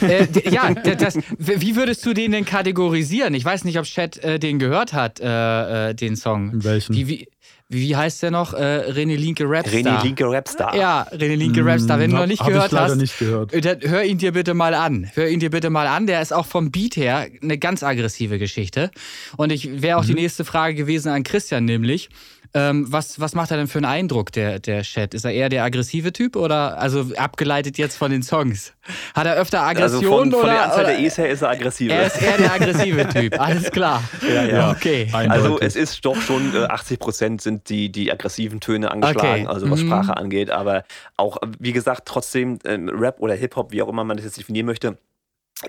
[0.00, 3.34] Äh, ja, das, wie würdest du den denn kategorisieren?
[3.34, 6.50] Ich weiß nicht, ob Chat äh, den gehört hat, äh, äh den Song.
[6.64, 6.94] Welchen?
[6.94, 7.28] Wie, wie,
[7.68, 8.52] wie heißt der noch?
[8.52, 9.80] Äh, René Linke Rapstar.
[9.80, 10.76] René Linke Rapstar.
[10.76, 11.98] Ja, René Linke hm, Rapstar.
[11.98, 13.52] Wenn du noch nicht hab gehört ich hast, nicht gehört.
[13.54, 15.10] Äh, dann hör ihn dir bitte mal an.
[15.14, 16.06] Hör ihn dir bitte mal an.
[16.06, 18.90] Der ist auch vom Beat her eine ganz aggressive Geschichte.
[19.36, 20.08] Und ich wäre auch mhm.
[20.08, 22.10] die nächste Frage gewesen an Christian, nämlich,
[22.56, 25.12] ähm, was, was macht er denn für einen Eindruck, der, der Chat?
[25.12, 28.72] Ist er eher der aggressive Typ oder also abgeleitet jetzt von den Songs?
[29.12, 30.38] Hat er öfter Aggression also von, oder?
[30.38, 31.90] Von der Anzahl der E's her ist er aggressiv.
[31.90, 34.04] Er ist eher der aggressive Typ, alles klar.
[34.22, 34.70] Ja, ja.
[34.70, 35.08] Okay.
[35.12, 39.52] Also es ist doch schon, äh, 80 Prozent sind die, die aggressiven Töne angeschlagen, okay.
[39.52, 39.88] also was mhm.
[39.88, 40.50] Sprache angeht.
[40.50, 40.84] Aber
[41.16, 44.66] auch, wie gesagt, trotzdem ähm, Rap oder Hip-Hop, wie auch immer man das jetzt definieren
[44.66, 44.96] möchte,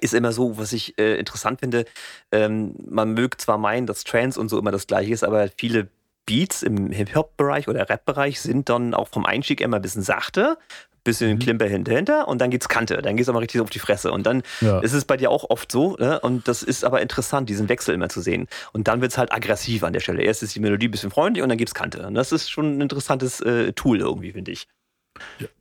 [0.02, 1.86] ist immer so, was ich äh, interessant finde.
[2.32, 5.88] Ähm, man mögt zwar meinen, dass Trance und so immer das gleiche ist, aber viele
[6.26, 10.58] Beats im Hip-Hop-Bereich oder Rap-Bereich sind dann auch vom Einstieg immer ein bisschen sachte,
[11.04, 11.40] bisschen mhm.
[11.40, 14.42] Klimper hinter und dann geht's Kante, dann geht's aber richtig auf die Fresse und dann
[14.60, 14.80] ja.
[14.80, 16.20] ist es bei dir auch oft so ne?
[16.20, 19.84] und das ist aber interessant, diesen Wechsel immer zu sehen und dann wird's halt aggressiv
[19.84, 20.24] an der Stelle.
[20.24, 22.78] Erst ist die Melodie ein bisschen freundlich und dann gibt's Kante und das ist schon
[22.78, 24.68] ein interessantes äh, Tool irgendwie, finde ich.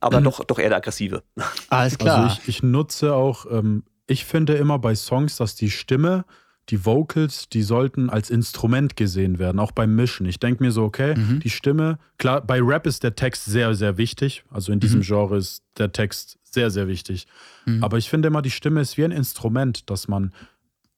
[0.01, 0.25] Aber mhm.
[0.25, 1.23] doch, doch eher der aggressive.
[1.69, 2.23] Alles klar.
[2.23, 6.25] Also ich, ich nutze auch, ähm, ich finde immer bei Songs, dass die Stimme
[6.69, 10.25] die Vocals, die sollten als Instrument gesehen werden, auch beim Mischen.
[10.25, 11.39] Ich denke mir so, okay, mhm.
[11.39, 14.43] die Stimme, klar, bei Rap ist der Text sehr, sehr wichtig.
[14.49, 15.03] Also in diesem mhm.
[15.03, 17.27] Genre ist der Text sehr, sehr wichtig.
[17.65, 17.83] Mhm.
[17.83, 20.33] Aber ich finde immer, die Stimme ist wie ein Instrument, dass man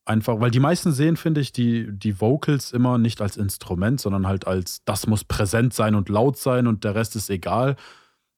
[0.05, 4.25] einfach, weil die meisten sehen, finde ich, die, die Vocals immer nicht als Instrument, sondern
[4.25, 7.75] halt als, das muss präsent sein und laut sein und der Rest ist egal.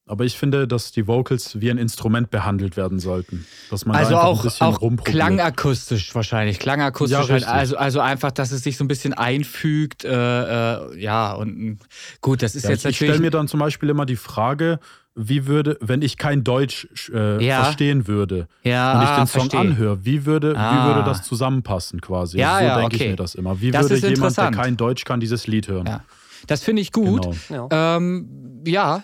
[0.09, 3.45] Aber ich finde, dass die Vocals wie ein Instrument behandelt werden sollten.
[3.69, 6.57] Dass man also da auch, ein auch klangakustisch wahrscheinlich.
[6.57, 10.05] Klangakustisch, ja, halt, also, also einfach, dass es sich so ein bisschen einfügt.
[10.05, 11.77] Äh, äh, ja, und
[12.21, 13.01] gut, das ist ja, jetzt ich, natürlich.
[13.01, 14.79] Ich stelle mir dann zum Beispiel immer die Frage,
[15.13, 17.65] wie würde, wenn ich kein Deutsch äh, ja.
[17.65, 19.57] verstehen würde ja, und ich den Song versteh.
[19.57, 20.71] anhöre, wie würde, ah.
[20.73, 22.39] wie würde das zusammenpassen quasi?
[22.39, 23.03] Ja, so ja, denke okay.
[23.03, 23.61] ich mir das immer.
[23.61, 26.01] Wie das würde jemand, der kein Deutsch kann, dieses Lied hören?
[26.47, 27.27] Das finde ich gut.
[27.47, 27.69] Genau.
[27.71, 29.01] Ähm, ja,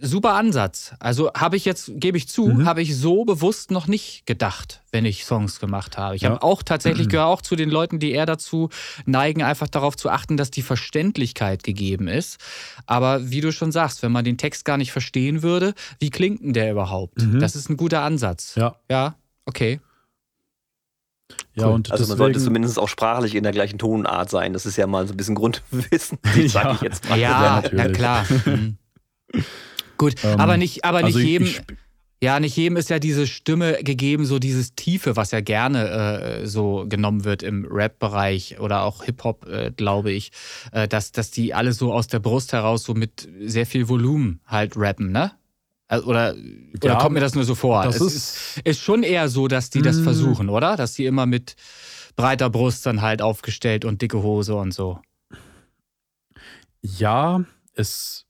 [0.00, 0.94] super Ansatz.
[0.98, 2.66] Also habe ich jetzt, gebe ich zu, mhm.
[2.66, 6.16] habe ich so bewusst noch nicht gedacht, wenn ich Songs gemacht habe.
[6.16, 6.30] Ich ja.
[6.30, 8.68] habe auch tatsächlich gehöre auch zu den Leuten, die eher dazu
[9.06, 12.38] neigen, einfach darauf zu achten, dass die Verständlichkeit gegeben ist.
[12.86, 16.42] Aber wie du schon sagst, wenn man den Text gar nicht verstehen würde, wie klingt
[16.42, 17.22] denn der überhaupt?
[17.22, 17.40] Mhm.
[17.40, 18.54] Das ist ein guter Ansatz.
[18.56, 18.76] Ja.
[18.90, 19.80] Ja, okay.
[21.54, 21.74] Ja, cool.
[21.74, 24.52] und also man sollte zumindest auch sprachlich in der gleichen Tonart sein.
[24.52, 26.74] Das ist ja mal so ein bisschen Grundwissen, sage ja.
[26.74, 27.18] ich jetzt mal.
[27.18, 28.26] Ja, ja, klar.
[28.44, 28.76] Mhm.
[29.96, 31.46] Gut, ähm, aber nicht, aber nicht also jedem.
[31.46, 31.62] Ich,
[32.22, 36.46] Ja, nicht jedem ist ja diese Stimme gegeben, so dieses Tiefe, was ja gerne äh,
[36.46, 40.30] so genommen wird im Rap-Bereich oder auch Hip-Hop, äh, glaube ich,
[40.72, 44.40] äh, dass, dass die alle so aus der Brust heraus so mit sehr viel Volumen
[44.46, 45.32] halt rappen, ne?
[45.90, 46.36] Also, oder,
[46.82, 47.82] oder Ja, kommt mir das nur so vor?
[47.82, 50.04] das es ist- ist, schon eher so, dass die das Mm.
[50.04, 50.76] versuchen, oder?
[50.76, 51.56] Dass die immer mit
[52.14, 55.00] breiter Brust dann halt aufgestellt und dicke Hose und so.
[56.82, 57.44] Ja,
[57.74, 58.24] es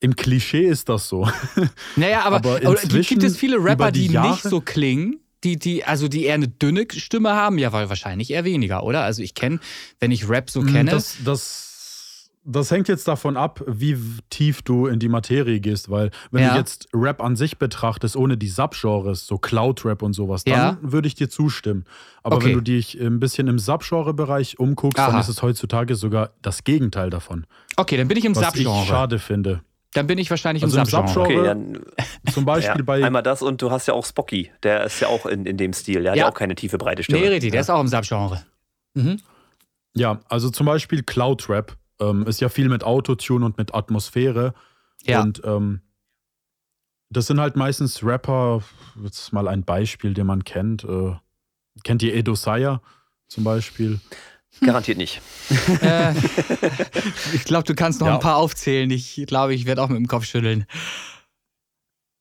[0.00, 1.28] im Klischee ist das so.
[1.96, 5.20] Naja, aber, Aber gibt, inzwischen gibt es viele Rapper, die die, Jahre- nicht so klingen?
[5.44, 7.58] Die, die, also die eher eine dünne Stimme haben?
[7.58, 9.02] Ja, weil wahrscheinlich eher weniger, oder?
[9.04, 9.60] Also ich kenne,
[10.00, 10.90] wenn ich Rap so kenne.
[10.90, 11.67] Mm, Das, das,
[12.50, 13.96] das hängt jetzt davon ab, wie
[14.30, 16.52] tief du in die Materie gehst, weil wenn Ja.
[16.52, 20.78] du jetzt Rap an sich betrachtest, ohne die Subgenres, so Cloud-Rap und sowas, dann Ja.
[20.80, 21.84] würde ich dir zustimmen.
[22.22, 22.46] Aber Okay.
[22.46, 25.20] wenn du dich ein bisschen im Subgenre-Bereich umguckst, dann Aha.
[25.20, 27.46] ist es heutzutage sogar das Gegenteil davon.
[27.76, 28.86] okay, dann bin ich im Was ich Subgenre.
[28.86, 29.60] schade finde.
[29.94, 31.20] Dann bin ich wahrscheinlich Also im Subgenre.
[31.20, 31.78] Okay, dann
[32.32, 34.50] Zum Beispiel ja, bei einmal das und du hast ja auch Spocky.
[34.62, 36.02] Der ist ja auch in, in dem Stil.
[36.02, 36.28] Der hat Ja.
[36.28, 37.20] auch keine tiefe, breite Stimme.
[37.20, 38.42] Nee, richtig, der ist auch im Subgenre.
[38.94, 39.18] Mhm.
[39.94, 44.54] Ja, also zum Beispiel Cloud Rap ähm, ist ja viel mit Autotune und mit Atmosphäre.
[45.04, 45.22] Ja.
[45.22, 45.80] Und ähm,
[47.10, 48.62] das sind halt meistens Rapper,
[49.02, 50.84] jetzt mal ein Beispiel, den man kennt.
[50.84, 51.14] Äh,
[51.84, 52.80] kennt ihr Edo Saya
[53.28, 54.00] zum Beispiel?
[54.60, 55.20] Garantiert nicht.
[55.82, 56.12] äh,
[57.32, 58.14] ich glaube, du kannst noch Ja.
[58.14, 58.90] ein paar aufzählen.
[58.90, 60.66] Ich glaube, ich werde auch mit dem Kopf schütteln.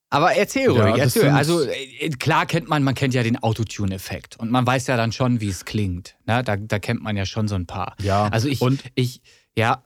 [0.10, 1.32] Aber erzähl Ja, ruhig, das erzähl.
[1.32, 5.12] Also äh, klar kennt man, man kennt ja den Autotune-Effekt und man weiß ja dann
[5.12, 6.16] schon, wie es klingt.
[6.26, 6.44] Ne?
[6.44, 7.95] Da, da kennt man ja schon so ein paar.
[8.02, 8.28] Ja.
[8.30, 9.22] Also ich, und ich,
[9.58, 9.82] ja,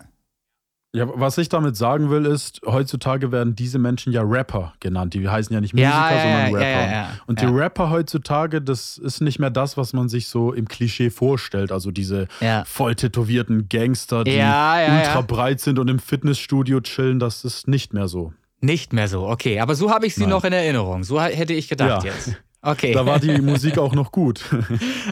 [0.93, 5.14] ja, was ich damit sagen will, ist, heutzutage werden diese Menschen ja Rapper genannt.
[5.14, 6.91] Die heißen ja nicht Musiker, ja, sondern ja, Rapper.
[6.91, 10.68] ja, Und die Rapper heutzutage, das ist nicht mehr das, was man sich so im
[10.68, 11.72] Klischee vorstellt.
[11.72, 12.27] Also diese
[12.65, 18.10] voll tätowierten Gangster, die ultra breit sind und im Fitnessstudio chillen, das ist nicht mehr
[18.10, 18.34] so.
[18.60, 19.61] Nicht mehr so, okay.
[19.61, 20.31] Aber so habe ich sie Nein.
[20.31, 21.03] noch in Erinnerung.
[21.03, 22.35] So hätte ich gedacht jetzt.
[22.61, 22.93] Okay.
[22.93, 24.43] Da war die Musik auch noch gut.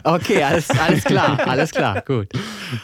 [0.04, 2.28] okay, alles, alles klar, alles klar, gut.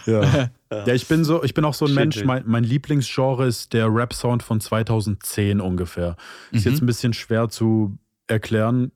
[0.06, 0.48] ja.
[0.70, 3.72] Ja, ich bin so, ich bin auch so ein Schön, Mensch, mein, mein Lieblingsgenre ist
[3.72, 6.16] der Rap-Sound von 2010 ungefähr.
[6.50, 6.72] Ist Mhm.
[6.72, 8.90] jetzt ein bisschen schwer zu erklären,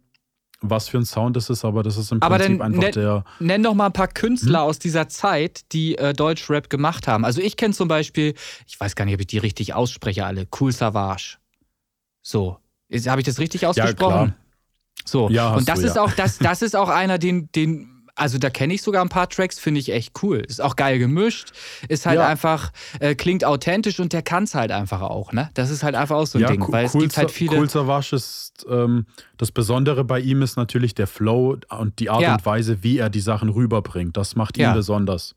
[0.62, 3.24] was für ein Sound das ist, aber das ist im Aber Prinzip dann einfach der.
[3.38, 4.14] Nenn doch mal ein paar Hm?
[4.14, 7.24] Künstler aus dieser Zeit, die äh, Deutschrap gemacht haben.
[7.24, 8.34] Also ich kenne zum Beispiel,
[8.66, 11.36] ich weiß gar nicht, ob ich die richtig ausspreche alle, Cool Savage.
[12.22, 12.58] So.
[13.06, 13.96] Habe ich das richtig ausgesprochen?
[14.34, 14.34] klar.
[15.06, 15.30] So.
[15.30, 16.02] Ja, Und das du, ist ja.
[16.02, 19.28] auch, das, das ist auch einer, den, den, also da kenne ich sogar ein paar
[19.28, 20.38] Tracks, finde ich echt cool.
[20.38, 21.50] Ist auch geil gemischt,
[21.88, 22.26] ist halt Ja.
[22.28, 25.50] einfach, äh, klingt authentisch und der kann es halt einfach auch, ne?
[25.54, 27.30] Das ist halt einfach auch so ein ja, Ding, Cool- weil es Cool gibt halt
[27.30, 27.56] viele.
[27.56, 29.06] Cool Savage ist, ähm,
[29.38, 32.34] das Besondere bei ihm ist natürlich der Flow und die Art Ja.
[32.34, 34.16] und Weise, wie er die Sachen rüberbringt.
[34.16, 35.34] Das macht ihn besonders.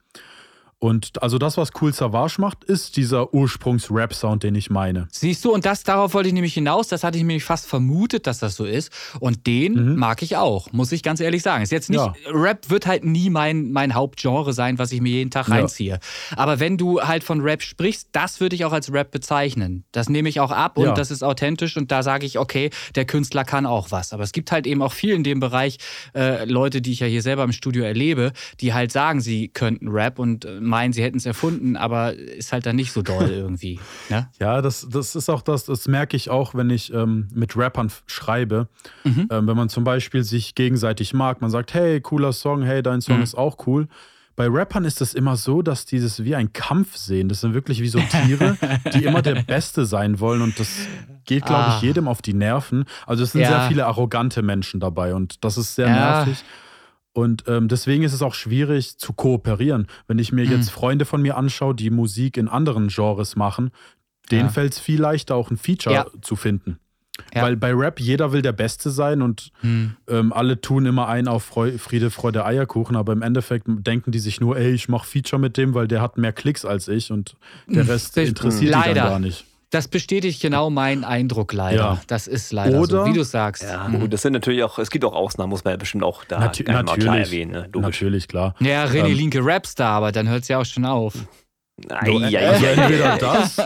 [0.83, 5.07] Und also das, was Cool Savage macht, ist dieser Ursprungs-Rap-Sound, den ich meine.
[5.11, 8.27] Siehst du, und das darauf wollte ich nämlich hinaus, das hatte ich nämlich fast vermutet,
[8.27, 8.91] dass das so ist.
[9.21, 9.95] Und den Mhm.
[9.95, 11.63] mag ich auch, muss ich ganz ehrlich sagen.
[11.63, 12.13] Ist jetzt nicht, Ja.
[12.29, 15.55] Rap wird halt nie mein, mein Hauptgenre sein, was ich mir jeden Tag Ja.
[15.55, 15.99] reinziehe.
[16.35, 19.85] Aber wenn du halt von Rap sprichst, das würde ich auch als Rap bezeichnen.
[19.93, 20.93] Das nehme ich auch ab und Ja.
[20.95, 24.11] das ist authentisch und da sage ich, okay, der Künstler kann auch was.
[24.11, 25.77] Aber es gibt halt eben auch viel in dem Bereich
[26.13, 29.87] äh, Leute, die ich ja hier selber im Studio erlebe, die halt sagen, sie könnten
[29.87, 33.29] Rap und äh, meinen, sie hätten es erfunden, aber ist halt dann nicht so doll
[33.43, 33.79] irgendwie.
[34.09, 34.27] Ne?
[34.39, 37.91] Ja, das, das ist auch das, das merke ich auch, wenn ich ähm, mit Rappern
[38.07, 38.67] schreibe.
[39.03, 39.27] Mhm.
[39.31, 43.01] Ähm, wenn man zum Beispiel sich gegenseitig mag, man sagt, hey, cooler Song, hey, dein
[43.01, 43.23] Song Mhm.
[43.23, 43.87] ist auch cool.
[44.35, 47.29] Bei Rappern ist es immer so, dass dieses wie ein Kampf sehen.
[47.29, 48.57] Das sind wirklich wie so Tiere,
[48.91, 50.41] die immer der Beste sein wollen.
[50.41, 50.87] Und das
[51.25, 51.75] geht, glaube Ah.
[51.77, 52.85] ich, jedem auf die Nerven.
[53.05, 53.49] Also es sind Ja.
[53.49, 55.93] sehr viele arrogante Menschen dabei und das ist sehr Ja.
[56.25, 56.43] nervig.
[57.13, 59.87] Und ähm, deswegen ist es auch schwierig zu kooperieren.
[60.07, 60.51] Wenn ich mir Hm.
[60.51, 63.71] jetzt Freunde von mir anschaue, die Musik in anderen Genres machen,
[64.31, 64.49] denen Ja.
[64.49, 66.05] fällt es viel leichter, auch ein Feature Ja.
[66.21, 66.79] zu finden.
[67.35, 67.43] Ja.
[67.43, 69.95] Weil bei Rap jeder will der Beste sein und Hm.
[70.07, 74.17] ähm, alle tun immer ein auf Freu Friede, Freude, Eierkuchen, aber im Endeffekt denken die
[74.17, 77.11] sich nur, ey, ich mach Feature mit dem, weil der hat mehr Klicks als ich
[77.11, 77.35] und
[77.67, 78.93] der Rest Das- interessiert die Leider.
[79.01, 79.45] dann gar nicht.
[79.73, 81.77] Das bestätigt genau meinen Eindruck leider.
[81.77, 82.01] Ja.
[82.05, 83.63] Das ist leider Oder- so, wie du sagst.
[83.63, 84.01] Ja, Mhm.
[84.01, 86.39] gut, das sind natürlich auch, es gibt auch Ausnahmen, muss man ja bestimmt auch da
[86.39, 87.51] Natu gerne mal klar natürlich, erwähnen.
[87.51, 87.69] Ne?
[87.81, 88.53] Natürlich, klar.
[88.59, 91.15] Ja, René Ähm, Linke Rapstar, aber dann hört es ja auch schon auf.
[91.89, 93.57] Ei, also entweder das,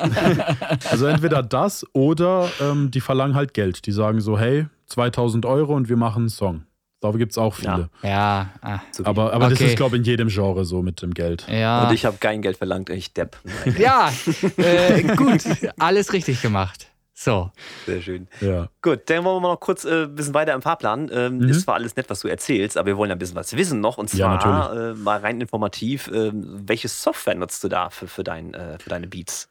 [0.89, 3.85] also entweder das oder ähm, die verlangen halt Geld.
[3.85, 6.63] Die sagen so, hey, 2000 Euro und wir machen einen Song.
[6.99, 7.89] Da gibt es auch viele.
[8.01, 9.69] Ja, ah, So wie- Aber, aber das Okay.
[9.69, 11.45] ist, glaube ich, in jedem Genre so mit dem Geld.
[11.47, 11.83] ja.
[11.87, 13.37] Und ich habe kein Geld verlangt, ich Depp.
[13.43, 14.11] Nein, ja,
[14.57, 15.43] äh, gut,
[15.77, 16.87] alles richtig gemacht.
[17.19, 17.51] So,
[17.87, 18.27] Sehr schön.
[18.41, 18.69] Ja.
[18.83, 21.09] Gut, dann wollen wir mal noch kurz äh, ein bisschen weiter im Fahrplan.
[21.11, 21.49] Ähm, Mhm.
[21.49, 23.97] Ist zwar alles nett, was du erzählst, aber wir wollen ein bisschen was wissen noch.
[23.97, 28.23] Und Ja, zwar äh, mal rein informativ, äh, welche Software nutzt du da für, für,
[28.23, 29.49] dein, äh, für deine Beats?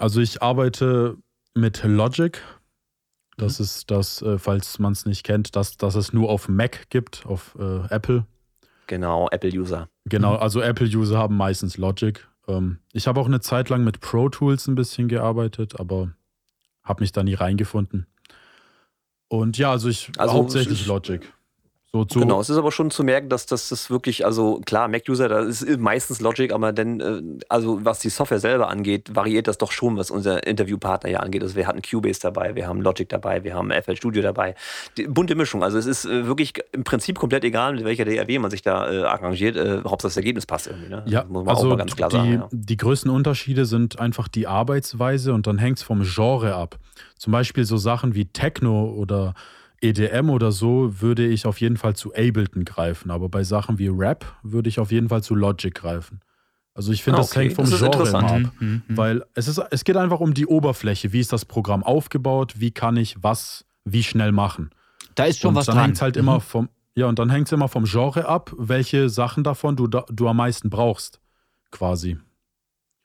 [0.00, 1.16] Also ich arbeite
[1.54, 2.40] mit Logic.
[3.36, 3.64] Das mhm.
[3.64, 7.26] ist das, äh, falls man es nicht kennt, dass, dass es nur auf Mac gibt,
[7.26, 8.26] auf äh, Apple.
[8.86, 9.88] Genau, Apple-User.
[10.04, 10.42] Genau, mhm.
[10.42, 12.26] also Apple-User haben meistens Logic.
[12.46, 16.12] Ähm, ich habe auch eine Zeit lang mit Pro Tools ein bisschen gearbeitet, aber
[16.82, 18.06] habe mich da nie reingefunden.
[19.28, 21.32] Und ja, also ich also hauptsächlich Logic.
[21.94, 25.28] So genau, es ist aber schon zu merken, dass, dass das wirklich, also klar, Mac-User,
[25.28, 29.58] da ist meistens Logic, aber dann, äh, also was die Software selber angeht, variiert das
[29.58, 31.42] doch schon, was unser Interviewpartner hier angeht.
[31.42, 34.56] Also wir hatten Cubase dabei, wir haben Logic dabei, wir haben FL Studio dabei.
[34.96, 35.62] Die, bunte Mischung.
[35.62, 38.90] Also es ist äh, wirklich im Prinzip komplett egal, mit welcher DRW man sich da
[38.90, 39.56] äh, arrangiert.
[39.56, 40.88] Äh, Hauptsache das Ergebnis passt irgendwie.
[40.88, 41.04] Ne?
[41.06, 42.32] Ja, muss man also auch mal ganz klar die, sagen.
[42.32, 42.48] Ja.
[42.50, 46.76] Die größten Unterschiede sind einfach die Arbeitsweise und dann hängt es vom Genre ab.
[47.18, 49.34] Zum Beispiel so Sachen wie Techno oder
[49.84, 53.88] EDM oder so würde ich auf jeden Fall zu Ableton greifen, aber bei Sachen wie
[53.88, 56.20] Rap würde ich auf jeden Fall zu Logic greifen.
[56.74, 57.28] Also ich finde, ah, okay.
[57.28, 58.96] das hängt vom das Genre immer ab, mhm, mhm.
[58.96, 61.12] weil es ist, es geht einfach um die Oberfläche.
[61.12, 62.54] Wie ist das Programm aufgebaut?
[62.58, 64.70] Wie kann ich was wie schnell machen?
[65.14, 65.84] Da ist schon und was dann dran.
[65.84, 66.20] Hängt's halt mhm.
[66.20, 69.86] immer vom, ja, und dann hängt es immer vom Genre ab, welche Sachen davon du,
[69.86, 71.20] du am meisten brauchst,
[71.70, 72.18] quasi.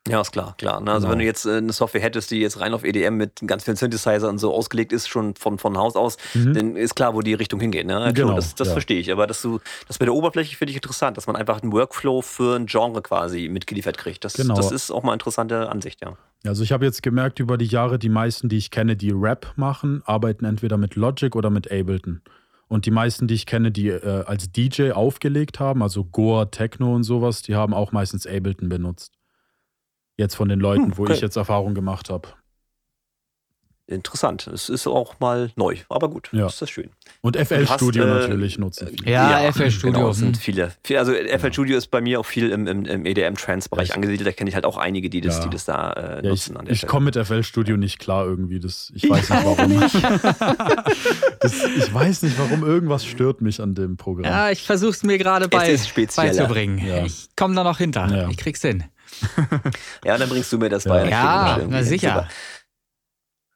[0.10, 0.82] Ja, ist klar, klar.
[0.82, 0.92] Ne?
[0.92, 1.12] Also genau.
[1.12, 3.78] wenn du jetzt äh, eine Software hättest, die jetzt rein auf EDM mit ganz vielen
[3.78, 6.54] Synthesizer und so ausgelegt ist, schon von, von Haus aus, mhm.
[6.54, 7.86] dann ist klar, wo die Richtung hingeht.
[7.86, 8.12] Ne?
[8.14, 8.74] Genau, das das ja.
[8.74, 9.12] verstehe ich.
[9.12, 12.22] Aber dass du, das bei der Oberfläche finde ich interessant, dass man einfach einen Workflow
[12.22, 14.26] für ein Genre quasi mitgeliefert kriegt.
[14.26, 14.56] Das, genau.
[14.56, 16.18] das ist auch mal eine interessante Ansicht, ja.
[16.46, 19.54] Also ich habe jetzt gemerkt über die Jahre, die meisten, die ich kenne, die Rap
[19.58, 22.22] machen, arbeiten entweder mit Logic oder mit Ableton.
[22.70, 26.96] Und die meisten, die ich kenne, die äh, als DJ aufgelegt haben, also Goa, Techno
[26.96, 29.19] und sowas, die haben auch meistens Ableton benutzt.
[30.20, 30.98] Jetzt von den Leuten, hm, okay.
[30.98, 32.28] wo ich jetzt Erfahrung gemacht habe.
[33.88, 34.48] Interessant.
[34.48, 36.48] Es ist auch mal neu, aber gut, ja.
[36.48, 36.90] ist das schön.
[37.22, 38.90] Und FL Studio hast, äh, natürlich nutzen.
[38.90, 39.10] Viele.
[39.10, 40.74] Ja, ja, FL Studio genau, sind viele.
[40.96, 44.28] Also FL Studio ist bei mir auch viel im, im, im EDM-Trance-Bereich angesiedelt.
[44.28, 45.46] Da kenne ich halt auch einige, die das, ja.
[45.46, 46.58] die das da äh, nutzen.
[46.66, 48.60] ich, ich komme mit FL Studio nicht klar irgendwie.
[48.60, 49.80] Das, ich weiß nicht warum.
[51.40, 54.26] das, ich weiß nicht, warum irgendwas stört mich an dem Programm.
[54.30, 57.06] Ja, ich versuche es mir gerade bei, beizubringen.
[57.06, 58.28] Ich komme da noch hinter.
[58.30, 58.84] Ich krieg's hin.
[60.06, 61.10] ja, dann bringst du mir das bei.
[61.10, 62.10] Ja, na sicher.
[62.10, 62.28] Super.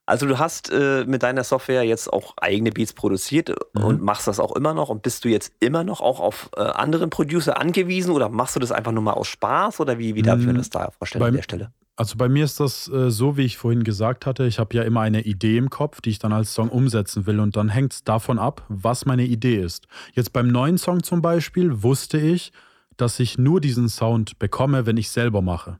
[0.05, 3.83] Also du hast äh, mit deiner Software jetzt auch eigene Beats produziert mhm.
[3.83, 4.89] und machst das auch immer noch.
[4.89, 8.59] Und bist du jetzt immer noch auch auf äh, anderen Producer angewiesen oder machst du
[8.59, 10.57] das einfach nur mal aus Spaß oder wie, wie darf ich mir mhm.
[10.57, 11.71] das da vorstellen bei, an der Stelle?
[11.95, 14.45] Also bei mir ist das äh, so, wie ich vorhin gesagt hatte.
[14.45, 17.39] Ich habe ja immer eine Idee im Kopf, die ich dann als Song umsetzen will.
[17.39, 19.87] Und dann hängt es davon ab, was meine Idee ist.
[20.13, 22.51] Jetzt beim neuen Song zum Beispiel wusste ich,
[22.97, 25.79] dass ich nur diesen Sound bekomme, wenn ich selber mache.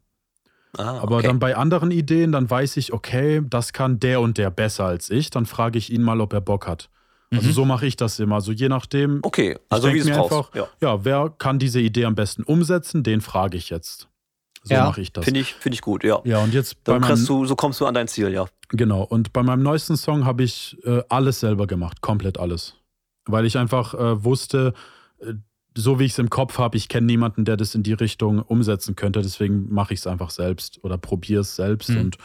[0.78, 1.00] Ah, okay.
[1.04, 4.86] Aber dann bei anderen Ideen, dann weiß ich, okay, das kann der und der besser
[4.86, 5.30] als ich.
[5.30, 6.90] Dann frage ich ihn mal, ob er Bock hat.
[7.32, 7.54] Also mhm.
[7.54, 8.36] so mache ich das immer.
[8.36, 9.20] Also je nachdem.
[9.24, 10.68] Okay, also wie es mir einfach, ja.
[10.82, 11.04] ja.
[11.04, 14.08] wer kann diese Idee am besten umsetzen, den frage ich jetzt.
[14.64, 14.86] So ja.
[14.86, 15.26] mache ich das.
[15.26, 16.22] Finde ich, find ich gut, ja.
[16.24, 18.46] Ja, und jetzt Dann meinem, du, so kommst du an dein Ziel, ja.
[18.70, 19.04] Genau.
[19.04, 22.76] Und bei meinem neuesten Song habe ich äh, alles selber gemacht, komplett alles.
[23.26, 24.74] Weil ich einfach äh, wusste,
[25.20, 25.34] äh,
[25.76, 28.40] so wie ich es im Kopf habe, ich kenne niemanden, der das in die Richtung
[28.40, 29.22] umsetzen könnte.
[29.22, 31.90] Deswegen mache ich es einfach selbst oder probiere es selbst.
[31.90, 31.98] Mhm.
[32.00, 32.18] Und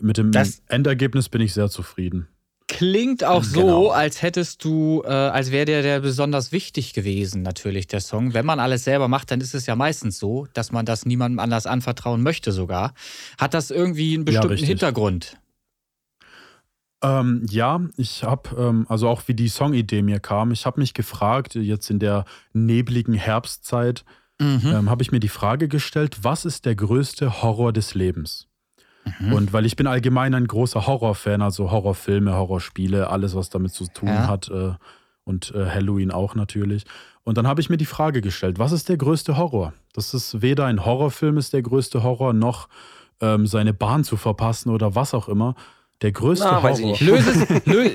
[0.00, 2.28] mit dem das Endergebnis bin ich sehr zufrieden.
[2.68, 3.88] Klingt auch so, genau.
[3.90, 8.34] als hättest du, äh, als wäre der, der besonders wichtig gewesen, natürlich, der Song.
[8.34, 11.38] Wenn man alles selber macht, dann ist es ja meistens so, dass man das niemandem
[11.38, 12.92] anders anvertrauen möchte sogar.
[13.38, 15.38] Hat das irgendwie einen bestimmten ja, Hintergrund?
[17.02, 20.94] Ähm, ja, ich habe, ähm, also auch wie die Songidee mir kam, ich habe mich
[20.94, 24.04] gefragt, jetzt in der nebligen Herbstzeit,
[24.40, 24.60] mhm.
[24.64, 28.48] ähm, habe ich mir die Frage gestellt, was ist der größte Horror des Lebens?
[29.20, 29.32] Mhm.
[29.32, 33.86] Und weil ich bin allgemein ein großer Horrorfan, also Horrorfilme, Horrorspiele, alles, was damit zu
[33.86, 34.26] tun ja.
[34.26, 34.72] hat äh,
[35.24, 36.84] und äh, Halloween auch natürlich.
[37.24, 39.74] Und dann habe ich mir die Frage gestellt, was ist der größte Horror?
[39.92, 42.68] Das ist weder ein Horrorfilm ist der größte Horror, noch
[43.20, 45.54] ähm, seine Bahn zu verpassen oder was auch immer.
[46.02, 46.96] Der größte Na, Horror.
[47.00, 47.90] Löse es, lö,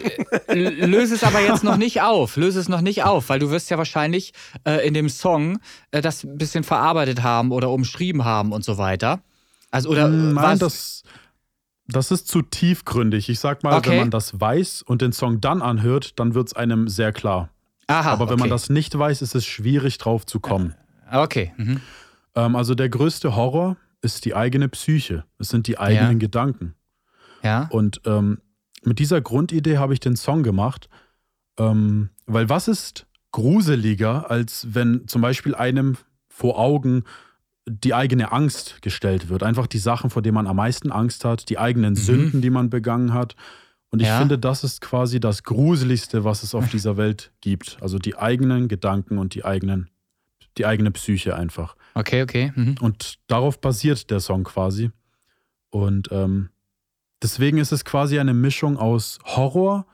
[0.88, 2.36] löse es aber jetzt noch nicht auf.
[2.36, 4.34] Löse es noch nicht auf, weil du wirst ja wahrscheinlich
[4.66, 5.60] äh, in dem Song
[5.92, 9.22] äh, das ein bisschen verarbeitet haben oder umschrieben haben und so weiter.
[9.70, 10.60] Also, oder Nein, was?
[10.60, 11.04] das,
[11.88, 13.30] das ist zu tiefgründig.
[13.30, 13.92] Ich sag mal, okay.
[13.92, 17.50] wenn man das weiß und den Song dann anhört, dann wird es einem sehr klar.
[17.88, 18.42] Aha, aber wenn okay.
[18.42, 20.76] man das nicht weiß, ist es schwierig drauf zu kommen.
[21.12, 21.54] Okay.
[21.58, 21.82] Mhm.
[22.36, 25.26] Ähm, also der größte Horror ist die eigene Psyche.
[25.38, 26.18] Es sind die eigenen ja.
[26.18, 26.76] Gedanken.
[27.44, 27.68] Ja.
[27.72, 28.40] Und ähm,
[28.84, 30.90] mit dieser Grundidee habe ich den Song gemacht,
[31.58, 35.98] ähm, weil was ist gruseliger, als wenn zum Beispiel einem
[36.30, 37.04] vor Augen
[37.68, 39.44] die eigene Angst gestellt wird.
[39.44, 41.98] Einfach die Sachen, vor denen man am meisten Angst hat, die eigenen mhm.
[41.98, 43.36] Sünden, die man begangen hat.
[43.92, 44.18] Und ich ja.
[44.18, 47.78] finde, das ist quasi das Gruseligste, was es auf dieser Welt gibt.
[47.82, 49.90] Also die eigenen Gedanken und die eigenen,
[50.58, 51.76] die eigene Psyche einfach.
[51.94, 52.52] Okay, okay.
[52.56, 52.76] Mhm.
[52.82, 54.92] Und darauf basiert der Song quasi.
[55.70, 56.50] Und ähm,
[57.22, 59.86] Deswegen ist es quasi eine Mischung aus Horror,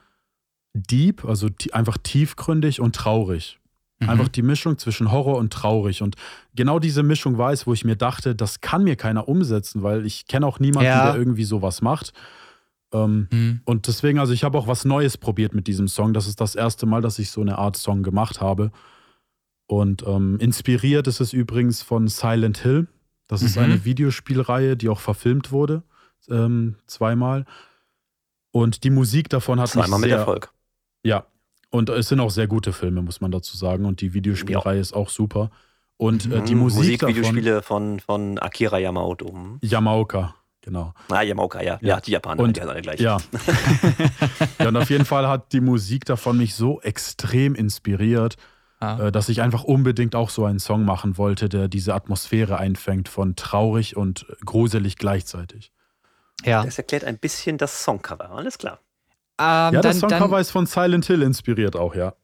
[0.74, 3.58] deep, also einfach tiefgründig und traurig.
[4.00, 4.08] Mhm.
[4.10, 6.02] Einfach die Mischung zwischen Horror und traurig.
[6.02, 6.16] Und
[6.54, 10.06] genau diese Mischung war es, wo ich mir dachte, das kann mir keiner umsetzen, weil
[10.06, 11.12] ich kenne auch niemanden, ja.
[11.12, 12.12] der irgendwie sowas macht.
[12.92, 13.60] Ähm, mhm.
[13.64, 16.14] Und deswegen, also ich habe auch was Neues probiert mit diesem Song.
[16.14, 18.70] Das ist das erste Mal, dass ich so eine Art Song gemacht habe.
[19.66, 22.86] Und ähm, inspiriert ist es übrigens von Silent Hill.
[23.26, 23.64] Das ist mhm.
[23.64, 25.82] eine Videospielreihe, die auch verfilmt wurde,
[26.28, 27.44] ähm, zweimal.
[28.50, 30.52] Und die Musik davon hat zweimal mich sehr, mit Erfolg.
[31.02, 31.26] Ja,
[31.70, 33.84] und es sind auch sehr gute Filme, muss man dazu sagen.
[33.84, 34.80] Und die Videospielreihe ja.
[34.80, 35.50] ist auch super.
[35.96, 36.62] Und äh, die mhm.
[36.62, 39.32] Musik Musikvideospiele von, von Akira Yamaoto.
[39.32, 39.58] Mhm.
[39.62, 40.94] Yamaoka, genau.
[41.10, 41.78] Ah, Yamaoka, ja.
[41.82, 43.00] Ja, ja die Japaner, und, die alle gleich.
[43.00, 43.18] Ja.
[44.60, 48.36] ja, und auf jeden Fall hat die Musik davon mich so extrem inspiriert,
[48.78, 49.08] ah.
[49.08, 53.08] äh, dass ich einfach unbedingt auch so einen Song machen wollte, der diese Atmosphäre einfängt
[53.08, 55.72] von traurig und gruselig gleichzeitig.
[56.44, 56.64] Ja.
[56.64, 58.80] Das erklärt ein bisschen das Songcover, alles klar.
[59.40, 62.14] Ähm, ja, das Songcover dann, ist von Silent Hill inspiriert auch, ja.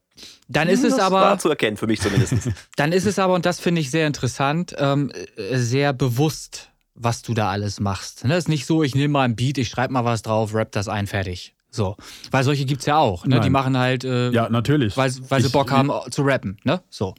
[0.47, 1.21] Dann ist es aber.
[1.21, 2.33] War zu erkennen, für mich zumindest.
[2.75, 5.11] dann ist es aber, und das finde ich sehr interessant, ähm,
[5.51, 8.19] sehr bewusst, was du da alles machst.
[8.19, 10.53] Es ne, ist nicht so, ich nehme mal ein Beat, ich schreibe mal was drauf,
[10.53, 11.55] rap das ein, fertig.
[11.69, 11.97] So.
[12.31, 13.25] Weil solche gibt es ja auch.
[13.25, 13.41] Ne?
[13.41, 14.05] Die machen halt.
[14.05, 14.95] Äh, ja, natürlich.
[14.95, 16.81] Weil, weil ich, sie Bock haben zu rappen, ne?
[16.89, 17.15] So.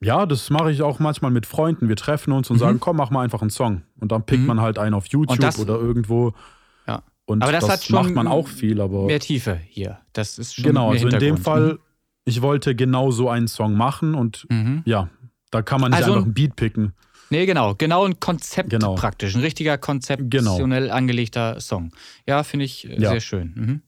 [0.00, 1.88] Ja, das mache ich auch manchmal mit Freunden.
[1.88, 2.60] Wir treffen uns und mhm.
[2.60, 3.82] sagen, komm, mach mal einfach einen Song.
[4.00, 4.46] Und dann pickt mhm.
[4.46, 6.34] man halt einen auf YouTube das, oder irgendwo.
[7.28, 9.04] Und aber das, das macht man auch viel, aber.
[9.04, 9.98] Mehr Tiefe hier.
[10.14, 11.78] Das ist schon Genau, also in dem Fall, mhm.
[12.24, 14.82] ich wollte genau so einen Song machen und mhm.
[14.86, 15.10] ja,
[15.50, 16.94] da kann man nicht also einfach ein Beat picken.
[17.28, 17.74] Nee, genau.
[17.74, 18.94] Genau ein Konzept genau.
[18.94, 19.34] praktisch.
[19.34, 20.94] Ein richtiger konzeptionell genau.
[20.94, 21.92] angelegter Song.
[22.26, 23.10] Ja, finde ich äh, ja.
[23.10, 23.52] sehr schön.
[23.54, 23.82] Mhm.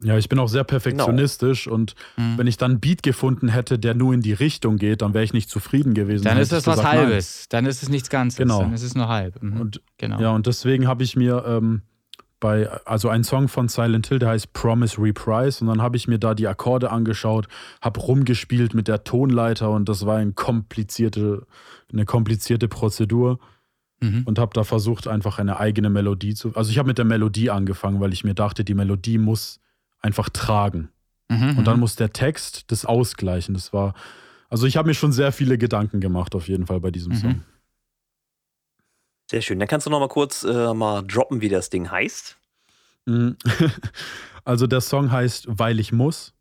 [0.00, 1.74] Ja, ich bin auch sehr perfektionistisch genau.
[1.74, 2.38] und mhm.
[2.38, 5.24] wenn ich dann einen Beat gefunden hätte, der nur in die Richtung geht, dann wäre
[5.24, 6.22] ich nicht zufrieden gewesen.
[6.22, 7.40] Dann, dann ist es was gesagt, Halbes.
[7.40, 7.46] Nein.
[7.50, 8.38] Dann ist es nichts Ganzes.
[8.38, 8.60] Genau.
[8.60, 9.42] Dann ist es nur halb.
[9.42, 9.60] Mhm.
[9.60, 10.20] Und, genau.
[10.20, 11.82] Ja, und deswegen habe ich mir ähm,
[12.38, 15.62] bei, also ein Song von Silent Hill, der heißt Promise Reprise.
[15.62, 17.48] Und dann habe ich mir da die Akkorde angeschaut,
[17.82, 21.44] habe rumgespielt mit der Tonleiter und das war ein komplizierte,
[21.92, 23.40] eine komplizierte Prozedur.
[24.00, 24.22] Mhm.
[24.26, 26.54] Und habe da versucht, einfach eine eigene Melodie zu.
[26.54, 29.58] Also ich habe mit der Melodie angefangen, weil ich mir dachte, die Melodie muss
[30.00, 30.90] einfach tragen.
[31.28, 31.80] Mhm, und dann mhm.
[31.80, 33.54] muss der Text das ausgleichen.
[33.54, 33.94] Das war.
[34.48, 37.16] Also ich habe mir schon sehr viele Gedanken gemacht, auf jeden Fall bei diesem mhm.
[37.16, 37.44] Song.
[39.30, 39.58] Sehr schön.
[39.58, 42.36] Dann kannst du noch mal kurz äh, mal droppen, wie das Ding heißt.
[43.06, 43.30] Mm.
[44.44, 46.32] Also der Song heißt Weil ich muss.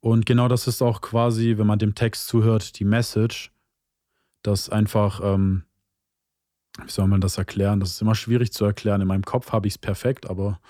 [0.00, 3.50] Und genau das ist auch quasi, wenn man dem Text zuhört, die Message,
[4.42, 5.64] dass einfach, ähm,
[6.84, 7.80] wie soll man das erklären?
[7.80, 9.00] Das ist immer schwierig zu erklären.
[9.00, 10.60] In meinem Kopf habe ich es perfekt, aber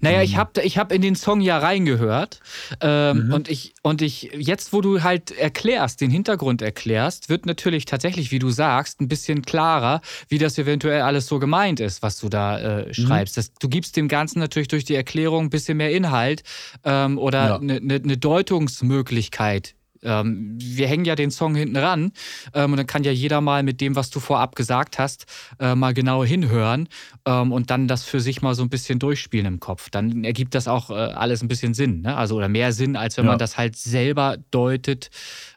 [0.00, 2.40] naja, ich habe ich hab in den Song ja reingehört
[2.80, 3.32] ähm, mhm.
[3.32, 8.30] und, ich, und ich, jetzt wo du halt erklärst, den Hintergrund erklärst, wird natürlich tatsächlich,
[8.30, 12.28] wie du sagst, ein bisschen klarer, wie das eventuell alles so gemeint ist, was du
[12.28, 12.94] da äh, mhm.
[12.94, 13.36] schreibst.
[13.36, 13.40] Mhm.
[13.40, 16.42] Das, du gibst dem Ganzen natürlich durch die Erklärung ein bisschen mehr Inhalt
[16.84, 17.80] ähm, oder eine ja.
[17.80, 22.12] ne, ne Deutungsmöglichkeit ähm, wir hängen ja den Song hinten ran
[22.52, 25.26] ähm, und dann kann ja jeder mal mit dem, was du vorab gesagt hast,
[25.58, 26.88] äh, mal genau hinhören
[27.24, 29.90] ähm, und dann das für sich mal so ein bisschen durchspielen im Kopf.
[29.90, 32.16] Dann ergibt das auch äh, alles ein bisschen Sinn, ne?
[32.16, 33.32] also oder mehr Sinn, als wenn ja.
[33.32, 35.10] man das halt selber deutet.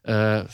[0.03, 0.45] Äh,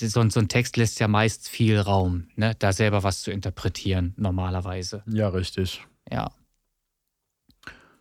[0.00, 2.54] so, so, ein Text lässt ja meist viel Raum, ne?
[2.58, 5.02] da selber was zu interpretieren, normalerweise.
[5.06, 5.84] Ja, richtig.
[6.10, 6.30] Ja.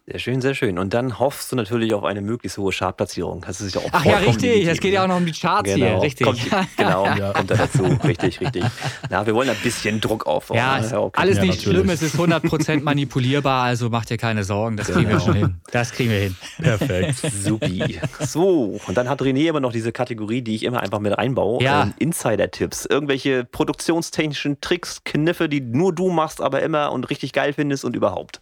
[0.08, 0.78] Sehr schön, sehr schön.
[0.78, 3.44] Und dann hoffst du natürlich auf eine möglichst hohe Chartplatzierung.
[3.48, 4.68] Hast du sich auch Ach ja, richtig.
[4.68, 5.86] Es geht ja auch noch um die Charts genau.
[5.88, 6.02] hier.
[6.04, 6.28] Richtig.
[6.28, 6.40] Kommt,
[6.78, 7.34] genau, ja.
[7.34, 7.86] kommt da dazu.
[8.04, 8.64] Richtig, richtig.
[9.10, 10.58] Na, wir wollen ein bisschen Druck aufbauen.
[10.58, 11.20] Ja, ja okay.
[11.20, 11.90] alles nicht ja, schlimm.
[11.90, 14.78] Es ist 100% manipulierbar, also mach dir keine Sorgen.
[14.78, 15.14] Das kriegen genau.
[15.14, 15.56] wir schon hin.
[15.72, 16.36] Das kriegen wir hin.
[16.62, 17.16] Perfekt.
[17.44, 18.00] Supi.
[18.20, 21.64] So, und dann hat René immer noch diese Kategorie, die ich immer einfach mit einbaue.
[21.64, 21.82] Ja.
[21.82, 22.86] Ähm, Insider-Tipps.
[22.86, 27.96] Irgendwelche produktionstechnischen Tricks, Kniffe, die nur du machst, aber immer und richtig geil findest und
[27.96, 28.40] überhaupt.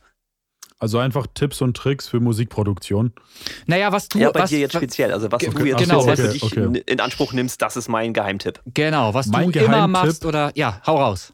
[0.83, 3.13] Also einfach Tipps und Tricks für Musikproduktion.
[3.67, 4.19] Naja, was du.
[4.19, 5.13] Ja, bei was, dir jetzt speziell.
[5.13, 6.83] Also, was du jetzt genau, speziell für dich okay.
[6.87, 8.59] in Anspruch nimmst, das ist mein Geheimtipp.
[8.65, 10.51] Genau, was mein du Geheimtipp, immer machst oder.
[10.55, 11.31] Ja, hau raus.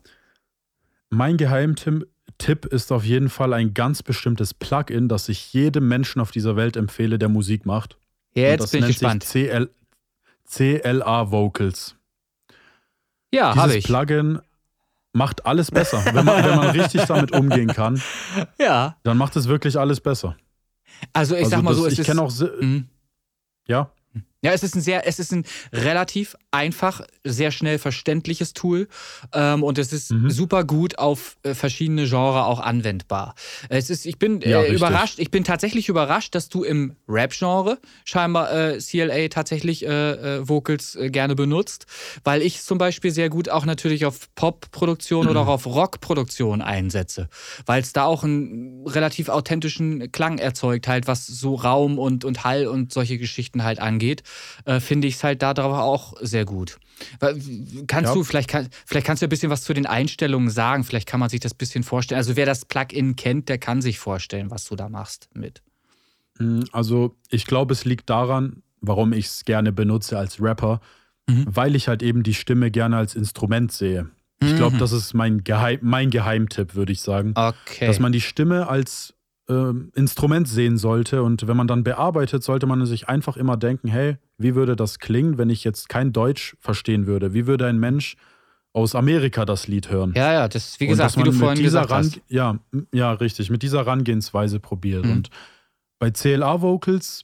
[1.10, 6.30] Mein Geheimtipp ist auf jeden Fall ein ganz bestimmtes Plugin, das ich jedem Menschen auf
[6.30, 7.98] dieser Welt empfehle, der Musik macht.
[8.36, 9.24] Ja, jetzt bin ich gespannt.
[9.24, 9.72] CL,
[10.46, 11.96] CLA Vocals.
[13.34, 13.86] Ja, habe ich.
[13.86, 14.42] Plugin
[15.14, 16.03] macht alles besser.
[16.14, 18.02] Wenn man, wenn man richtig damit umgehen kann,
[18.60, 18.98] ja.
[19.03, 20.36] dann macht es wirklich alles besser.
[21.14, 22.31] Also ich also sag mal das, so, ich kenne auch.
[22.60, 22.88] Mhm.
[23.68, 23.91] Ja.
[24.41, 25.44] Ja, es ist ein sehr, es ist ein
[25.74, 28.88] relativ einfach, sehr schnell verständliches Tool
[29.34, 30.30] ähm, und es ist mhm.
[30.30, 33.36] super gut auf äh, verschiedene Genres auch anwendbar.
[33.68, 37.80] Es ist, ich bin äh, ja, überrascht, ich bin tatsächlich überrascht, dass du im Rap-Genre
[38.06, 41.86] scheinbar äh, CLA tatsächlich äh, äh, Vocals äh, gerne benutzt,
[42.24, 45.32] weil ich zum Beispiel sehr gut auch natürlich auf Pop-Produktion mhm.
[45.32, 47.28] oder auch auf Rock-Produktion einsetze,
[47.66, 52.45] weil es da auch einen relativ authentischen Klang erzeugt, halt was so Raum und, und
[52.45, 54.24] Hall und solche Geschichten halt angeht
[54.66, 56.80] äh, finde ich es halt darauf auch sehr gut.
[57.88, 58.14] Kannst ja.
[58.14, 61.20] du, vielleicht, kann, vielleicht kannst du ein bisschen was zu den Einstellungen sagen, vielleicht kann
[61.20, 62.18] man sich das ein bisschen vorstellen.
[62.18, 65.62] Also wer das Plugin kennt, der kann sich vorstellen, was du da machst mit.
[66.38, 70.82] Hm, also ich glaube, es liegt daran, warum ich es gerne benutze als Rapper,
[71.28, 71.46] mhm.
[71.48, 74.10] weil ich halt eben die Stimme gerne als Instrument sehe.
[74.42, 74.80] Ich glaube, mhm.
[74.80, 77.34] das ist mein, Geheim, mein Geheimtipp, würde ich sagen.
[77.36, 77.88] Okay.
[77.88, 79.14] Dass man die Stimme als
[79.50, 81.24] äh, Instrument sehen sollte.
[81.24, 85.00] Und wenn man dann bearbeitet, sollte man sich einfach immer denken, hey, wie würde das
[85.00, 87.34] klingen, wenn ich jetzt kein Deutsch verstehen würde?
[87.34, 88.16] Wie würde ein Mensch
[88.72, 90.14] aus Amerika das Lied hören?
[90.16, 92.22] Ja, ja, das wie gesagt, wie du vorhin gesagt hast.
[92.28, 92.60] Ja,
[92.94, 95.06] ja, richtig, mit dieser Herangehensweise probiert.
[95.06, 95.12] Mhm.
[95.12, 95.30] Und
[95.98, 97.24] bei CLA-Vocals,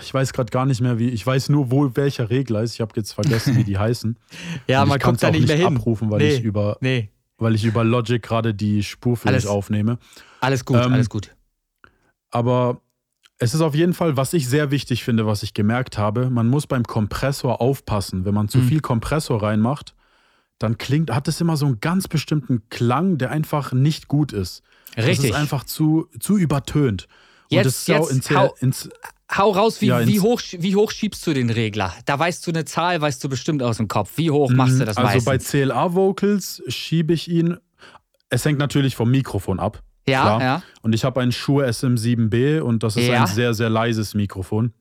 [0.00, 2.74] ich weiß gerade gar nicht mehr, wie, ich weiß nur, wo welcher Regler ist.
[2.74, 4.18] Ich habe jetzt vergessen, wie die heißen.
[4.66, 5.66] ja, Und man kommt da nicht mehr hin.
[5.66, 7.10] abrufen, weil nee, ich über nee.
[7.38, 9.98] weil ich über Logic gerade die Spur für alles, aufnehme.
[10.40, 11.35] Alles gut, ähm, alles gut.
[12.30, 12.80] Aber
[13.38, 16.48] es ist auf jeden Fall, was ich sehr wichtig finde, was ich gemerkt habe, man
[16.48, 18.24] muss beim Kompressor aufpassen.
[18.24, 18.68] Wenn man zu mhm.
[18.68, 19.94] viel Kompressor reinmacht,
[20.58, 24.62] dann klingt, hat es immer so einen ganz bestimmten Klang, der einfach nicht gut ist.
[24.96, 25.16] Richtig.
[25.16, 27.08] Das ist einfach zu, zu übertönt.
[27.48, 28.88] Jetzt, jetzt ins, hau, ins,
[29.30, 31.92] hau, raus, wie, ja, ins, wie, hoch, wie hoch schiebst du den Regler?
[32.06, 34.12] Da weißt du eine Zahl, weißt du bestimmt aus dem Kopf.
[34.16, 35.28] Wie hoch machst du das also meistens?
[35.28, 37.58] Also bei CLA-Vocals schiebe ich ihn,
[38.30, 39.82] es hängt natürlich vom Mikrofon ab.
[40.08, 40.40] Ja, klar.
[40.42, 40.62] ja.
[40.82, 43.22] Und ich habe ein Shure SM7B und das ist ja.
[43.22, 44.72] ein sehr, sehr leises Mikrofon.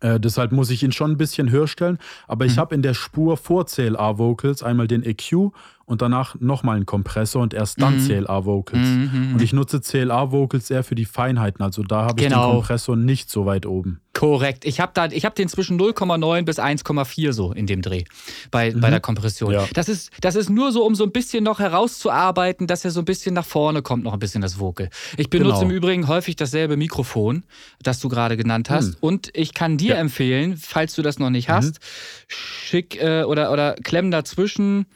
[0.00, 1.98] Äh, deshalb muss ich ihn schon ein bisschen höher stellen.
[2.26, 2.60] Aber ich mhm.
[2.60, 5.52] habe in der Spur vor CLA Vocals einmal den EQ
[5.86, 8.06] und danach nochmal einen Kompressor und erst dann mhm.
[8.06, 8.86] CLA Vocals.
[8.86, 9.32] Mhm, mhm.
[9.34, 11.64] Und ich nutze CLA Vocals eher für die Feinheiten.
[11.64, 12.48] Also da habe ich genau.
[12.48, 14.00] den Kompressor nicht so weit oben.
[14.12, 14.64] Korrekt.
[14.64, 18.02] Ich habe hab den zwischen 0,9 bis 1,4 so in dem Dreh
[18.50, 18.80] bei, mhm.
[18.80, 19.52] bei der Kompression.
[19.52, 19.64] Ja.
[19.74, 23.00] Das, ist, das ist nur so, um so ein bisschen noch herauszuarbeiten, dass er so
[23.00, 24.90] ein bisschen nach vorne kommt, noch ein bisschen das Vocal.
[25.16, 25.70] Ich benutze genau.
[25.70, 27.44] im Übrigen häufig dasselbe Mikrofon,
[27.82, 28.94] das du gerade genannt hast.
[28.94, 28.96] Mhm.
[29.00, 30.00] Und ich kann dir ja.
[30.00, 31.78] empfehlen, falls du das noch nicht hast, mhm.
[32.26, 34.86] schick äh, oder, oder klemm dazwischen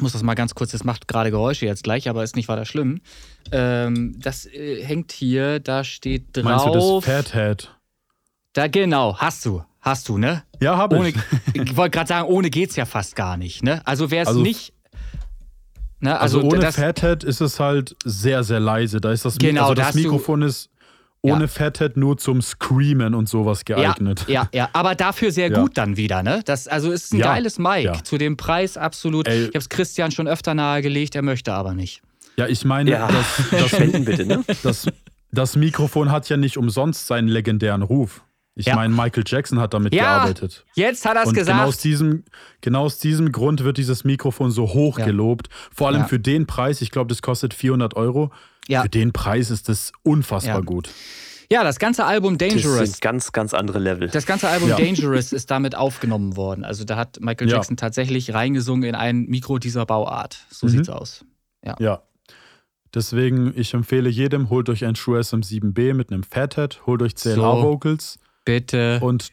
[0.00, 2.64] muss das mal ganz kurz, das macht gerade Geräusche jetzt gleich, aber ist nicht weiter
[2.64, 3.00] schlimm.
[3.50, 6.44] Ähm, das äh, hängt hier, da steht drauf.
[6.44, 7.76] Meinst du das Fathead?
[8.52, 9.64] Da genau, hast du.
[9.80, 10.44] Hast du, ne?
[10.60, 11.16] Ja, habe ich.
[11.54, 13.84] ich wollte gerade sagen, ohne geht's ja fast gar nicht, ne?
[13.84, 14.72] Also wäre es also, nicht.
[15.98, 16.18] Ne?
[16.18, 19.00] Also, also ohne das, Fathead ist es halt sehr, sehr leise.
[19.00, 20.70] Da ist das, genau, also das Mikrofon ist
[21.22, 21.48] ohne ja.
[21.48, 24.24] Fathead nur zum Screamen und sowas geeignet.
[24.26, 24.68] Ja, ja, ja.
[24.72, 25.60] aber dafür sehr ja.
[25.60, 26.42] gut dann wieder, ne?
[26.44, 27.26] Das, also ist ein ja.
[27.26, 27.84] geiles Mic.
[27.84, 28.02] Ja.
[28.02, 29.28] Zu dem Preis absolut.
[29.28, 29.42] Ey.
[29.42, 32.02] Ich habe es Christian schon öfter nahegelegt, er möchte aber nicht.
[32.36, 34.44] Ja, ich meine, das, das, bitte, ne?
[34.62, 34.86] das,
[35.30, 38.22] das Mikrofon hat ja nicht umsonst seinen legendären Ruf.
[38.54, 38.74] Ich ja.
[38.74, 40.64] meine, Michael Jackson hat damit ja, gearbeitet.
[40.74, 41.58] Jetzt hat er es gesagt.
[41.58, 42.24] Genau aus, diesem,
[42.60, 45.06] genau aus diesem Grund wird dieses Mikrofon so hoch ja.
[45.06, 45.48] gelobt.
[45.72, 46.06] Vor allem ja.
[46.06, 46.82] für den Preis.
[46.82, 48.30] Ich glaube, das kostet 400 Euro.
[48.68, 50.90] Für den Preis ist das unfassbar gut.
[51.50, 52.78] Ja, das ganze Album Dangerous.
[52.78, 54.08] Das sind ganz, ganz andere Level.
[54.08, 56.64] Das ganze Album Dangerous ist damit aufgenommen worden.
[56.64, 60.46] Also da hat Michael Jackson tatsächlich reingesungen in ein Mikro dieser Bauart.
[60.50, 60.70] So mhm.
[60.70, 61.26] sieht's aus.
[61.62, 61.76] Ja.
[61.78, 62.02] ja.
[62.94, 67.62] Deswegen, ich empfehle jedem, holt euch ein Shure SM7B mit einem Fathead, holt euch CLA
[67.62, 68.18] Vocals.
[68.44, 68.98] Bitte.
[69.00, 69.32] Und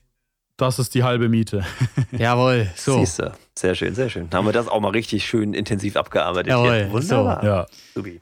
[0.57, 1.65] das ist die halbe Miete.
[2.11, 2.99] Jawohl, so.
[2.99, 3.31] Siehst du.
[3.57, 4.30] Sehr schön, sehr schön.
[4.34, 6.49] Haben wir das auch mal richtig schön intensiv abgearbeitet.
[6.49, 6.91] Jawohl, hier.
[6.91, 7.41] Wunderbar.
[7.41, 7.48] So.
[7.48, 7.65] Ja.
[7.95, 8.22] Subi.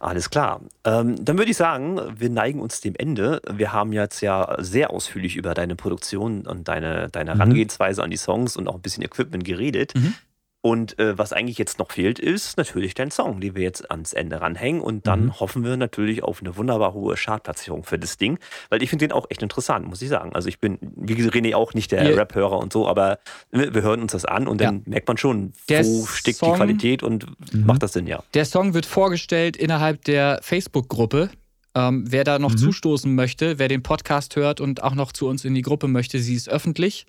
[0.00, 0.60] Alles klar.
[0.84, 3.42] Ähm, dann würde ich sagen, wir neigen uns dem Ende.
[3.50, 7.38] Wir haben jetzt ja sehr ausführlich über deine Produktion und deine, deine mhm.
[7.38, 9.94] Herangehensweise an die Songs und auch ein bisschen Equipment geredet.
[9.94, 10.14] Mhm.
[10.64, 14.14] Und äh, was eigentlich jetzt noch fehlt, ist natürlich dein Song, den wir jetzt ans
[14.14, 14.80] Ende ranhängen.
[14.80, 15.40] Und dann mhm.
[15.40, 18.38] hoffen wir natürlich auf eine wunderbar hohe Chartplatzierung für das Ding.
[18.70, 20.34] Weil ich finde den auch echt interessant, muss ich sagen.
[20.34, 22.16] Also ich bin, wie gesagt, René auch nicht der yeah.
[22.16, 23.18] Rap-Hörer und so, aber
[23.50, 24.82] wir hören uns das an und dann ja.
[24.86, 27.66] merkt man schon, der wo steckt Song, die Qualität und mhm.
[27.66, 28.22] macht das Sinn, ja.
[28.32, 31.28] Der Song wird vorgestellt innerhalb der Facebook-Gruppe
[31.74, 32.58] ähm, wer da noch mhm.
[32.58, 36.20] zustoßen möchte, wer den Podcast hört und auch noch zu uns in die Gruppe möchte,
[36.20, 37.06] sie ist öffentlich.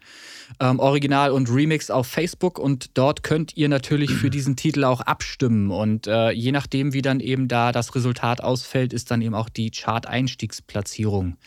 [0.59, 5.01] Ähm, Original und Remix auf Facebook und dort könnt ihr natürlich für diesen Titel auch
[5.01, 5.71] abstimmen.
[5.71, 9.49] Und äh, je nachdem, wie dann eben da das Resultat ausfällt, ist dann eben auch
[9.49, 11.37] die Chart-Einstiegsplatzierung.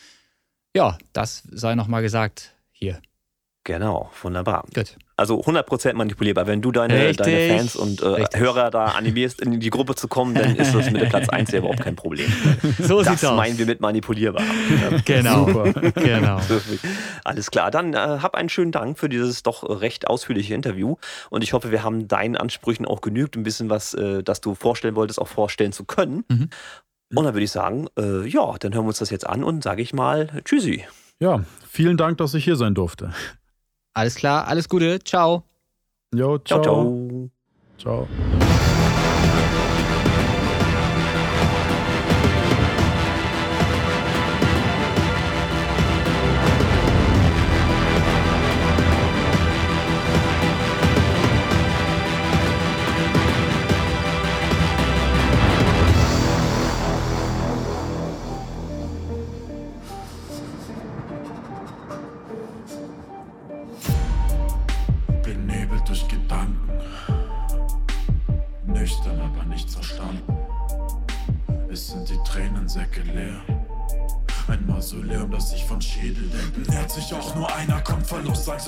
[0.75, 3.01] Ja, das sei nochmal gesagt hier.
[3.69, 4.65] Genau, wunderbar.
[4.75, 4.97] Gut.
[5.15, 6.47] Also 100% manipulierbar.
[6.47, 10.35] Wenn du deine, deine Fans und äh, Hörer da animierst, in die Gruppe zu kommen,
[10.35, 12.33] dann ist das mit dem Platz 1 ja überhaupt kein Problem.
[12.79, 13.37] So das sieht's aus.
[13.37, 14.43] meinen wir mit manipulierbar.
[15.05, 15.45] genau.
[15.97, 16.41] genau.
[17.25, 17.71] Alles klar.
[17.71, 20.97] Dann äh, hab einen schönen Dank für dieses doch recht ausführliche Interview.
[21.29, 24.55] Und ich hoffe, wir haben deinen Ansprüchen auch genügt, ein bisschen was, äh, das du
[24.55, 26.25] vorstellen wolltest, auch vorstellen zu können.
[26.29, 26.49] Mhm.
[27.15, 29.63] Und dann würde ich sagen, äh, ja, dann hören wir uns das jetzt an und
[29.63, 30.87] sage ich mal Tschüssi.
[31.21, 33.13] Ja, vielen Dank, dass ich hier sein durfte.
[33.99, 35.01] Alles klar, alles Gute.
[35.01, 35.43] Ciao.
[36.15, 36.63] Jo, ciao.
[36.63, 37.31] Ciao.
[37.77, 38.07] ciao.
[38.07, 38.58] ciao.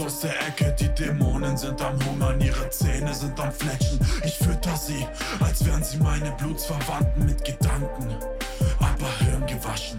[0.02, 3.98] Aus der Ecke, die Dämonen sind am Hungern, ihre Zähne sind am Fletschen.
[4.24, 5.06] Ich fütter sie,
[5.40, 8.16] als wären sie meine Blutsverwandten mit Gedanken,
[8.78, 9.98] aber Hirn gewaschen.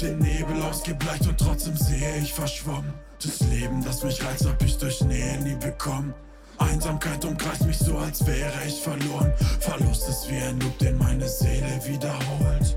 [0.00, 2.92] Den Nebel ausgebleicht und trotzdem sehe ich verschwommen.
[3.22, 6.14] Das Leben, das mich reizt, hab ich durch Nähe nie bekommen.
[6.58, 9.32] Einsamkeit umkreist mich so, als wäre ich verloren.
[9.60, 12.76] Verlust ist wie ein Loop, den meine Seele wiederholt.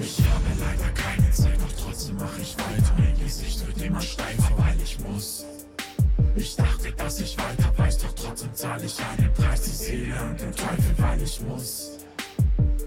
[0.00, 2.94] Ich habe leider keine Zeit, doch trotzdem mache ich weiter.
[2.96, 5.44] Mein Gesicht wird immer steifer, weil ich muss.
[6.36, 10.40] Ich dachte, dass ich weiter weiß, doch trotzdem zahle ich einen Preis, die Seele und
[10.40, 11.98] den Teufel, weil ich muss.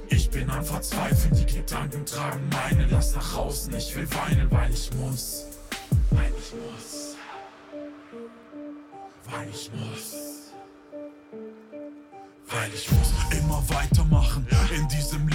[0.08, 3.74] Ich bin am Verzweifeln, die Gedanken tragen meine Last nach außen.
[3.76, 5.46] Ich will weinen, weil ich muss.
[6.12, 7.16] Weil ich muss.
[9.30, 10.14] Weil ich muss.
[12.48, 14.48] Weil ich muss immer weitermachen
[14.78, 15.31] in diesem Leben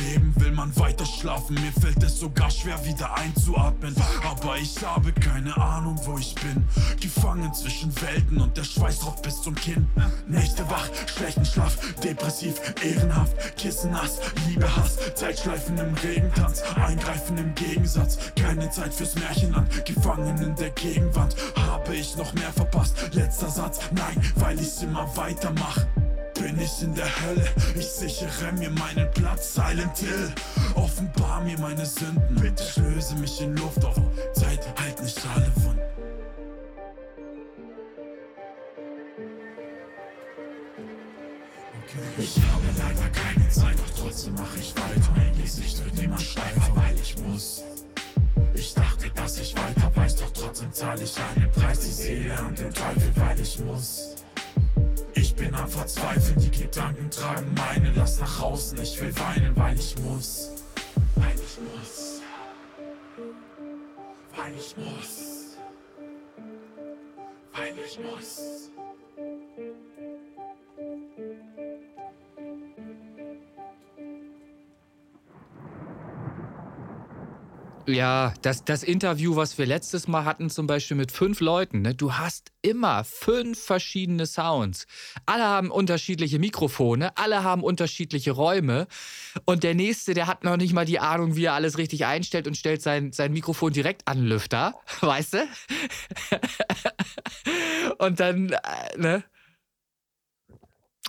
[0.56, 1.54] man weiter schlafen.
[1.54, 3.94] Mir fällt es sogar schwer, wieder einzuatmen.
[4.24, 6.66] Aber ich habe keine Ahnung, wo ich bin.
[7.00, 9.86] Gefangen zwischen Welten und der Schweiß drauf bis zum Kinn.
[10.26, 18.18] Nächte wach, schlechten Schlaf, depressiv, ehrenhaft, Kissenhass, Liebe, Hass, Zeitschleifen im Regentanz, Eingreifen im Gegensatz.
[18.34, 21.36] Keine Zeit fürs Märchenland, gefangen in der Gegenwand.
[21.56, 22.96] Habe ich noch mehr verpasst?
[23.12, 25.86] Letzter Satz, nein, weil ich's immer weitermache
[26.46, 27.44] bin ich in der Hölle.
[27.74, 30.32] Ich sichere mir meinen Platz, Silent Hill.
[30.74, 34.00] Offenbar mir meine Sünden, bitte ich löse mich in Luft auf.
[34.32, 35.80] Zeit halt nicht alle Wunden.
[42.18, 45.12] Ich habe leider keine Zeit, doch trotzdem mache ich weiter.
[45.16, 47.62] Mein Gesicht wird immer steifer, weil ich muss.
[48.54, 52.58] Ich dachte, dass ich weiter weiß, doch trotzdem zahle ich einen Preis, die Seele und
[52.58, 54.16] den Teufel, weil ich muss.
[55.38, 58.80] Ich bin am Verzweifeln, die Gedanken tragen meine Last nach außen.
[58.80, 60.50] Ich will weinen, weil ich muss.
[61.14, 62.22] Weil ich muss.
[64.34, 65.58] Weil ich muss.
[67.52, 68.70] Weil ich muss.
[77.88, 81.94] Ja, das, das Interview, was wir letztes Mal hatten, zum Beispiel mit fünf Leuten, ne?
[81.94, 84.88] du hast immer fünf verschiedene Sounds.
[85.24, 88.88] Alle haben unterschiedliche Mikrofone, alle haben unterschiedliche Räume.
[89.44, 92.48] Und der Nächste, der hat noch nicht mal die Ahnung, wie er alles richtig einstellt
[92.48, 95.48] und stellt sein, sein Mikrofon direkt an Lüfter, weißt du?
[97.98, 99.24] und dann, äh, ne?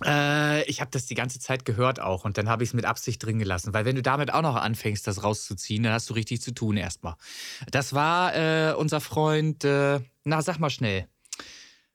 [0.05, 2.85] Äh, ich habe das die ganze Zeit gehört auch und dann habe ich es mit
[2.85, 6.13] Absicht drin gelassen, weil wenn du damit auch noch anfängst, das rauszuziehen, dann hast du
[6.13, 7.15] richtig zu tun erstmal.
[7.71, 11.07] Das war äh, unser Freund, äh, na sag mal schnell,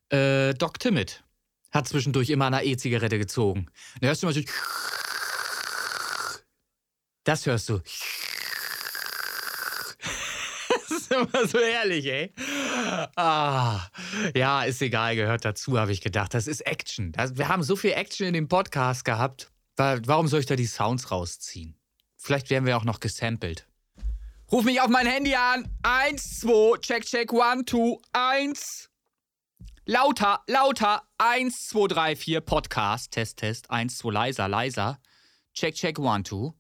[0.09, 1.23] äh, Doc Timmit
[1.71, 3.67] hat zwischendurch immer eine E-Zigarette gezogen.
[4.01, 4.43] Da hörst du immer so,
[7.25, 7.81] das hörst du
[11.33, 12.33] immer so ehrlich, ey.
[13.17, 13.81] Ah,
[14.35, 16.35] ja, ist egal, gehört dazu, habe ich gedacht.
[16.35, 17.13] Das ist Action.
[17.13, 19.51] Das, wir haben so viel Action in dem Podcast gehabt.
[19.77, 21.77] Warum soll ich da die Sounds rausziehen?
[22.17, 23.67] Vielleicht werden wir auch noch gesampelt.
[24.51, 25.69] Ruf mich auf mein Handy an.
[25.83, 28.91] Eins, zwei, check, check, one, two, eins.
[29.87, 31.03] Lauter, lauter.
[31.19, 32.41] Eins, zwei, drei, vier.
[32.41, 33.71] Podcast, Test, Test.
[33.71, 35.01] Eins, zwei, leiser, leiser.
[35.55, 36.55] Check, check, one, two.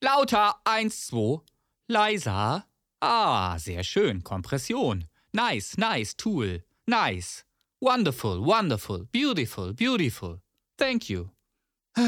[0.00, 1.40] Lauter, eins, zwei.
[1.88, 2.64] Leiser.
[3.04, 4.22] Ah, sehr schön.
[4.22, 5.08] Kompression.
[5.32, 6.62] Nice, nice Tool.
[6.86, 7.44] Nice.
[7.80, 10.40] Wonderful, wonderful, beautiful, beautiful.
[10.76, 11.30] Thank you.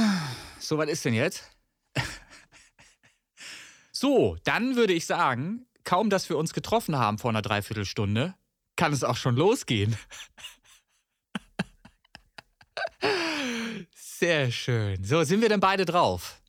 [0.60, 1.42] So, was ist denn jetzt?
[3.90, 8.34] So, dann würde ich sagen, kaum dass wir uns getroffen haben vor einer Dreiviertelstunde,
[8.76, 9.96] kann es auch schon losgehen.
[13.94, 15.04] Sehr schön.
[15.04, 16.40] So, sind wir denn beide drauf?